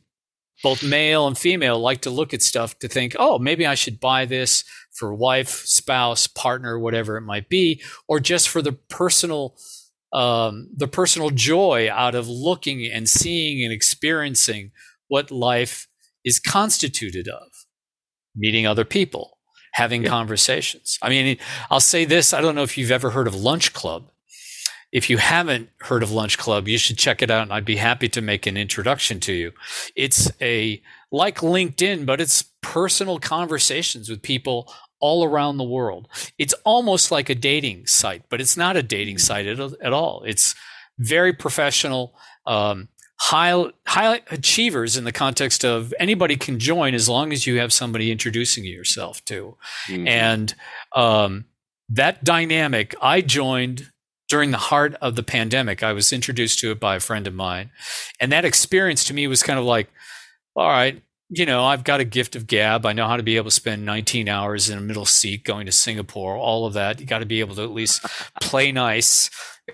Both 0.63 0.81
male 0.81 1.27
and 1.27 1.37
female 1.37 1.81
like 1.81 1.99
to 2.03 2.09
look 2.09 2.33
at 2.33 2.41
stuff 2.41 2.79
to 2.79 2.87
think, 2.87 3.13
oh, 3.19 3.39
maybe 3.39 3.67
I 3.67 3.75
should 3.75 3.99
buy 3.99 4.23
this 4.23 4.63
for 4.93 5.13
wife, 5.13 5.65
spouse, 5.65 6.27
partner, 6.27 6.79
whatever 6.79 7.17
it 7.17 7.23
might 7.23 7.49
be, 7.49 7.81
or 8.07 8.21
just 8.21 8.47
for 8.47 8.61
the 8.61 8.71
personal 8.71 9.57
um, 10.13 10.69
the 10.75 10.87
personal 10.87 11.29
joy 11.29 11.89
out 11.91 12.15
of 12.15 12.27
looking 12.27 12.85
and 12.85 13.09
seeing 13.09 13.63
and 13.63 13.73
experiencing 13.73 14.71
what 15.07 15.31
life 15.31 15.87
is 16.23 16.39
constituted 16.39 17.27
of 17.27 17.65
meeting 18.35 18.67
other 18.67 18.85
people 18.85 19.37
having 19.73 20.03
yeah. 20.03 20.09
conversations. 20.09 20.97
I 21.01 21.09
mean 21.09 21.37
i'll 21.69 21.79
say 21.79 22.05
this 22.05 22.33
i 22.33 22.41
don't 22.41 22.55
know 22.55 22.63
if 22.63 22.77
you've 22.77 22.91
ever 22.91 23.11
heard 23.11 23.27
of 23.27 23.33
Lunchclub. 23.33 24.05
If 24.91 25.09
you 25.09 25.17
haven't 25.17 25.69
heard 25.81 26.03
of 26.03 26.09
Lunchclub 26.09 26.67
you 26.67 26.77
should 26.77 26.97
check 26.97 27.21
it 27.21 27.31
out 27.31 27.43
and 27.43 27.53
i'd 27.53 27.65
be 27.65 27.77
happy 27.77 28.09
to 28.09 28.21
make 28.21 28.47
an 28.47 28.57
introduction 28.57 29.19
to 29.21 29.33
you. 29.33 29.51
It's 29.95 30.31
a 30.41 30.81
like 31.11 31.39
linkedin 31.39 32.05
but 32.05 32.21
it's 32.21 32.43
personal 32.61 33.19
conversations 33.19 34.09
with 34.09 34.21
people 34.21 34.73
all 34.99 35.23
around 35.23 35.57
the 35.57 35.63
world. 35.63 36.07
It's 36.37 36.53
almost 36.65 37.11
like 37.11 37.29
a 37.29 37.35
dating 37.35 37.87
site, 37.87 38.23
but 38.29 38.41
it's 38.41 38.57
not 38.57 38.77
a 38.77 38.83
dating 38.83 39.19
site 39.19 39.45
at, 39.45 39.59
at 39.59 39.93
all. 39.93 40.23
It's 40.25 40.55
very 40.97 41.33
professional, 41.33 42.15
um, 42.45 42.89
high 43.19 43.65
high 43.85 44.21
achievers 44.29 44.97
in 44.97 45.03
the 45.03 45.11
context 45.11 45.65
of 45.65 45.93
anybody 45.99 46.35
can 46.35 46.59
join 46.59 46.93
as 46.93 47.09
long 47.09 47.31
as 47.31 47.47
you 47.47 47.59
have 47.59 47.73
somebody 47.73 48.11
introducing 48.11 48.63
yourself 48.63 49.23
to, 49.25 49.57
mm-hmm. 49.87 50.07
and 50.07 50.55
um, 50.95 51.45
that 51.89 52.23
dynamic. 52.23 52.95
I 53.01 53.21
joined 53.21 53.91
during 54.29 54.51
the 54.51 54.57
heart 54.57 54.95
of 55.01 55.15
the 55.15 55.23
pandemic. 55.23 55.83
I 55.83 55.93
was 55.93 56.11
introduced 56.11 56.59
to 56.59 56.71
it 56.71 56.79
by 56.79 56.97
a 56.97 56.99
friend 56.99 57.27
of 57.27 57.33
mine, 57.33 57.71
and 58.19 58.31
that 58.31 58.45
experience 58.45 59.03
to 59.05 59.13
me 59.13 59.27
was 59.27 59.43
kind 59.43 59.59
of 59.59 59.65
like, 59.65 59.89
all 60.55 60.67
right, 60.67 61.01
you 61.29 61.45
know, 61.45 61.63
I've 61.63 61.83
got 61.83 61.99
a 61.99 62.05
gift 62.05 62.35
of 62.35 62.47
gab. 62.47 62.85
I 62.85 62.93
know 62.93 63.07
how 63.07 63.17
to 63.17 63.23
be 63.23 63.35
able 63.35 63.49
to 63.49 63.55
spend 63.55 63.85
19 63.85 64.29
hours 64.29 64.69
in 64.69 64.77
a 64.77 64.81
middle 64.81 65.05
seat 65.05 65.43
going 65.43 65.65
to 65.65 65.71
Singapore, 65.71 66.37
all 66.37 66.65
of 66.65 66.73
that. 66.73 66.99
You 66.99 67.05
got 67.05 67.19
to 67.19 67.25
be 67.25 67.41
able 67.41 67.55
to 67.55 67.63
at 67.63 67.71
least 67.71 68.05
play 68.41 68.71
nice, 68.71 69.29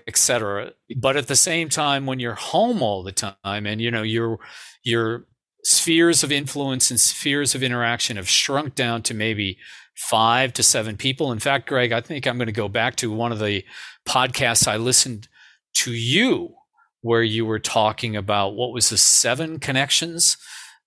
etc. 0.08 0.72
But 0.96 1.16
at 1.16 1.28
the 1.28 1.36
same 1.36 1.68
time, 1.68 2.06
when 2.06 2.18
you're 2.18 2.34
home 2.34 2.82
all 2.82 3.04
the 3.04 3.12
time 3.12 3.66
and, 3.66 3.80
you 3.80 3.90
know, 3.92 4.02
your, 4.02 4.40
your 4.82 5.26
spheres 5.62 6.24
of 6.24 6.32
influence 6.32 6.90
and 6.90 6.98
spheres 6.98 7.54
of 7.54 7.62
interaction 7.62 8.16
have 8.16 8.28
shrunk 8.28 8.74
down 8.74 9.02
to 9.02 9.14
maybe 9.14 9.56
five 9.94 10.52
to 10.54 10.62
seven 10.64 10.96
people. 10.96 11.30
In 11.30 11.38
fact, 11.38 11.68
Greg, 11.68 11.92
I 11.92 12.00
think 12.00 12.26
I'm 12.26 12.36
going 12.36 12.46
to 12.46 12.52
go 12.52 12.68
back 12.68 12.96
to 12.96 13.12
one 13.12 13.30
of 13.30 13.38
the 13.38 13.64
podcasts 14.06 14.66
I 14.66 14.76
listened 14.76 15.28
to 15.74 15.92
you 15.92 16.54
where 17.00 17.22
you 17.22 17.46
were 17.46 17.60
talking 17.60 18.16
about 18.16 18.56
what 18.56 18.72
was 18.72 18.88
the 18.88 18.96
seven 18.96 19.60
connections 19.60 20.36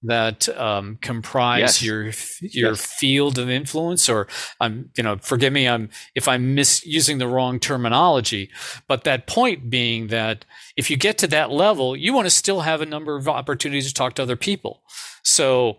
that 0.04 0.48
um, 0.50 0.98
comprise 1.02 1.82
yes. 1.82 1.84
your 1.84 2.04
your 2.41 2.72
yes. 2.72 2.86
field 2.86 3.39
of 3.39 3.50
influence 3.50 4.08
or 4.08 4.28
i'm 4.62 4.91
you 4.95 5.04
know 5.04 5.18
forgive 5.18 5.52
me 5.52 5.68
i'm 5.68 5.89
if 6.14 6.28
i'm 6.28 6.54
misusing 6.54 7.18
the 7.18 7.28
wrong 7.28 7.60
terminology 7.60 8.50
but 8.88 9.04
that 9.04 9.26
point 9.26 9.70
being 9.72 10.08
that 10.08 10.45
if 10.76 10.91
you 10.91 10.98
get 10.98 11.18
to 11.18 11.26
that 11.28 11.50
level 11.50 11.95
you 11.95 12.14
want 12.14 12.28
to 12.28 12.32
still 12.32 12.62
have 12.62 12.80
a 12.80 12.86
number 12.86 13.16
of 13.16 13.28
opportunities 13.28 13.88
to 13.88 13.93
talk 13.93 14.14
to 14.14 14.22
other 14.22 14.36
people 14.36 14.84
so 15.24 15.78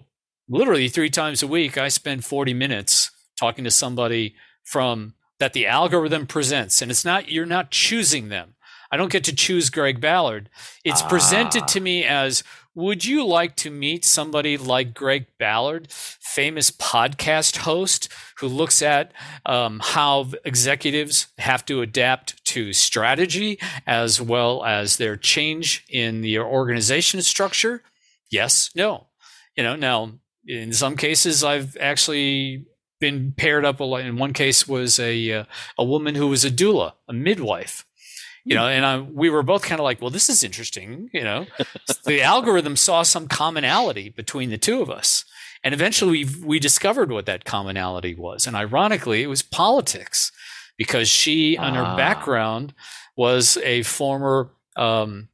literally 0.48 0.88
three 0.88 1.10
times 1.10 1.42
a 1.42 1.46
week 1.46 1.78
i 1.78 1.86
spend 1.86 2.24
40 2.24 2.52
minutes 2.54 3.12
talking 3.38 3.62
to 3.64 3.70
somebody 3.70 4.34
from 4.64 5.14
that 5.38 5.52
the 5.52 5.66
algorithm 5.66 6.26
presents 6.26 6.82
and 6.82 6.90
it's 6.90 7.04
not 7.04 7.30
you're 7.30 7.46
not 7.46 7.70
choosing 7.70 8.30
them 8.30 8.56
I 8.90 8.96
don't 8.96 9.12
get 9.12 9.24
to 9.24 9.34
choose 9.34 9.70
Greg 9.70 10.00
Ballard. 10.00 10.48
It's 10.84 11.02
ah. 11.02 11.08
presented 11.08 11.68
to 11.68 11.80
me 11.80 12.04
as 12.04 12.42
would 12.78 13.04
you 13.04 13.26
like 13.26 13.56
to 13.56 13.72
meet 13.72 14.04
somebody 14.04 14.56
like 14.56 14.94
Greg 14.94 15.26
Ballard, 15.36 15.88
famous 15.90 16.70
podcast 16.70 17.56
host 17.56 18.08
who 18.38 18.46
looks 18.46 18.82
at 18.82 19.10
um, 19.44 19.80
how 19.82 20.28
executives 20.44 21.26
have 21.38 21.66
to 21.66 21.82
adapt 21.82 22.44
to 22.44 22.72
strategy 22.72 23.58
as 23.84 24.22
well 24.22 24.64
as 24.64 24.96
their 24.96 25.16
change 25.16 25.84
in 25.88 26.20
the 26.20 26.38
organization 26.38 27.20
structure? 27.20 27.82
Yes, 28.30 28.70
no. 28.76 29.08
You 29.56 29.64
know, 29.64 29.74
now 29.74 30.12
in 30.46 30.72
some 30.72 30.96
cases, 30.96 31.42
I've 31.42 31.76
actually 31.80 32.64
been 33.00 33.32
paired 33.36 33.64
up. 33.64 33.80
In 33.80 34.18
one 34.18 34.32
case, 34.32 34.68
was 34.68 35.00
a 35.00 35.32
uh, 35.32 35.44
a 35.76 35.84
woman 35.84 36.14
who 36.14 36.28
was 36.28 36.44
a 36.44 36.50
doula, 36.50 36.92
a 37.08 37.12
midwife, 37.12 37.87
you 38.48 38.54
know, 38.56 38.66
and 38.66 38.84
I, 38.86 39.00
we 39.00 39.30
were 39.30 39.42
both 39.42 39.62
kind 39.62 39.80
of 39.80 39.84
like, 39.84 40.00
well, 40.00 40.10
this 40.10 40.28
is 40.28 40.42
interesting. 40.42 41.10
You 41.12 41.24
know, 41.24 41.46
the 42.04 42.22
algorithm 42.22 42.76
saw 42.76 43.02
some 43.02 43.28
commonality 43.28 44.08
between 44.10 44.50
the 44.50 44.58
two 44.58 44.80
of 44.82 44.90
us. 44.90 45.24
And 45.64 45.74
eventually 45.74 46.24
we, 46.24 46.44
we 46.44 46.58
discovered 46.58 47.10
what 47.10 47.26
that 47.26 47.44
commonality 47.44 48.14
was. 48.14 48.46
And 48.46 48.56
ironically, 48.56 49.22
it 49.22 49.26
was 49.28 49.42
politics. 49.42 50.32
because 50.76 51.08
she, 51.08 51.56
on 51.58 51.74
her 51.74 51.82
Ah. 51.82 51.96
background, 51.96 52.72
was 53.16 53.56
a 53.64 53.82
former, 53.82 54.50
um, 54.76 55.28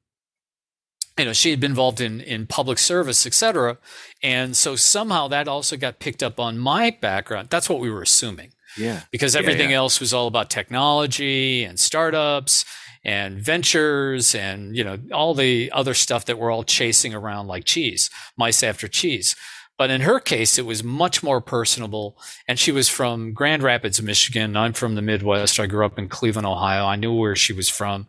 you 1.18 1.24
know, 1.26 1.34
she 1.34 1.50
had 1.50 1.60
been 1.60 1.72
involved 1.72 2.00
in 2.00 2.20
in 2.22 2.46
public 2.46 2.78
service, 2.78 3.26
et 3.26 3.34
cetera, 3.34 3.76
and 4.22 4.56
so 4.56 4.74
somehow 4.74 5.28
that 5.28 5.46
also 5.46 5.76
got 5.76 5.98
picked 5.98 6.22
up 6.22 6.40
on 6.40 6.58
my 6.58 6.90
background. 7.00 7.48
That's 7.50 7.68
what 7.68 7.78
we 7.78 7.90
were 7.90 8.02
assuming 8.02 8.50
Yeah. 8.78 9.02
because 9.12 9.34
Yeah, 9.34 9.40
everything 9.42 9.70
yeah. 9.70 9.76
else 9.82 10.00
was 10.00 10.12
all 10.14 10.26
about 10.26 10.48
technology 10.50 11.62
and 11.62 11.78
startups 11.78 12.64
and 13.04 13.38
ventures 13.38 14.34
and 14.34 14.76
you 14.76 14.82
know 14.82 14.98
all 15.12 15.34
the 15.34 15.70
other 15.72 15.94
stuff 15.94 16.24
that 16.24 16.38
we're 16.38 16.50
all 16.50 16.64
chasing 16.64 17.14
around 17.14 17.46
like 17.46 17.64
cheese 17.64 18.10
mice 18.36 18.62
after 18.62 18.88
cheese. 18.88 19.36
But 19.76 19.90
in 19.90 20.02
her 20.02 20.20
case 20.20 20.58
it 20.58 20.66
was 20.66 20.84
much 20.84 21.22
more 21.22 21.40
personable 21.40 22.16
and 22.48 22.58
she 22.58 22.72
was 22.72 22.88
from 22.88 23.32
grand 23.32 23.62
rapids 23.62 24.00
michigan. 24.00 24.56
I'm 24.56 24.72
from 24.72 24.94
the 24.94 25.02
midwest. 25.02 25.60
I 25.60 25.66
grew 25.66 25.84
up 25.84 25.98
in 25.98 26.08
cleveland 26.08 26.46
ohio. 26.46 26.84
I 26.84 26.96
knew 26.96 27.12
where 27.12 27.36
she 27.36 27.52
was 27.52 27.68
from. 27.68 28.06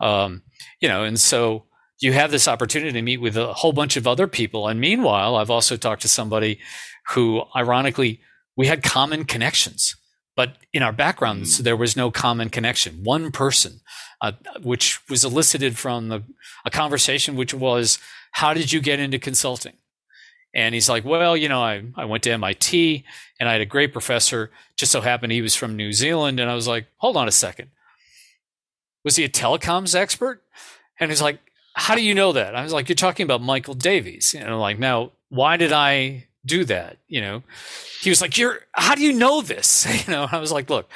Um, 0.00 0.42
you 0.80 0.88
know 0.88 1.04
and 1.04 1.18
so 1.18 1.64
you 1.98 2.12
have 2.12 2.30
this 2.30 2.46
opportunity 2.46 2.92
to 2.92 3.02
meet 3.02 3.22
with 3.22 3.38
a 3.38 3.54
whole 3.54 3.72
bunch 3.72 3.96
of 3.96 4.06
other 4.06 4.26
people. 4.26 4.68
And 4.68 4.80
meanwhile 4.80 5.36
i've 5.36 5.50
also 5.50 5.76
talked 5.76 6.02
to 6.02 6.08
somebody 6.08 6.60
who 7.10 7.42
ironically 7.54 8.20
we 8.56 8.66
had 8.66 8.82
common 8.82 9.24
connections 9.24 9.95
but 10.36 10.56
in 10.72 10.82
our 10.82 10.92
backgrounds 10.92 11.58
Mm. 11.58 11.64
there 11.64 11.76
was 11.76 11.96
no 11.96 12.10
common 12.10 12.50
connection. 12.50 13.02
One 13.02 13.32
person 13.32 13.80
uh, 14.20 14.32
which 14.62 15.00
was 15.10 15.24
elicited 15.24 15.76
from 15.76 16.08
the, 16.08 16.22
a 16.64 16.70
conversation 16.70 17.36
which 17.36 17.52
was 17.54 17.98
how 18.32 18.54
did 18.54 18.72
you 18.72 18.80
get 18.80 19.00
into 19.00 19.18
consulting? 19.18 19.74
And 20.54 20.74
he's 20.74 20.88
like 20.88 21.04
well 21.04 21.36
you 21.36 21.48
know 21.48 21.62
I, 21.62 21.82
I 21.96 22.04
went 22.04 22.22
to 22.24 22.36
mit 22.38 22.72
and 23.40 23.48
i 23.48 23.52
had 23.52 23.60
a 23.60 23.66
great 23.66 23.92
professor. 23.92 24.50
Just 24.76 24.92
so 24.92 25.00
happened 25.00 25.32
he 25.32 25.42
was 25.42 25.54
from 25.56 25.74
new 25.76 25.92
zealand. 25.92 26.38
And 26.40 26.50
i 26.50 26.54
was 26.54 26.68
like 26.68 26.86
hold 26.98 27.16
on 27.16 27.28
a 27.28 27.32
second. 27.32 27.70
Was 29.04 29.16
he 29.16 29.24
a 29.24 29.28
telecoms 29.28 29.94
expert? 29.94 30.42
And 31.00 31.10
he's 31.10 31.22
like 31.22 31.40
how 31.74 31.94
do 31.94 32.02
you 32.02 32.14
know 32.14 32.32
that? 32.32 32.54
I 32.54 32.62
was 32.62 32.72
like 32.72 32.88
you're 32.88 32.96
talking 32.96 33.24
about 33.24 33.42
michael 33.42 33.74
davies. 33.74 34.34
And 34.34 34.48
i'm 34.48 34.60
like 34.60 34.78
now 34.78 35.12
why 35.28 35.56
did 35.56 35.72
i 35.72 36.25
do 36.46 36.64
that 36.64 36.98
you 37.08 37.20
know? 37.20 37.42
He 38.00 38.10
was 38.10 38.20
like 38.20 38.38
you're 38.38 38.60
how 38.72 38.94
do 38.94 39.02
you 39.02 39.12
know 39.12 39.40
this? 39.42 39.86
You 40.06 40.12
know 40.12 40.26
i 40.30 40.38
was 40.38 40.52
like 40.52 40.70
look 40.70 40.88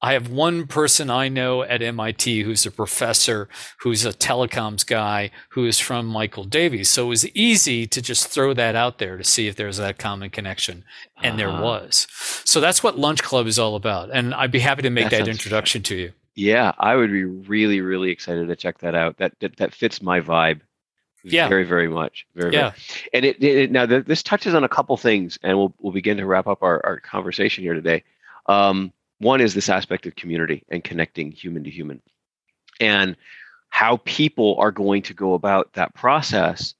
i 0.00 0.12
have 0.14 0.28
one 0.30 0.66
person 0.66 1.10
i 1.10 1.28
know 1.28 1.62
at 1.62 1.80
mit 1.80 2.22
who's 2.44 2.66
a 2.66 2.70
professor 2.70 3.48
who's 3.80 4.04
a 4.04 4.12
telecoms 4.12 4.86
guy 4.86 5.30
who 5.50 5.64
is 5.66 5.78
from 5.78 6.06
michael 6.06 6.44
davies. 6.44 6.88
So 6.90 7.06
it 7.06 7.08
was 7.08 7.28
easy 7.34 7.86
to 7.86 8.00
just 8.02 8.28
throw 8.28 8.54
that 8.54 8.74
out 8.74 8.98
there 8.98 9.16
to 9.16 9.24
see 9.24 9.48
if 9.48 9.56
there's 9.56 9.78
that 9.78 9.98
common 9.98 10.30
connection. 10.30 10.84
And 11.22 11.38
there 11.38 11.50
Uh-huh. 11.50 11.62
was. 11.62 12.06
So 12.44 12.60
that's 12.60 12.82
what 12.82 12.96
Lunchclub 12.96 13.46
is 13.46 13.58
all 13.58 13.74
about. 13.76 14.10
And 14.12 14.34
i'd 14.34 14.50
be 14.52 14.60
happy 14.60 14.82
to 14.82 14.90
make 14.90 15.10
That 15.10 15.18
that, 15.24 15.28
introduction 15.28 15.82
to 15.84 15.96
you. 15.96 16.12
Yeah, 16.34 16.72
I 16.78 16.96
would 16.96 17.10
be 17.12 17.24
really, 17.24 17.80
really 17.82 18.10
excited 18.10 18.48
to 18.48 18.56
check 18.56 18.78
that 18.78 18.94
out. 18.94 19.18
That 19.18 19.32
that, 19.40 19.56
that 19.58 19.74
fits 19.74 20.00
my 20.00 20.20
vibe. 20.20 20.60
Yeah. 21.24 21.48
Very, 21.48 21.64
very 21.64 21.88
much. 21.88 22.26
Very, 22.34 22.52
yeah 22.52 22.70
very. 22.70 23.10
And 23.12 23.24
it, 23.24 23.42
it 23.42 23.70
now 23.70 23.86
th- 23.86 24.04
this 24.06 24.22
touches 24.22 24.54
on 24.54 24.64
a 24.64 24.68
couple 24.68 24.96
things, 24.96 25.38
and 25.42 25.56
we'll 25.56 25.74
we'll 25.78 25.92
begin 25.92 26.16
to 26.18 26.26
wrap 26.26 26.46
up 26.46 26.62
our, 26.62 26.84
our 26.84 27.00
conversation 27.00 27.64
here 27.64 27.74
today. 27.74 28.04
Um, 28.46 28.92
one 29.18 29.40
is 29.40 29.54
this 29.54 29.68
aspect 29.68 30.06
of 30.06 30.16
community 30.16 30.64
and 30.68 30.82
connecting 30.82 31.30
human 31.30 31.64
to 31.64 31.70
human, 31.70 32.02
and 32.80 33.16
how 33.68 33.98
people 33.98 34.56
are 34.58 34.72
going 34.72 35.02
to 35.02 35.14
go 35.14 35.34
about 35.34 35.72
that 35.74 35.94
process 35.94 36.74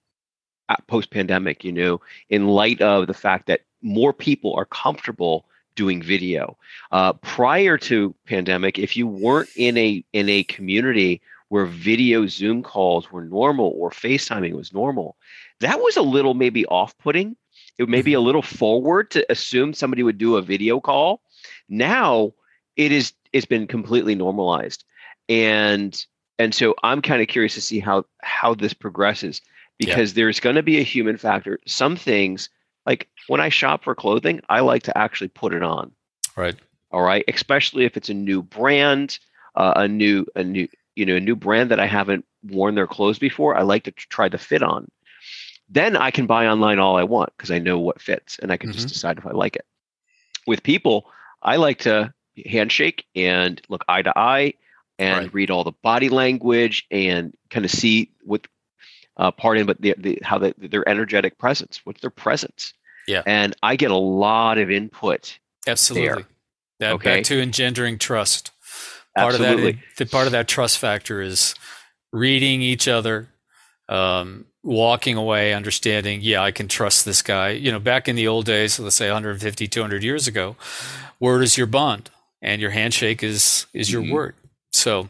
post 0.86 1.10
pandemic. 1.10 1.64
You 1.64 1.72
know, 1.72 2.00
in 2.28 2.48
light 2.48 2.80
of 2.80 3.06
the 3.06 3.14
fact 3.14 3.46
that 3.46 3.60
more 3.82 4.12
people 4.12 4.54
are 4.54 4.64
comfortable 4.64 5.46
doing 5.74 6.02
video. 6.02 6.56
Uh, 6.90 7.12
prior 7.14 7.78
to 7.78 8.14
pandemic, 8.26 8.78
if 8.78 8.96
you 8.96 9.06
weren't 9.06 9.48
in 9.56 9.76
a 9.78 10.04
in 10.12 10.28
a 10.28 10.42
community 10.44 11.20
where 11.52 11.66
video 11.66 12.26
Zoom 12.26 12.62
calls 12.62 13.12
were 13.12 13.22
normal 13.22 13.74
or 13.76 13.90
FaceTiming 13.90 14.54
was 14.54 14.72
normal, 14.72 15.18
that 15.60 15.78
was 15.80 15.98
a 15.98 16.02
little 16.02 16.32
maybe 16.32 16.64
off-putting. 16.64 17.36
It 17.76 17.90
may 17.90 18.00
be 18.00 18.14
a 18.14 18.20
little 18.20 18.40
forward 18.40 19.10
to 19.10 19.30
assume 19.30 19.74
somebody 19.74 20.02
would 20.02 20.16
do 20.16 20.38
a 20.38 20.40
video 20.40 20.80
call. 20.80 21.20
Now 21.68 22.32
it 22.76 22.90
is 22.90 23.12
it's 23.34 23.44
been 23.44 23.66
completely 23.66 24.14
normalized. 24.14 24.84
And 25.28 25.94
and 26.38 26.54
so 26.54 26.74
I'm 26.82 27.02
kind 27.02 27.20
of 27.20 27.28
curious 27.28 27.52
to 27.56 27.60
see 27.60 27.80
how 27.80 28.06
how 28.22 28.54
this 28.54 28.72
progresses 28.72 29.42
because 29.76 30.14
there's 30.14 30.40
going 30.40 30.56
to 30.56 30.62
be 30.62 30.78
a 30.78 30.82
human 30.82 31.18
factor. 31.18 31.60
Some 31.66 31.96
things 31.96 32.48
like 32.86 33.10
when 33.26 33.42
I 33.42 33.50
shop 33.50 33.84
for 33.84 33.94
clothing, 33.94 34.40
I 34.48 34.60
like 34.60 34.84
to 34.84 34.96
actually 34.96 35.28
put 35.28 35.52
it 35.52 35.62
on. 35.62 35.92
right 36.34 36.56
All 36.92 37.02
right, 37.02 37.26
especially 37.28 37.84
if 37.84 37.98
it's 37.98 38.08
a 38.08 38.14
new 38.14 38.40
brand, 38.42 39.18
uh, 39.54 39.74
a 39.76 39.86
new 39.86 40.24
a 40.34 40.42
new 40.42 40.66
you 40.96 41.06
know 41.06 41.16
a 41.16 41.20
new 41.20 41.36
brand 41.36 41.70
that 41.70 41.80
I 41.80 41.86
haven't 41.86 42.24
worn 42.44 42.74
their 42.74 42.86
clothes 42.86 43.18
before. 43.18 43.56
I 43.56 43.62
like 43.62 43.84
to 43.84 43.92
try 43.92 44.28
the 44.28 44.38
fit 44.38 44.62
on. 44.62 44.88
Then 45.68 45.96
I 45.96 46.10
can 46.10 46.26
buy 46.26 46.46
online 46.46 46.78
all 46.78 46.96
I 46.96 47.04
want 47.04 47.32
because 47.36 47.50
I 47.50 47.58
know 47.58 47.78
what 47.78 48.00
fits 48.00 48.38
and 48.38 48.52
I 48.52 48.56
can 48.56 48.72
just 48.72 48.88
decide 48.88 49.18
if 49.18 49.26
I 49.26 49.30
like 49.30 49.56
it. 49.56 49.64
With 50.46 50.62
people, 50.62 51.06
I 51.42 51.56
like 51.56 51.78
to 51.80 52.12
handshake 52.46 53.06
and 53.14 53.60
look 53.68 53.84
eye 53.88 54.02
to 54.02 54.18
eye 54.18 54.54
and 54.98 55.16
Right. 55.24 55.34
read 55.34 55.50
all 55.50 55.64
the 55.64 55.72
body 55.82 56.08
language 56.08 56.86
and 56.90 57.34
kind 57.50 57.64
of 57.64 57.70
see 57.70 58.10
what 58.22 58.46
uh, 59.16 59.30
pardon, 59.30 59.66
but 59.66 59.80
the, 59.80 59.94
the 59.98 60.18
how 60.22 60.38
the, 60.38 60.54
their 60.58 60.88
energetic 60.88 61.38
presence, 61.38 61.80
what's 61.84 62.00
their 62.00 62.10
presence. 62.10 62.72
Yeah. 63.06 63.22
And 63.26 63.54
I 63.62 63.76
get 63.76 63.90
a 63.90 63.96
lot 63.96 64.58
of 64.58 64.70
input. 64.70 65.38
absolutely 65.66 66.24
that 66.80 66.94
Okay. 66.94 67.16
back 67.16 67.24
to 67.24 67.40
engendering 67.40 67.98
trust 67.98 68.51
part 69.16 69.34
Absolutely. 69.34 69.70
of 69.70 69.76
that 69.76 69.96
the 69.98 70.06
part 70.06 70.26
of 70.26 70.32
that 70.32 70.48
trust 70.48 70.78
factor 70.78 71.20
is 71.20 71.54
reading 72.12 72.62
each 72.62 72.88
other 72.88 73.28
um, 73.88 74.46
walking 74.62 75.16
away 75.16 75.52
understanding 75.52 76.20
yeah 76.22 76.42
i 76.42 76.50
can 76.50 76.68
trust 76.68 77.04
this 77.04 77.20
guy 77.22 77.50
you 77.50 77.70
know 77.72 77.80
back 77.80 78.08
in 78.08 78.16
the 78.16 78.28
old 78.28 78.44
days 78.46 78.78
let's 78.78 78.96
say 78.96 79.08
150 79.08 79.66
200 79.68 80.02
years 80.04 80.26
ago 80.28 80.56
word 81.20 81.42
is 81.42 81.56
your 81.58 81.66
bond 81.66 82.10
and 82.40 82.60
your 82.62 82.70
handshake 82.70 83.22
is 83.22 83.66
is 83.72 83.90
your 83.90 84.02
Mhm. 84.02 84.12
word 84.12 84.34
so 84.70 85.08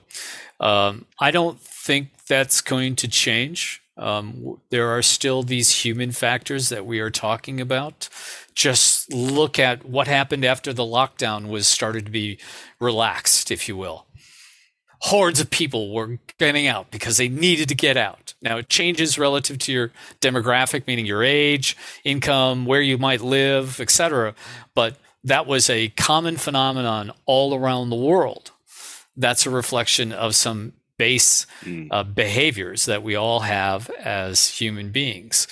um, 0.61 1.05
i 1.20 1.30
don't 1.30 1.61
think 1.61 2.09
that's 2.28 2.61
going 2.61 2.96
to 2.96 3.09
change 3.09 3.80
um, 3.98 4.59
there 4.70 4.88
are 4.88 5.03
still 5.03 5.42
these 5.42 5.84
human 5.84 6.12
factors 6.12 6.70
that 6.70 6.86
we 6.86 6.98
are 7.00 7.11
talking 7.11 7.61
about 7.61 8.09
just 8.55 9.12
look 9.12 9.59
at 9.59 9.84
what 9.84 10.07
happened 10.07 10.44
after 10.44 10.72
the 10.72 10.82
lockdown 10.84 11.48
was 11.48 11.66
started 11.66 12.07
to 12.07 12.11
be 12.12 12.38
relaxed, 12.80 13.50
if 13.50 13.68
you 13.68 13.76
will. 13.76 14.07
Hordes 15.07 15.40
of 15.40 15.50
people 15.50 15.92
were 15.92 16.18
getting 16.38 16.68
out 16.68 16.92
because 16.92 17.16
they 17.16 17.28
needed 17.28 17.68
to 17.70 17.74
get 17.74 17.96
out. 17.96 18.34
Now 18.40 18.59
it 18.59 18.68
changes 18.68 19.18
relative 19.18 19.59
to 19.59 19.72
your 19.72 19.90
demographic, 20.20 20.86
meaning 20.86 21.07
your 21.07 21.24
age, 21.24 21.76
income, 22.05 22.66
where 22.66 22.80
you 22.80 22.98
might 22.98 23.20
live, 23.20 23.80
etc. 23.80 24.34
But 24.74 24.96
that 25.24 25.46
was 25.46 25.68
a 25.68 25.88
common 25.90 26.36
phenomenon 26.36 27.11
all 27.26 27.53
around 27.55 27.90
the 27.90 27.96
world. 27.96 28.53
That's 29.16 29.44
a 29.44 29.50
reflection 29.50 30.12
of 30.12 30.34
some 30.36 30.72
base 30.98 31.46
Mm. 31.64 31.88
uh, 31.90 32.05
behaviors 32.05 32.84
that 32.84 33.03
we 33.03 33.16
all 33.16 33.40
have 33.40 33.90
as 33.90 34.48
human 34.61 34.90
beings. 34.90 35.48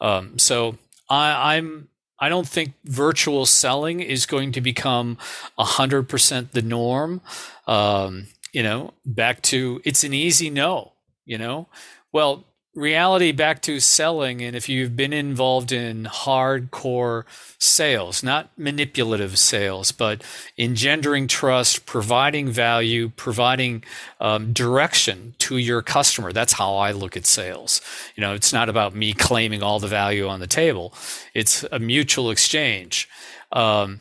Um, 0.00 0.38
so 0.38 0.78
I, 1.10 1.56
I'm 1.56 1.88
I 2.18 2.28
don't 2.28 2.48
think 2.48 2.74
virtual 2.84 3.46
selling 3.46 4.00
is 4.00 4.26
going 4.26 4.52
to 4.52 4.60
become 4.60 5.18
hundred 5.58 6.08
percent 6.08 6.52
the 6.52 6.62
norm. 6.62 7.20
Um, 7.66 8.28
you 8.52 8.62
know, 8.62 8.94
back 9.04 9.42
to 9.42 9.80
it's 9.84 10.04
an 10.04 10.14
easy 10.14 10.50
no. 10.50 10.92
You 11.24 11.38
know, 11.38 11.68
well, 12.12 12.44
reality 12.74 13.32
back 13.32 13.62
to 13.62 13.78
selling, 13.80 14.42
and 14.42 14.56
if 14.56 14.68
you've 14.68 14.96
been 14.96 15.12
involved 15.12 15.70
in 15.70 16.04
hardcore 16.04 17.24
sales, 17.58 18.22
not 18.22 18.50
manipulative 18.58 19.38
sales, 19.38 19.92
but 19.92 20.22
engendering 20.58 21.28
trust, 21.28 21.86
providing 21.86 22.50
value, 22.50 23.10
providing 23.10 23.84
um, 24.20 24.52
direction 24.52 25.34
to 25.38 25.56
your 25.56 25.82
customer. 25.82 26.32
That's 26.32 26.54
how 26.54 26.74
I 26.76 26.90
look 26.92 27.16
at 27.16 27.26
sales. 27.26 27.80
You 28.16 28.20
know, 28.22 28.34
it's 28.34 28.52
not 28.52 28.68
about 28.68 28.94
me 28.94 29.12
claiming 29.12 29.62
all 29.62 29.78
the 29.78 29.88
value 29.88 30.26
on 30.26 30.40
the 30.40 30.46
table. 30.46 30.92
It's 31.32 31.64
a 31.70 31.78
mutual 31.78 32.30
exchange. 32.30 33.08
Um, 33.52 34.00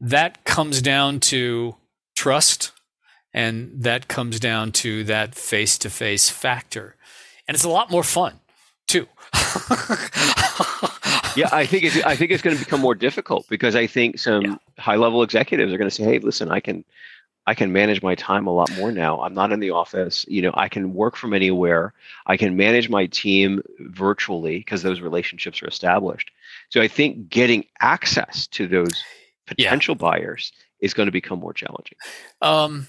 that 0.00 0.44
comes 0.44 0.82
down 0.82 1.20
to 1.20 1.76
trust, 2.14 2.72
and 3.32 3.72
that 3.82 4.08
comes 4.08 4.38
down 4.38 4.72
to 4.72 5.04
that 5.04 5.34
face-to-face 5.34 6.28
factor, 6.30 6.96
and 7.48 7.54
it's 7.54 7.64
a 7.64 7.68
lot 7.68 7.90
more 7.90 8.02
fun 8.04 8.38
too. 8.86 9.06
yeah, 11.36 11.48
I 11.52 11.66
think 11.68 11.84
it's 11.84 11.96
I 12.04 12.16
think 12.16 12.30
it's 12.30 12.42
going 12.42 12.56
to 12.56 12.64
become 12.64 12.80
more 12.80 12.94
difficult 12.94 13.46
because 13.48 13.74
I 13.76 13.86
think 13.86 14.18
some 14.18 14.42
Yeah. 14.42 14.54
high 14.78 14.96
level 14.96 15.22
executives 15.22 15.72
are 15.72 15.78
going 15.78 15.88
to 15.90 15.94
say, 15.94 16.04
"Hey, 16.04 16.18
listen, 16.18 16.50
I 16.50 16.60
can 16.60 16.84
I 17.46 17.54
can 17.54 17.72
manage 17.72 18.02
my 18.02 18.14
time 18.14 18.46
a 18.46 18.50
lot 18.52 18.70
more 18.72 18.90
now. 18.90 19.20
I'm 19.20 19.34
not 19.34 19.52
in 19.52 19.60
the 19.60 19.70
office. 19.70 20.24
You 20.28 20.40
know, 20.42 20.52
I 20.54 20.68
can 20.68 20.94
work 20.94 21.14
from 21.16 21.34
anywhere. 21.34 21.92
I 22.26 22.36
can 22.38 22.56
manage 22.56 22.88
my 22.88 23.04
team 23.06 23.62
virtually 23.80 24.58
because 24.58 24.82
those 24.82 25.00
relationships 25.02 25.62
are 25.62 25.66
established. 25.66 26.30
So 26.70 26.80
I 26.80 26.88
think 26.88 27.28
getting 27.28 27.66
access 27.80 28.46
to 28.48 28.66
those 28.66 28.92
Yeah. 29.56 29.68
potential 29.68 29.94
buyers 29.94 30.52
is 30.80 30.94
going 30.94 31.06
to 31.06 31.12
become 31.12 31.38
more 31.38 31.52
challenging. 31.52 31.98
Um, 32.40 32.86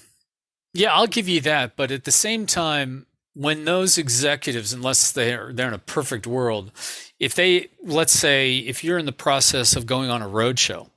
yeah, 0.72 0.94
I'll 0.94 1.06
give 1.06 1.28
you 1.28 1.40
that. 1.42 1.76
But 1.76 1.90
at 1.90 2.04
the 2.04 2.12
same 2.12 2.46
time, 2.46 3.04
when 3.36 3.66
those 3.66 3.98
executives, 3.98 4.72
unless 4.72 5.12
they're 5.12 5.52
they're 5.52 5.68
in 5.68 5.74
a 5.74 5.78
perfect 5.78 6.26
world, 6.26 6.72
if 7.20 7.34
they 7.34 7.68
let's 7.84 8.12
say 8.12 8.56
if 8.56 8.82
you're 8.82 8.98
in 8.98 9.06
the 9.06 9.12
process 9.12 9.76
of 9.76 9.86
going 9.86 10.10
on 10.10 10.22
a 10.22 10.28
roadshow, 10.28 10.88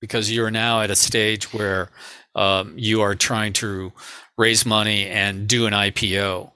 because 0.00 0.30
you're 0.30 0.50
now 0.50 0.82
at 0.82 0.90
a 0.90 0.96
stage 0.96 1.52
where 1.52 1.90
um, 2.34 2.74
you 2.76 3.00
are 3.00 3.14
trying 3.14 3.52
to 3.54 3.92
raise 4.36 4.66
money 4.66 5.06
and 5.06 5.48
do 5.48 5.66
an 5.66 5.72
IPO. 5.72 6.50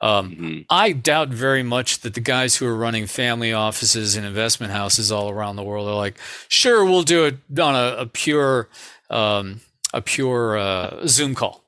Um, 0.00 0.30
mm-hmm. 0.32 0.60
I 0.68 0.92
doubt 0.92 1.28
very 1.28 1.62
much 1.62 2.00
that 2.00 2.14
the 2.14 2.20
guys 2.20 2.56
who 2.56 2.66
are 2.66 2.74
running 2.74 3.06
family 3.06 3.52
offices 3.52 4.16
and 4.16 4.26
investment 4.26 4.72
houses 4.72 5.12
all 5.12 5.30
around 5.30 5.54
the 5.54 5.62
world 5.62 5.88
are 5.88 5.94
like, 5.94 6.18
sure, 6.48 6.84
we'll 6.84 7.04
do 7.04 7.24
it 7.24 7.36
on 7.58 7.76
a, 7.76 7.98
a 7.98 8.06
pure, 8.06 8.68
um, 9.10 9.60
a 9.94 10.02
pure 10.02 10.58
uh, 10.58 11.06
Zoom 11.06 11.36
call. 11.36 11.62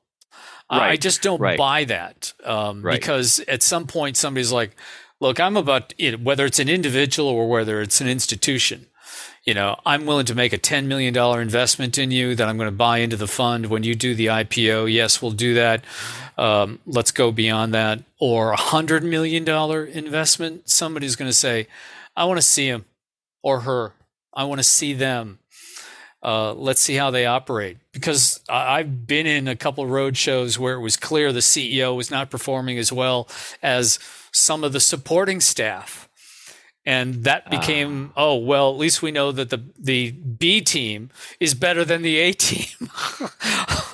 Right. 0.71 0.91
I 0.91 0.95
just 0.95 1.21
don't 1.21 1.39
right. 1.39 1.57
buy 1.57 1.83
that 1.85 2.33
um, 2.43 2.81
right. 2.81 2.99
because 2.99 3.39
at 3.41 3.61
some 3.61 3.85
point 3.85 4.17
somebody's 4.17 4.51
like, 4.51 4.75
look, 5.19 5.39
I'm 5.39 5.57
about 5.57 5.93
it, 5.97 6.21
whether 6.21 6.45
it's 6.45 6.59
an 6.59 6.69
individual 6.69 7.29
or 7.29 7.47
whether 7.47 7.81
it's 7.81 8.01
an 8.01 8.07
institution 8.07 8.87
you 9.45 9.53
know, 9.53 9.79
I'm 9.85 10.07
willing 10.07 10.25
to 10.25 10.35
make 10.35 10.53
a 10.53 10.57
$10 10.57 10.85
million 10.85 11.15
investment 11.15 11.99
in 11.99 12.09
you 12.09 12.35
that 12.35 12.47
I'm 12.47 12.57
going 12.57 12.67
to 12.67 12.75
buy 12.75 12.97
into 12.97 13.15
the 13.15 13.27
fund 13.27 13.67
when 13.67 13.83
you 13.83 13.93
do 13.93 14.15
the 14.15 14.25
IPO. 14.25 14.91
Yes, 14.91 15.21
we'll 15.21 15.31
do 15.31 15.53
that. 15.53 15.85
Um, 16.35 16.79
let's 16.87 17.11
go 17.11 17.31
beyond 17.31 17.73
that. 17.75 18.01
Or 18.19 18.53
a 18.53 18.57
$100 18.57 19.03
million 19.03 19.47
investment. 19.89 20.67
Somebody's 20.67 21.15
going 21.15 21.29
to 21.29 21.37
say, 21.37 21.67
I 22.15 22.25
want 22.25 22.39
to 22.39 22.45
see 22.45 22.67
him 22.67 22.85
or 23.43 23.61
her. 23.61 23.93
I 24.33 24.45
want 24.45 24.59
to 24.59 24.63
see 24.63 24.93
them. 24.93 25.39
Uh, 26.25 26.53
let's 26.55 26.81
see 26.81 26.95
how 26.95 27.11
they 27.11 27.27
operate. 27.27 27.77
Because 27.91 28.39
I've 28.49 29.05
been 29.05 29.27
in 29.27 29.47
a 29.47 29.55
couple 29.55 29.85
road 29.85 30.17
shows 30.17 30.57
where 30.57 30.73
it 30.73 30.79
was 30.79 30.97
clear 30.97 31.31
the 31.31 31.39
CEO 31.39 31.95
was 31.95 32.09
not 32.09 32.31
performing 32.31 32.79
as 32.79 32.91
well 32.91 33.29
as 33.61 33.99
some 34.31 34.63
of 34.63 34.73
the 34.73 34.79
supporting 34.79 35.39
staff 35.39 36.04
and 36.85 37.23
that 37.23 37.49
became 37.49 38.11
uh, 38.15 38.27
oh 38.27 38.35
well 38.35 38.69
at 38.71 38.77
least 38.77 39.01
we 39.01 39.11
know 39.11 39.31
that 39.31 39.49
the 39.49 39.63
the 39.77 40.11
B 40.11 40.61
team 40.61 41.09
is 41.39 41.53
better 41.53 41.83
than 41.83 42.01
the 42.01 42.17
A 42.17 42.33
team. 42.47 42.89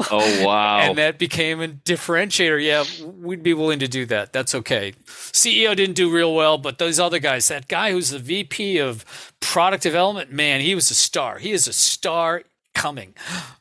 oh 0.10 0.44
wow! 0.46 0.80
And 0.80 0.98
that 0.98 1.18
became 1.18 1.62
a 1.62 1.68
differentiator. 1.68 2.64
Yeah, 2.64 2.84
we'd 3.06 3.44
be 3.44 3.54
willing 3.54 3.80
to 3.80 3.88
do 3.88 4.06
that. 4.08 4.34
That's 4.34 4.54
okay. 4.56 4.94
CEO 5.08 5.76
didn't 5.76 5.96
do 5.96 6.12
real 6.12 6.36
well, 6.36 6.58
but 6.58 6.78
those 6.78 7.00
other 7.00 7.20
guys, 7.20 7.48
that 7.48 7.68
guy 7.68 7.92
who's 7.92 8.10
the 8.10 8.20
VP 8.20 8.78
of 8.80 9.34
product 9.40 9.84
development, 9.84 10.32
man, 10.32 10.62
he 10.62 10.76
was 10.76 10.92
a 10.92 10.96
star. 10.96 11.38
He 11.38 11.52
is 11.52 11.68
a 11.68 11.74
star 11.74 12.44
coming. 12.74 13.14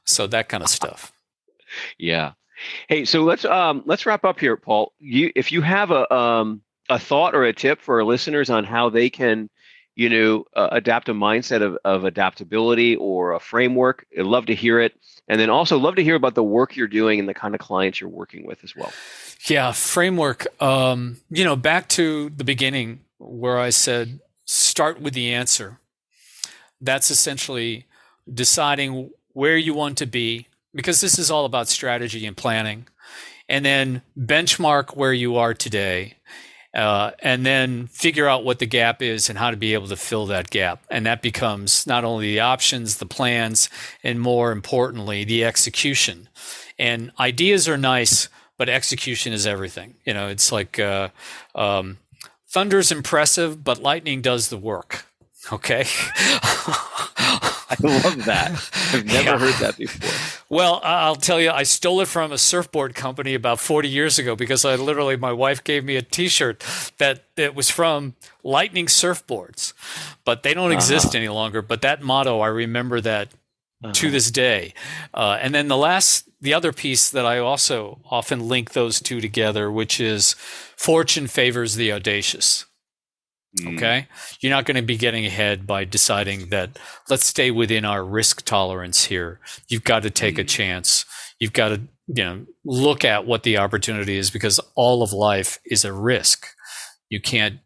So 0.05 0.27
that 0.27 0.49
kind 0.49 0.63
of 0.63 0.69
stuff. 0.69 1.13
Yeah. 1.99 2.33
Hey, 2.89 3.05
so 3.05 3.23
let's 3.23 3.45
um 3.45 3.85
let's 3.87 4.05
wrap 4.05 4.25
up 4.25 4.41
here, 4.41 4.57
Paul. 4.57 4.93
You 4.99 5.31
if 5.37 5.53
you 5.53 5.63
have 5.63 5.93
a 5.93 6.13
um 6.13 6.63
a 6.91 6.99
thought 6.99 7.35
or 7.35 7.45
a 7.45 7.53
tip 7.53 7.81
for 7.81 7.97
our 7.97 8.05
listeners 8.05 8.51
on 8.51 8.65
how 8.65 8.91
they 8.91 9.09
can 9.09 9.49
you 9.95 10.09
know 10.09 10.45
uh, 10.55 10.69
adapt 10.73 11.09
a 11.09 11.15
mindset 11.15 11.63
of, 11.63 11.79
of 11.85 12.05
adaptability 12.05 12.97
or 12.97 13.33
a 13.33 13.41
framework? 13.41 14.07
I'd 14.19 14.27
love 14.27 14.47
to 14.47 14.55
hear 14.55 14.81
it. 14.81 14.95
And 15.29 15.41
then 15.41 15.49
also 15.49 15.79
love 15.79 15.95
to 15.95 16.03
hear 16.03 16.17
about 16.17 16.35
the 16.35 16.43
work 16.43 16.77
you're 16.77 16.89
doing 16.89 17.21
and 17.21 17.29
the 17.29 17.35
kind 17.35 17.55
of 17.55 17.61
clients 17.61 18.01
you're 18.01 18.11
working 18.11 18.45
with 18.45 18.65
as 18.65 18.75
well. 18.77 18.93
Yeah 19.49 19.73
framework 19.73 20.47
um, 20.63 21.17
you 21.31 21.45
know 21.45 21.57
back 21.57 21.89
to 21.91 22.31
the 22.31 22.45
beginning 22.45 23.01
where 23.19 23.59
i 23.59 23.71
said 23.71 24.21
start 24.51 25.01
with 25.01 25.15
the 25.15 25.33
answer. 25.33 25.79
That's 26.81 27.11
essentially 27.11 27.87
deciding 28.33 29.11
where 29.33 29.57
you 29.57 29.75
want 29.75 29.97
to 29.99 30.07
be 30.07 30.49
because 30.75 31.01
this 31.01 31.19
is 31.19 31.31
all 31.31 31.45
about 31.45 31.69
strategy 31.69 32.27
and 32.27 32.37
planning 32.37 32.87
and 33.49 33.65
then 33.65 34.03
benchmark 34.19 34.97
where 34.97 35.13
you 35.13 35.37
are 35.37 35.55
today 35.55 36.15
uh, 36.75 37.11
and 37.21 37.45
then 37.45 37.87
figure 37.89 38.29
out 38.29 38.45
what 38.45 38.59
the 38.59 38.67
gap 38.67 39.03
is 39.03 39.29
and 39.29 39.39
how 39.39 39.51
to 39.51 39.57
be 39.57 39.75
able 39.75 39.89
to 39.89 39.97
fill 39.97 40.27
that 40.27 40.51
gap. 40.51 40.85
And 40.91 41.05
that 41.07 41.23
becomes 41.23 41.87
not 41.87 42.05
only 42.05 42.29
the 42.29 42.41
options, 42.41 42.99
the 42.99 43.07
plans, 43.07 43.69
and 44.05 44.21
more 44.21 44.53
importantly, 44.53 45.25
the 45.25 45.45
execution. 45.45 46.29
And 46.79 47.13
ideas 47.19 47.69
are 47.69 47.77
nice, 47.77 48.29
but 48.57 48.69
execution 48.69 49.33
is 49.33 49.47
everything. 49.47 49.95
You 50.05 50.15
know, 50.15 50.29
it's 50.29 50.53
like 50.53 50.79
uh, 50.79 51.09
um, 51.55 51.99
thunder's 52.49 52.93
impressive, 52.93 53.65
but 53.65 53.83
lightning 53.83 54.23
does 54.23 54.49
the 54.49 54.59
work. 54.59 55.07
Okay. 55.53 55.85
I 57.83 57.87
love 57.87 58.25
that. 58.25 58.51
I've 58.93 59.05
never 59.07 59.23
yeah. 59.23 59.39
heard 59.39 59.55
that 59.61 59.77
before. 59.77 60.11
Well, 60.49 60.81
I'll 60.83 61.15
tell 61.15 61.41
you, 61.41 61.51
I 61.51 61.63
stole 61.63 62.01
it 62.01 62.09
from 62.09 62.33
a 62.33 62.39
surfboard 62.39 62.97
company 62.97 63.35
about 63.35 63.61
40 63.61 63.89
years 63.89 64.19
ago 64.19 64.35
because 64.35 64.65
I 64.65 64.75
literally, 64.75 65.17
my 65.17 65.33
wife 65.33 65.63
gave 65.63 65.85
me 65.85 65.95
a 65.95 66.03
T-shirt 66.03 66.65
that 66.99 67.25
it 67.37 67.55
was 67.55 67.71
from 67.71 68.17
Lightning 68.43 68.87
Surfboards, 68.87 69.73
but 70.25 70.43
they 70.43 70.53
don't 70.53 70.67
uh-huh. 70.67 70.75
exist 70.75 71.15
any 71.15 71.29
longer. 71.29 71.63
But 71.63 71.83
that 71.83 72.03
motto, 72.03 72.41
I 72.41 72.49
remember 72.49 73.01
that 73.03 73.29
uh-huh. 73.85 73.93
to 73.93 74.11
this 74.11 74.33
day. 74.33 74.75
Uh, 75.15 75.39
and 75.41 75.55
then 75.55 75.69
the 75.69 75.77
last, 75.77 76.29
the 76.41 76.55
other 76.55 76.73
piece 76.73 77.09
that 77.11 77.25
I 77.25 77.39
also 77.39 78.01
often 78.11 78.49
link 78.49 78.73
those 78.73 79.01
two 79.01 79.21
together, 79.21 79.71
which 79.71 80.01
is 80.01 80.35
fortune 80.77 81.29
favors 81.29 81.77
the 81.77 81.93
audacious. 81.93 82.67
Mm. 83.59 83.77
Okay. 83.77 84.07
You're 84.41 84.51
not 84.51 84.65
going 84.65 84.77
to 84.77 84.83
be 84.83 84.97
getting 84.97 85.27
ahead 85.27 85.67
by 85.67 85.85
deciding 85.85 86.51
that 86.51 86.79
let's 87.09 87.27
stay 87.27 87.51
within 87.51 87.85
our 87.85 88.05
risk 88.05 88.45
tolerance 88.45 89.05
here. 89.05 89.41
You've 89.69 89.85
got 89.85 90.03
to 90.05 90.11
take 90.11 90.37
mm. 90.37 90.41
a 90.41 90.45
chance. 90.45 91.05
You've 91.41 91.53
got 91.53 91.71
to, 91.71 91.81
you 92.07 92.25
know, 92.25 92.47
look 92.65 93.05
at 93.05 93.27
what 93.27 93.43
the 93.43 93.57
opportunity 93.57 94.17
is 94.17 94.31
because 94.31 94.61
all 94.77 95.03
of 95.03 95.13
life 95.13 95.59
is 95.65 95.85
a 95.85 95.93
risk. 95.93 96.47
You 97.09 97.21
can't, 97.21 97.59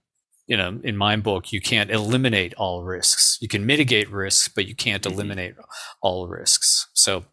you 0.47 0.57
know, 0.57 0.81
in 0.83 0.97
my 0.97 1.17
book, 1.17 1.53
you 1.53 1.61
can't 1.61 1.91
eliminate 1.91 2.55
all 2.55 2.83
risks. 2.83 3.39
You 3.41 3.49
can 3.49 3.67
mitigate 3.67 4.11
risks, 4.11 4.49
but 4.49 4.67
you 4.67 4.75
can't 4.75 5.03
mm-hmm. 5.03 5.13
eliminate 5.13 5.55
all 6.01 6.29
risks. 6.29 6.89
So 6.95 7.25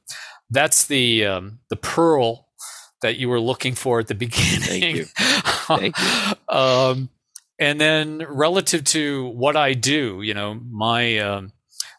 that's 0.49 0.85
the 0.87 1.25
um, 1.25 1.59
the 1.69 1.77
pearl 1.77 2.49
that 3.01 3.17
you 3.17 3.29
were 3.29 3.39
looking 3.39 3.75
for 3.75 3.99
at 3.99 4.07
the 4.07 4.15
beginning. 4.25 4.61
Thank 4.61 4.95
you. 4.97 5.05
Thank 5.05 5.95
you. 6.49 6.55
um, 6.55 7.09
and 7.61 7.79
then 7.79 8.25
relative 8.27 8.83
to 8.85 9.27
what 9.27 9.55
I 9.55 9.73
do, 9.73 10.23
you 10.23 10.33
know, 10.33 10.55
my 10.55 11.19
um, 11.19 11.53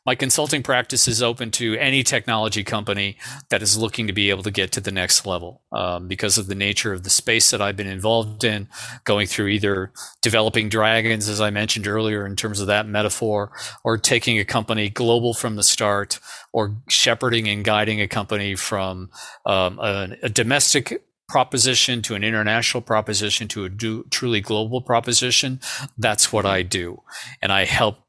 my 0.05 0.17
consulting 0.17 0.65
practice 0.65 1.07
is 1.07 1.23
open 1.23 1.53
to 1.53 1.77
any 1.77 2.03
technology 2.03 2.65
company 2.65 3.17
that 3.51 3.63
is 3.63 3.79
looking 3.79 4.09
to 4.09 4.13
be 4.13 4.31
able 4.31 4.43
to 4.43 4.51
get 4.51 4.73
to 4.73 4.81
the 4.81 4.91
next 4.91 5.25
level 5.25 5.63
um, 5.71 6.09
because 6.09 6.37
of 6.37 6.49
the 6.49 6.57
nature 6.57 6.93
of 6.93 7.05
the 7.05 7.11
space 7.11 7.53
that 7.53 7.63
I've 7.63 7.77
been 7.77 7.87
involved 7.87 8.43
in, 8.43 8.67
going 9.05 9.29
through 9.29 9.47
either 9.47 9.93
developing 10.21 10.69
dragons, 10.69 11.29
as 11.29 11.41
I 11.41 11.51
mentioned 11.51 11.87
earlier, 11.87 12.27
in 12.27 12.35
terms 12.35 12.59
of 12.59 12.67
that 12.67 12.89
metaphor, 12.89 13.53
or 13.85 13.97
taking 13.97 14.41
a 14.41 14.45
company 14.45 14.89
global 14.91 15.33
from 15.33 15.55
the 15.55 15.63
start, 15.63 16.19
or 16.53 16.75
shepherding 16.89 17.47
and 17.49 17.65
guiding 17.65 18.01
a 18.01 18.09
company 18.09 18.57
from 18.57 19.11
um, 19.47 19.79
a, 19.79 20.17
a 20.25 20.29
domestic 20.29 21.05
proposition 21.33 22.03
to 22.03 22.15
an 22.15 22.23
international 22.23 22.83
proposition 22.83 23.49
to 23.49 23.65
a 23.65 23.71
do, 23.71 24.05
truly 24.11 24.43
global 24.43 24.83
proposition, 24.83 25.61
that's 25.97 26.31
what 26.31 26.45
I 26.45 26.61
do. 26.61 27.01
And 27.41 27.51
I 27.51 27.65
help 27.65 28.02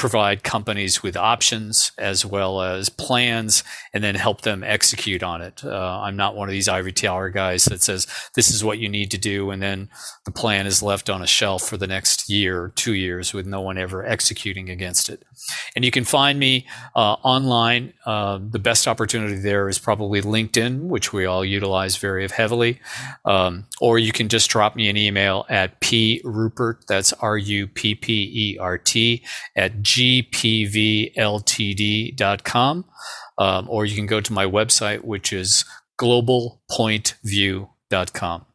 provide 0.00 0.42
companies 0.42 1.02
with 1.02 1.14
options 1.14 1.92
as 1.98 2.24
well 2.24 2.62
as 2.62 2.88
plans 2.88 3.62
and 3.92 4.02
then 4.02 4.14
help 4.14 4.40
them 4.40 4.64
execute 4.64 5.22
on 5.22 5.42
it. 5.42 5.62
Uh, 5.62 6.00
I'm 6.00 6.16
not 6.16 6.34
one 6.34 6.48
of 6.48 6.52
these 6.52 6.70
ivory 6.70 6.92
tower 6.92 7.28
guys 7.28 7.66
that 7.66 7.82
says 7.82 8.06
this 8.34 8.48
is 8.48 8.64
what 8.64 8.78
you 8.78 8.88
need 8.88 9.10
to 9.10 9.18
do 9.18 9.50
and 9.50 9.60
then 9.60 9.90
the 10.24 10.30
plan 10.30 10.66
is 10.66 10.82
left 10.82 11.10
on 11.10 11.20
a 11.20 11.26
shelf 11.26 11.64
for 11.64 11.76
the 11.76 11.86
next 11.86 12.30
year 12.30 12.72
two 12.76 12.94
years 12.94 13.34
with 13.34 13.46
no 13.46 13.60
one 13.60 13.76
ever 13.76 14.02
executing 14.06 14.70
against 14.70 15.10
it. 15.10 15.22
And 15.76 15.84
you 15.84 15.90
can 15.90 16.04
find 16.04 16.38
me 16.38 16.66
uh, 16.96 17.16
online. 17.22 17.92
Uh, 18.06 18.38
the 18.40 18.58
best 18.58 18.88
opportunity 18.88 19.36
there 19.36 19.68
is 19.68 19.78
probably 19.78 20.22
LinkedIn, 20.22 20.84
which 20.84 21.12
we 21.12 21.26
all 21.26 21.44
utilize 21.44 21.98
very 21.98 22.26
heavily. 22.28 22.80
Um, 23.26 23.66
or 23.82 23.98
you 23.98 24.12
can 24.12 24.28
just 24.28 24.48
drop 24.48 24.76
me 24.76 24.88
an 24.88 24.96
email 24.96 25.44
at 25.50 25.80
p 25.80 26.22
ruppert. 26.24 26.86
That's 26.86 27.12
R 27.14 27.36
U 27.36 27.66
P 27.66 27.94
P 27.94 28.54
E 28.54 28.58
R 28.58 28.78
T 28.78 29.22
at 29.54 29.82
gpvltd.com. 29.90 32.84
Um, 33.38 33.68
or 33.70 33.86
you 33.86 33.96
can 33.96 34.06
go 34.06 34.20
to 34.20 34.32
my 34.32 34.44
website, 34.44 35.02
which 35.02 35.32
is 35.32 35.64
globalpointview.com. 35.98 38.46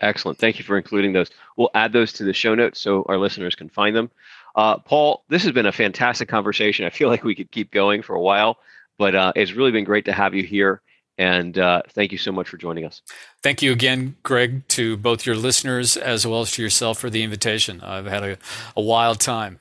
Excellent. 0.00 0.38
Thank 0.38 0.58
you 0.58 0.64
for 0.64 0.76
including 0.76 1.12
those. 1.12 1.30
We'll 1.56 1.70
add 1.74 1.92
those 1.92 2.12
to 2.14 2.24
the 2.24 2.32
show 2.32 2.54
notes 2.54 2.80
so 2.80 3.04
our 3.08 3.18
listeners 3.18 3.54
can 3.54 3.68
find 3.68 3.94
them. 3.94 4.10
Uh, 4.56 4.78
Paul, 4.78 5.24
this 5.28 5.44
has 5.44 5.52
been 5.52 5.66
a 5.66 5.72
fantastic 5.72 6.28
conversation. 6.28 6.86
I 6.86 6.90
feel 6.90 7.08
like 7.08 7.22
we 7.22 7.34
could 7.34 7.52
keep 7.52 7.70
going 7.70 8.02
for 8.02 8.16
a 8.16 8.20
while, 8.20 8.58
but 8.98 9.14
uh, 9.14 9.32
it's 9.36 9.52
really 9.52 9.70
been 9.70 9.84
great 9.84 10.06
to 10.06 10.12
have 10.12 10.34
you 10.34 10.42
here. 10.42 10.80
And 11.18 11.58
uh, 11.58 11.82
thank 11.90 12.12
you 12.12 12.18
so 12.18 12.32
much 12.32 12.48
for 12.48 12.56
joining 12.56 12.86
us. 12.86 13.02
Thank 13.42 13.60
you 13.60 13.72
again, 13.72 14.16
Greg, 14.22 14.66
to 14.68 14.96
both 14.96 15.26
your 15.26 15.36
listeners 15.36 15.98
as 15.98 16.26
well 16.26 16.40
as 16.40 16.52
to 16.52 16.62
yourself 16.62 16.98
for 16.98 17.10
the 17.10 17.22
invitation. 17.22 17.82
I've 17.82 18.06
had 18.06 18.22
a, 18.22 18.38
a 18.74 18.80
wild 18.80 19.20
time. 19.20 19.58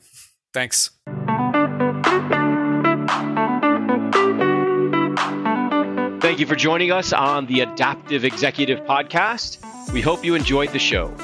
Thanks. 0.54 0.92
Thank 6.22 6.40
you 6.40 6.46
for 6.46 6.56
joining 6.56 6.92
us 6.92 7.14
on 7.14 7.46
the 7.48 7.62
Adaptive 7.62 8.24
Executive 8.24 8.80
Podcast. 8.82 9.60
We 9.94 10.02
hope 10.02 10.24
you 10.24 10.36
enjoyed 10.36 10.72
the 10.72 10.80
show. 10.80 11.16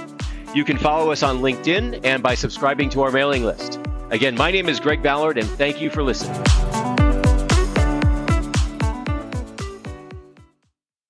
You 0.53 0.63
can 0.63 0.77
follow 0.77 1.11
us 1.11 1.21
on 1.21 1.39
LinkedIn 1.39 2.01
and 2.03 2.23
by 2.23 2.35
subscribing 2.35 2.89
to 2.91 3.03
our 3.03 3.11
mailing 3.11 3.43
list. 3.43 3.79
Again, 4.09 4.35
my 4.35 4.51
name 4.51 4.69
is 4.69 4.79
Greg 4.79 5.03
Ballard, 5.03 5.37
and 5.37 5.47
thank 5.49 5.81
you 5.81 5.89
for 5.89 6.01
listening. 6.01 6.41